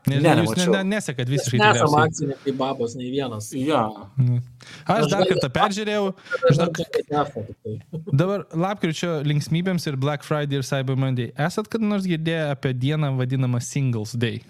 [0.06, 1.58] Ne, ne, jūs ne, ne, nesekat visiškai.
[1.58, 3.48] Nesam akcininkai babos, nei vienas.
[3.58, 3.82] Ja.
[4.94, 6.12] Aš dar kartą peržiūrėjau.
[6.50, 7.32] Aš dar...
[8.12, 11.32] Dabar lapkričio linksmybėms ir Black Friday ir Cyber Monday.
[11.48, 14.44] Esat kada nors girdėję apie dieną vadinamą Singles Day?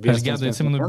[0.00, 0.82] Aš gedai atsimenu.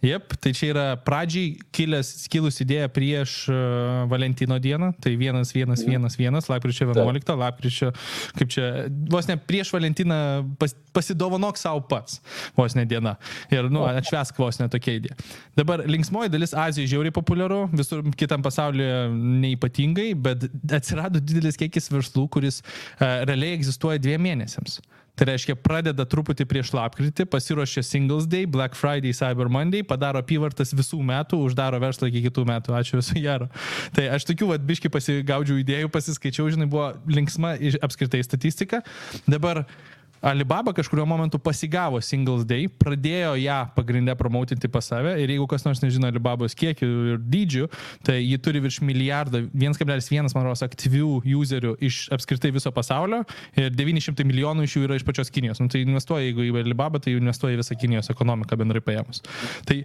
[0.00, 6.86] Jep, tai čia yra pradžiai kilęs, kilus idėja prieš uh, Valentino dieną, tai 1-1-1-1, lapkričio
[6.88, 7.90] 11, lapkričio,
[8.38, 8.68] kaip čia,
[9.12, 10.20] vos ne prieš Valentiną
[10.60, 12.22] pas, pasidovanok savo pats,
[12.56, 13.18] vos ne diena.
[13.52, 15.18] Ir, nu, atšvesk vos ne tokia idėja.
[15.58, 19.10] Dabar linksmoji dalis Azijoje žiauriai populiaru, visur kitam pasaulyje
[19.44, 20.48] neipatingai, bet
[20.80, 24.80] atsirado didelis kiekis verslų, kuris uh, realiai egzistuoja dviem mėnesiams.
[25.20, 30.72] Tai reiškia, pradeda truputį prieš lapkritį, pasiruošia Singles Day, Black Friday, Cyber Monday, padaro apyvartas
[30.72, 32.72] visų metų, uždaro verslą iki kitų metų.
[32.78, 33.50] Ačiū visų gero.
[33.92, 37.52] Tai aš tokių, vad, biški pasigaudžiau idėjų, pasiskaičiau, žinai, buvo linksma
[37.84, 38.80] apskritai statistika.
[39.28, 39.66] Dabar
[40.20, 45.64] Alibaba kažkurio momentu pasigavo Singles Day, pradėjo ją pagrindę promotinti pas save ir jeigu kas
[45.64, 47.68] nors nežino Alibabos kiekių ir dydžių,
[48.04, 53.22] tai ji turi virš milijardą, 1,1 man rodos aktyvių userių iš apskritai viso pasaulio
[53.56, 55.62] ir 900 milijonų iš jų yra iš pačios Kinijos.
[55.62, 59.24] Nu, tai investuoja, jeigu į Alibabą, tai investuoja į visą Kinijos ekonomiką bendrai paėmus.
[59.68, 59.82] Tai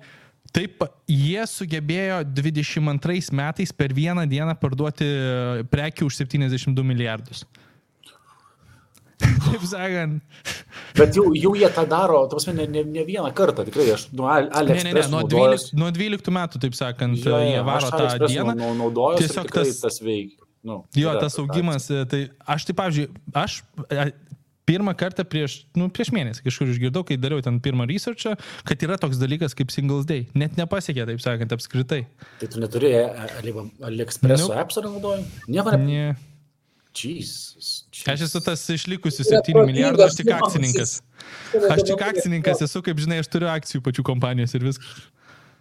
[0.54, 5.08] Taip, jie sugebėjo 22 metais per vieną dieną parduoti
[5.72, 7.44] prekių už 72 milijardus.
[9.20, 10.22] Taip sakant,
[10.96, 14.08] Bet jau, jau jie tą daro, ta prasme, ne, ne, ne vieną kartą, tikrai, aš
[14.16, 14.84] nuo Ne, Alex.
[14.84, 18.56] ne, ne, nuo 12, nuo 12 metų, taip sakant, jie varo tą dieną.
[18.80, 20.40] Naudoju Tiesiog tas, tas- veikia.
[20.66, 23.60] Nu, Jo, tas ta- augimas, e, tai aš tai, pavyzdžiui, aš
[23.92, 24.06] e,
[24.66, 28.34] pirmą kartą prieš, nu, prieš mėnesį kažkur išgirdau, kai dariau ten pirmą researchą,
[28.66, 30.26] kad yra toks dalykas kaip Singles Day.
[30.34, 32.08] Net nepasiekė, taip sakant, apskritai.
[32.42, 33.04] Tai tu neturi e,
[33.86, 34.58] AliExpress Nope.
[34.64, 35.24] apps'o naudoji?
[35.54, 36.16] Nieko ne.
[36.96, 37.16] Ne.
[37.16, 37.84] Jesus.
[38.08, 40.94] Aš esu tas išlikusių Yra 7 milijardų, aš tik akcininkas.
[41.74, 45.04] Aš tik akcininkas esu, kaip žinai, aš turiu akcijų pačių kompanijos ir viskas.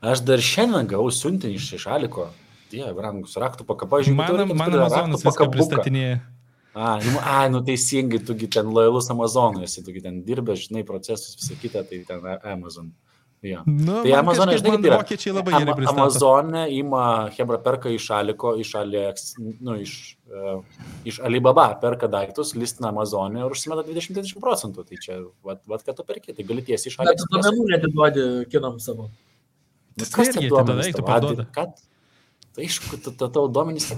[0.05, 2.28] Aš dar šiandien gavau siuntinį iš Šaliko.
[2.73, 4.47] Dieve, brangus, raktų pakaba, žiūrėjau.
[4.47, 6.20] Man, man Amazonas viską pristatinėja.
[6.74, 11.36] A, nu, a, nu teisingai, tugi ten lojalus Amazonui esi, tugi ten dirbęs, žinai, procesus,
[11.39, 12.89] visą kitą, tai ten Amazon.
[13.44, 13.60] Jo.
[13.68, 14.96] Nu, Tai Amazonė, žinai, yra.
[15.02, 16.00] Vokiečiai labai gerai pristato.
[16.00, 17.00] Amazonė ima,
[17.36, 20.62] Hebra perka iš Aliko, iš Alex, nu, iš, uh,
[21.04, 24.86] iš Alibaba, perka daiktus, listina Amazonė ir užsimeta 20-30 procentų.
[24.88, 27.26] Tai čia, vat, vat ką tu perki, tai gali tiesiai iš Bet Alex.
[27.26, 29.10] tu duomenų netiduodi kinam savo.
[30.00, 31.44] Tai irgi tada eik, tu parduoda.
[31.52, 31.76] Kad,
[32.56, 33.90] tai aišku, ta- ta- tavo duomenys,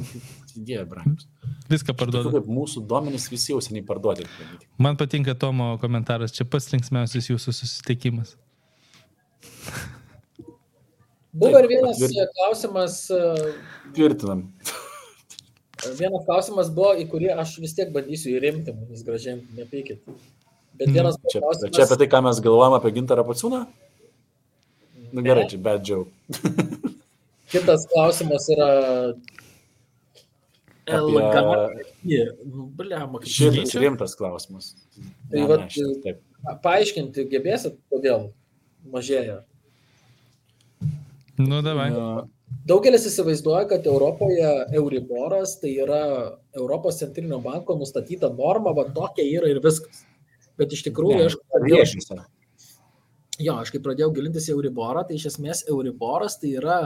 [0.56, 1.28] dieve, brangus.
[1.70, 2.32] Viską Tokių parduoda.
[2.35, 4.27] kaip mūsų duomenys visi jau seniai parduoti.
[4.78, 8.35] Man patinka Tomo komentaras, čia pats linksmiausias jūsų susitikimas.
[11.36, 12.22] Buvo ir vienas patvirtinu.
[12.22, 13.52] e, klausimas, e,
[13.97, 14.44] Tvirtinam.
[15.98, 20.01] vienas klausimas buvo, į kurį aš vis tiek bandysiu įrimti, manis gražiai, nepykit.
[20.76, 20.94] Bet Mhm.
[20.97, 21.74] vienas Čia, klausimas.
[21.76, 23.66] čia apie tai, ką mes galvojame apie gintarą paciūną?
[25.12, 26.10] Nu gerai, čia bad joke.
[27.52, 29.14] Kitas klausimas yra.
[30.86, 32.32] LGR.
[32.47, 32.70] Nu,
[33.26, 34.74] Šitas rimtas klausimas.
[35.30, 35.60] Tai Ne, vat,
[36.05, 36.14] ne,
[36.62, 38.28] Paaiškinti gebėsit, kodėl
[38.93, 39.40] mažėja.
[41.43, 41.91] Nu, davai.
[42.67, 44.49] Daugelis įsivaizduoja, kad Europoje
[44.79, 46.03] Euriboras tai yra
[46.57, 50.05] Europos centrinio banko nustatyta norma, va tokia yra ir viskas.
[50.57, 52.21] Bet iš tikrųjų, Ne, aš pradėjau,
[53.45, 56.79] jo, aš kai pradėjau gilintis į Euriborą, tai iš esmės Euriboras tai yra,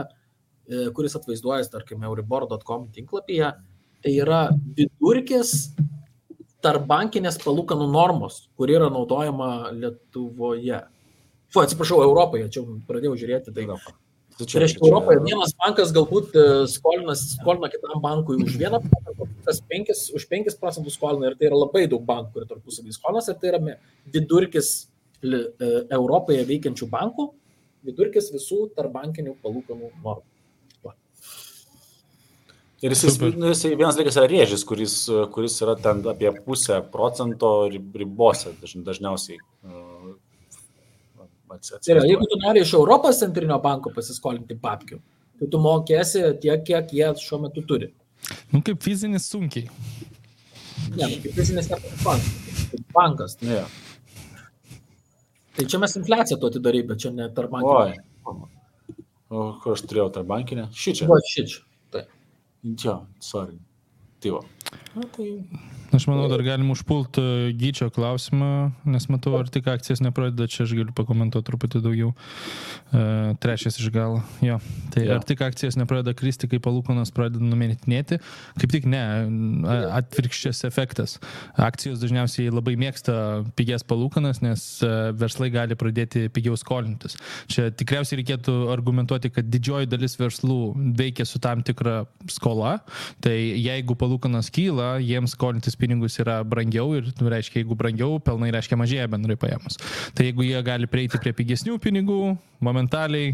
[0.67, 3.53] e, kuris atvaizduojas, tarkim, euribor.com tinklapyje,
[4.03, 4.41] tai yra
[4.75, 5.71] vidurkis
[6.61, 10.83] tarp bankinės palūkanų normos, kuri yra naudojama Lietuvoje.
[11.51, 13.55] Fu, atsiprašau, Europoje, čia jau pradėjau žiūrėti.
[13.55, 13.65] Tai,
[14.41, 19.61] Tai Tai reiškia, Europoje vienas bankas galbūt e, skolina, kitam bankui už vieną procentą, kitas
[19.69, 23.37] penkis, už 5 procentus skolina ir tai yra labai daug bankų, kurie tarpusavį skolinas ir
[23.41, 23.77] tai yra
[24.15, 24.71] vidurkis
[25.21, 25.43] e,
[25.93, 27.27] Europoje veikiančių bankų,
[27.85, 30.25] vidurkis visų tarbankinių palūkanų normų.
[32.81, 34.95] Ir jis, nu, jis vienas dalykas yra rėžis, kuris,
[35.35, 39.37] kuris yra ten apie pusę procento rib- ribose daž, dažniausiai.
[41.51, 44.99] Tai yra, jeigu tu nori iš Europos centrinio banko pasiskolinti papkių,
[45.41, 47.91] tai tu mokėsi tiek, kiek jie šiuo metu turi.
[48.53, 49.67] Nu, kaip fizinis sunkiai.
[50.95, 52.29] Ne, nu, kaip fizinis bankas.
[52.71, 53.37] kaip Bankas.
[53.41, 53.67] Ne, jo.
[55.57, 57.63] Tai čia mes infliaciją tu atidarai, bet čia ne tarp Oi.
[57.65, 58.47] bankų.
[59.31, 60.69] O kur aš turėjau tą bankinę?
[60.75, 61.07] Šičia.
[61.07, 61.59] Va, šič.
[61.91, 62.05] Tai.
[62.83, 63.55] Jo, sorry.
[64.23, 64.41] Tai va.
[64.95, 65.29] Na, tai
[65.91, 70.63] Aš manau, dar galim užpult e, gyčio klausimą, nes matau, ar tik akcijas nepradeda, čia
[70.63, 72.13] aš galiu pakomentuoti truputį daugiau.
[72.95, 73.01] E,
[73.43, 74.21] trečias iš galo.
[74.39, 74.61] Jo.
[74.93, 75.17] Tai Jo.
[75.17, 78.21] ar tik akcijas nepradeda kristi, kai palūkonas pradeda numetinėti?
[78.61, 79.01] Kaip tik ne,
[79.97, 81.17] atvirkščias efektas.
[81.59, 87.17] Akcijos dažniausiai labai mėgsta pigias palūkanas, nes e, verslai gali pradėti pigiau skolintis.
[87.51, 90.61] Čia tikriausiai reikėtų argumentuoti, kad didžioji dalis verslų
[91.03, 92.77] veikia su tam tikra skola.
[93.19, 98.53] Tai jeigu palūkanas kyla, jiems skolintis pinigus yra brangiau ir, nu, reiškia, jeigu brangiau, pelnai
[98.53, 99.81] reiškia mažėja bendrai paėmus.
[100.15, 102.21] Tai jeigu jie gali prieiti prie pigesnių pinigų,
[102.63, 103.33] momentaliai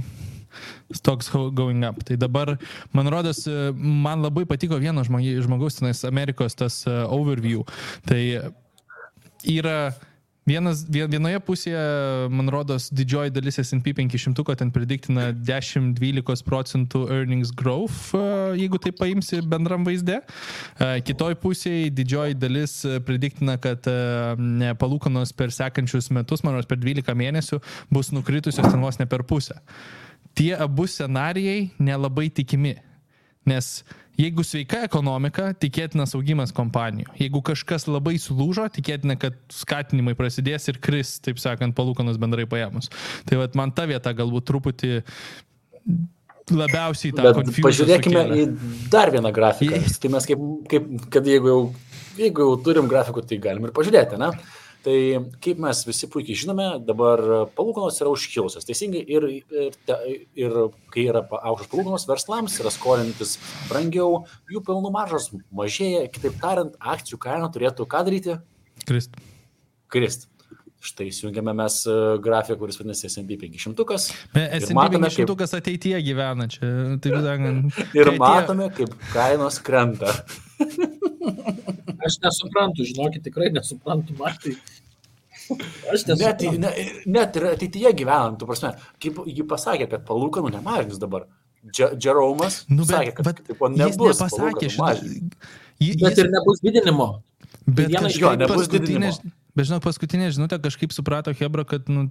[0.94, 2.04] stocks going up.
[2.04, 2.56] Tai dabar,
[2.92, 3.44] man rodos,
[3.78, 7.66] man labai patiko vieno žmogaus tenais Amerikos tas e, overview.
[8.08, 8.22] Tai
[9.44, 9.92] yra
[10.48, 11.84] vienas, vien- vienoje pusėje,
[12.34, 18.24] man rodos, didžioji dalis SP 500 ten prediktina 10-12 procentų earnings growth, e,
[18.56, 20.20] jeigu tai paimsi bendram vaizde.
[20.22, 26.70] E, Kitoj pusėje didžioji dalis e, prediktina, kad e, palūkanos per sekančius metus, man rodos,
[26.70, 27.62] per 12 mėnesių
[27.94, 29.60] bus nukritusios ten vos ne per pusę.
[30.38, 32.76] Tie abu scenarijai nelabai tikimi.
[33.48, 33.82] Nes
[34.20, 37.14] jeigu sveika ekonomika, tikėtinas augimas kompanijų.
[37.22, 42.92] Jeigu kažkas labai sulūžo, tikėtina, kad skatinimai prasidės ir kris, taip sakant, palūkanos bendrai paėmus.
[43.30, 44.94] Tai vat man ta vieta galbūt truputį
[46.54, 48.44] labiausiai tą confusion pažiūrėkime sukėlė.
[48.46, 49.82] į dar vieną grafiką.
[50.04, 51.60] Tai mes kaip, kaip kad jeigu jau,
[52.20, 54.32] jeigu jau turim grafikų, tai galim ir pažiūrėti, ne?
[54.88, 54.96] Tai
[55.44, 57.20] kaip mes visi puikiai žinome, dabar
[57.58, 58.64] palūkanos yra užkilusios.
[58.68, 59.76] Teisingai, ir, ir,
[60.40, 60.56] ir
[60.94, 63.36] kai yra aukštos palūkanos verslams, yra skolintis
[63.68, 64.22] brangiau,
[64.54, 66.06] jų pelnų maržos mažėja.
[66.14, 68.38] Kitaip tariant, akcijų kaina turėtų ką daryti?
[68.88, 69.20] Krist.
[69.92, 70.30] Krist.
[70.80, 73.98] Štai įsijungiame mes e, grafiką, kuris vadinasi SMP 500.
[73.98, 76.70] S&P matome, 500 kaip- ateityje gyvena čia,
[77.02, 77.80] taip sakant.
[77.98, 80.14] Ir atėjo- matome, kaip kainos krenta.
[82.08, 84.54] Aš nesuprantu, žinokit, tikrai nesuprantu, man tai.
[85.92, 86.60] Aš Net, nesuprantu.
[86.62, 86.72] ne,
[87.18, 91.26] net ir ateityje gyvenant, tu prasme, kaip ji pasakė, kad palūkanų nemažins dabar.
[91.74, 94.84] Jeromas Nu, sakė, bet, kad bet jis nebus nepasakė šitą.
[94.86, 95.32] mažinimo.
[95.82, 97.08] Ji- Bet jis- ir nebus didinimo.
[97.68, 99.12] Bet viena iš- Jo, nebus didinimo.
[99.58, 102.08] Bet žinok, paskutinė žinutė kažkaip suprato Hebra, kad nu,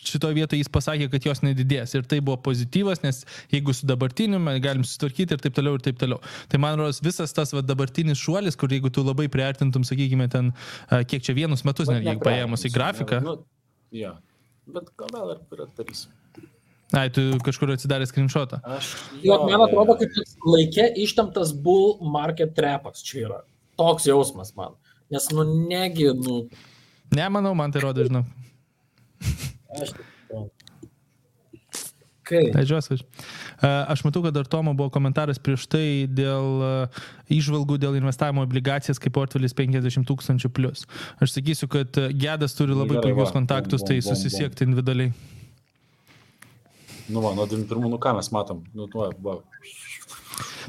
[0.00, 1.92] šitoje vietoje jis pasakė, kad jos nedidės.
[1.96, 3.22] Ir tai buvo pozityvas, nes
[3.52, 6.20] jeigu su dabartiniu galim susitvarkyti ir taip toliau, ir taip toliau.
[6.52, 10.54] Tai man rodos visas tas va, dabartinis šuolis, kur jeigu tu labai priartintum, sakykime, ten,
[11.10, 13.20] kiek čia vienus metus, netgi jeigu paėmus į grafiką.
[13.26, 13.36] Nu,
[13.96, 14.14] jo.
[14.70, 16.16] Bet gal ir darysim.
[16.96, 18.58] Ai, tu kažkur atsidarė screenshotą.
[18.66, 18.88] Aš.
[19.22, 23.38] Jo, man atrodo, kad laikė ištemptas bull market trapas čia yra.
[23.78, 24.74] Toks jausmas man.
[25.10, 26.40] Nes, nu, negi, nu,
[27.10, 28.24] Ne, manau, man tai rodo, žinau.
[29.82, 29.94] aš.
[32.30, 32.54] Kaip?
[32.54, 32.94] Leidžiuosi.
[32.94, 33.02] aš.
[33.58, 36.62] A, Aš matau, kad dar Tomo buvo komentaras prieš tai dėl
[37.30, 40.86] išvalgų dėl investavimo obligacijas kaip portfelis 50 tūkstančių plus.
[41.18, 45.12] Aš sakysiu, kad a, Gedas turi labai puikius kontaktus, tai bum, bum, susisiekti individualiai.
[47.10, 48.62] Nu, va, nuo 21, nu ką mes matom.
[48.76, 49.40] Nu, tu, va.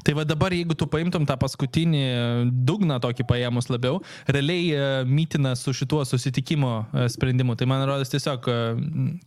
[0.05, 2.03] Tai va dabar, jeigu tu paimtum tą paskutinį
[2.67, 7.57] dugną tokį paėmus labiau, realiai e, mytina su šituo susitikimo e, sprendimu.
[7.59, 8.59] Tai man rodos tiesiog, e,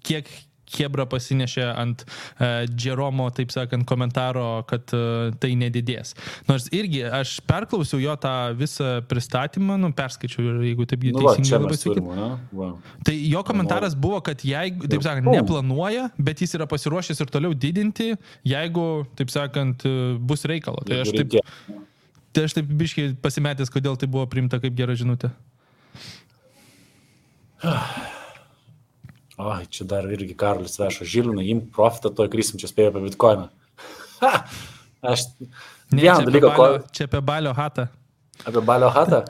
[0.07, 0.31] kiek
[0.79, 6.15] Hebra pasinešė ant uh, Jeromo, taip sakant, komentaro, kad uh, tai nedidės.
[6.49, 11.59] Nors irgi aš perklausiau jo tą visą pristatymą, nu, perskaičiau ir jeigu taip Nu, teisingai
[11.61, 11.99] labai mes sakyt.
[12.01, 12.29] turime, ne?
[12.57, 12.71] Va.
[13.07, 17.55] Tai jo komentaras buvo, kad jeigu, taip sakant, neplanuoja, bet jis yra pasiruošęs ir toliau
[17.55, 18.15] didinti,
[18.49, 18.87] jeigu,
[19.19, 19.85] taip sakant,
[20.25, 20.81] bus reikalo.
[20.89, 21.37] Tai aš taip,
[22.35, 25.31] tai aš taip biškai pasimetęs, kodėl tai buvo priimta kaip gera žinutė.
[29.39, 33.49] O, čia dar irgi Karolis veža Žilinai, imk profitą, to krysim čia spėjo apie bitkoiną.
[35.05, 35.25] Aš
[35.93, 36.67] Ne, vieną dalyką, ko
[36.97, 37.89] čia apie balio hatą.
[38.47, 39.23] apie balio hatą.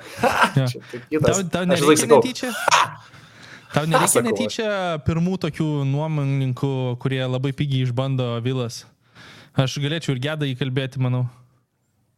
[1.10, 1.40] Kitas.
[1.40, 2.50] Tau, tau nereikia netyčia?
[3.74, 4.68] Tau nereikia netyčia
[5.04, 6.70] pirmų tokių nuomoninkų,
[7.02, 8.84] kurie labai pigiai išbando vilas.
[9.58, 11.24] Aš galėčiau ir gedą įkalbėti, manau.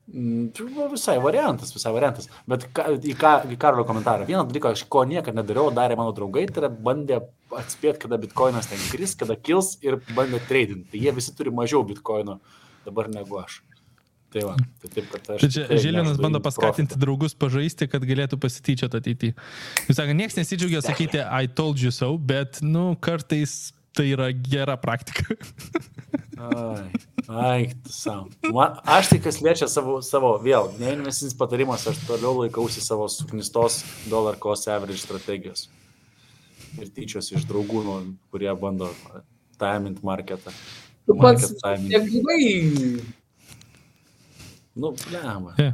[0.07, 2.29] Mm, Tai buvo visai variantas, visai variantas.
[2.47, 4.27] Bet ka, į, ką, į Karlo komentarą.
[4.29, 7.21] Vieną dalyką, aš ko niekada nedariau, darė mano draugai, tai yra bandė
[7.59, 10.85] atspėti, kada bitkoinas ten kris, kada kils ir bandė trading.
[10.93, 12.39] Tai jie visi turi mažiau bitkoino
[12.87, 13.65] dabar negu aš.
[14.31, 15.43] Tai va, tai taip, kad aš.
[15.43, 17.03] Tai čia Žilinas bando paskatinti profitą.
[17.03, 19.35] draugus pažaisti, kad galėtų pasityčioti ateityje.
[19.87, 24.77] Jūs sakate, niekas nesidžiaugia sakyti I told you so, bet, nu, kartais tai yra gera
[24.81, 25.35] praktika.
[26.37, 26.91] Ai,
[27.33, 28.29] ai, savo.
[28.85, 33.81] Aš tai kas liečia savo, savo vėl, neinvestinis patarimas, aš toliau laikausi savo suknistos
[34.13, 35.67] dollar cost average strategijos.
[36.77, 37.97] Ir tyčios iš draugų, nu,
[38.33, 38.91] kurie bando
[39.57, 40.53] timing marketą.
[41.07, 41.55] Tu pats
[41.87, 42.43] nebuvai.
[44.77, 45.55] Nu, blema.
[45.57, 45.73] Yeah.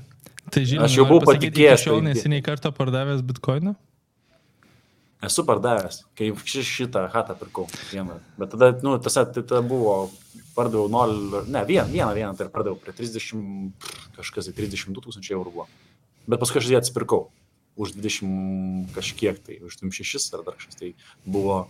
[0.52, 3.72] Tai žinai, Aš jau buvau patikėjęs, Šiol tai- neseniai kartą pardavęs bitkoiną.
[5.22, 8.18] Esu pardavęs, kai ši- šitą hatą pirkau vieną.
[8.38, 10.10] Bet tada, nu, tas tai tada buvo,
[10.56, 13.70] pardaviau 0, ne, vieną, vieną, vieną, tai pardaviau prie 30,
[14.16, 15.68] kažkas, tai 32 tūkstančių eurų buvo.
[16.26, 17.28] Bet paskui aš jį atsipirkau
[17.78, 20.76] už 20 kažkiek, tai už 26 ar dar kažkas.
[20.80, 20.90] Tai
[21.24, 21.68] buvo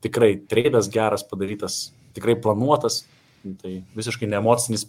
[0.00, 3.04] tikrai treidas geras padarytas, tikrai planuotas.
[3.60, 4.86] Tai visiškai neemocinis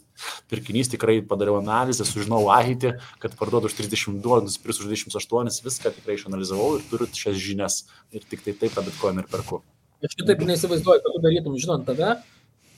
[0.51, 6.15] pirkinys, tikrai padariau analizę, sužinau ateitį, kad parduodu už 32, nusipirksiu už 28, viską tikrai
[6.15, 7.81] išanalizavau ir turiu šias žinias.
[8.15, 9.59] Ir tik tai taip tą bitkoiną ir perku.
[10.05, 12.15] Aš kitaip neįsivaizduoju, kad tu darytum, žinot, tave.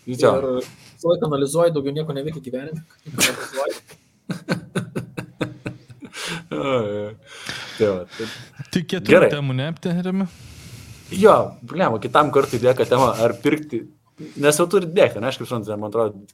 [0.07, 0.33] Jo.
[0.39, 2.81] Ir visą laiką analizuoji, daugiau nieko neveikia gyvenime.
[7.77, 8.27] Tai va, tai,
[8.73, 10.25] Tik keturių temų neaptarėme.
[11.13, 13.83] jo, blema, kitam kartui lieka tema, ar pirkti,
[14.37, 16.25] nes jau turi dėkti, ne, aš kaip suprantu, man atrodo,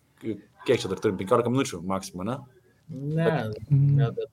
[0.68, 2.38] kiek čia dar turim, 15 minučių maksimum, ne?
[2.90, 3.34] Ne,
[3.72, 4.30] ne, bet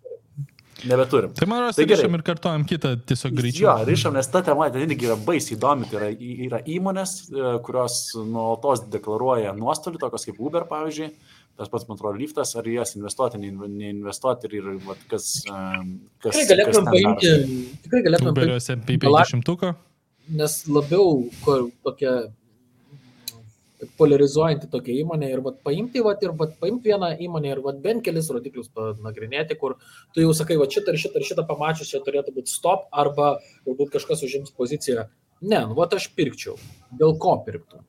[0.80, 1.34] Nebeturim.
[1.36, 3.72] Tai man rodos, Tai tai rišam ir kartuojam kitą tiesiog Jo, greičiau.
[3.84, 5.84] ryšam, nes ta tema ten irgi yra baisiai įdomi.
[5.90, 6.08] Tai yra,
[6.46, 11.10] yra įmonės, e, kurios nuolatos deklaruoja nuostolį, tokios kaip Uber, pavyzdžiui,
[11.60, 16.00] tas pats, man atrodo, liftas, ar jas investuoti, neinv- neinvestuoti ir, ir vat, kas, em,
[16.22, 16.32] kas.
[16.38, 17.34] tikrai galėtumėm paimti,
[17.84, 19.74] tikrai galėtumėm paimti, SMP 50.
[20.40, 22.14] nes labiau kur, tokia
[24.00, 28.04] polarizuojanti tokia įmonė ir vat, paimti vat, ir vat, paimti vieną įmonę ir vat, bent
[28.06, 29.78] kelis rodiklius panagrinėti, kur
[30.14, 33.36] tu jau sakai, va šitą ir šitą ir šitą pamačius, čia turėtų būti stop arba
[33.68, 35.08] galbūt kažkas užims poziciją.
[35.40, 36.58] Ne, nu, va aš pirkčiau.
[36.92, 37.80] Dėl ko pirktų?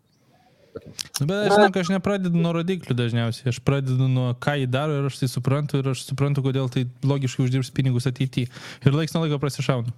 [0.71, 5.01] Nu, Bet aš žinau, aš nepradedu nuo rodiklių dažniausiai, aš pradedu nuo ką jį daro
[5.01, 8.47] ir aš tai suprantu ir aš suprantu, kodėl tai logiškai uždirbs pinigus ateityje.
[8.87, 9.91] Ir laiks nuo laiko prasišaunu.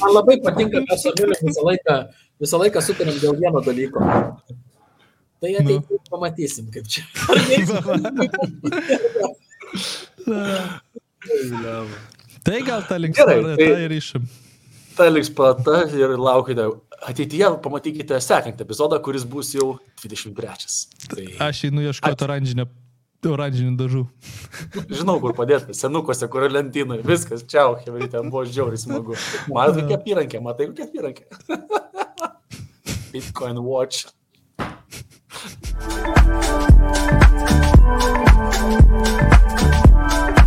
[0.00, 1.96] Man labai patinka, kad su Emiliu visą laiką,
[2.42, 3.98] visą laiką sutarėm dėl vieno dalyko.
[5.42, 5.98] Tai ateityje nu.
[6.10, 7.02] pamatysim, kaip čia.
[12.46, 14.22] tai gal tą linksmą Gerai, tai- ir išim.
[14.96, 16.66] Ta liks pata ir laukite.
[17.02, 19.72] Ateityje pamatykite sekantį epizodą, kuris bus jau
[20.04, 20.76] 23.
[21.10, 22.66] Tai Aš einu ieškoti oranžinio,
[23.26, 24.02] oranžinių dažų.
[25.00, 25.74] žinau, kur padėti.
[25.74, 27.00] Senukose, kur lentynai.
[27.02, 29.16] Viskas, čia, Hebrytė, buvo žiauriai smagu.
[29.50, 31.24] Matai, kokia apyrankė, matai, kokia apyrankė.
[33.12, 34.06] Bitcoin Watch.
[38.54, 40.41] Thank you.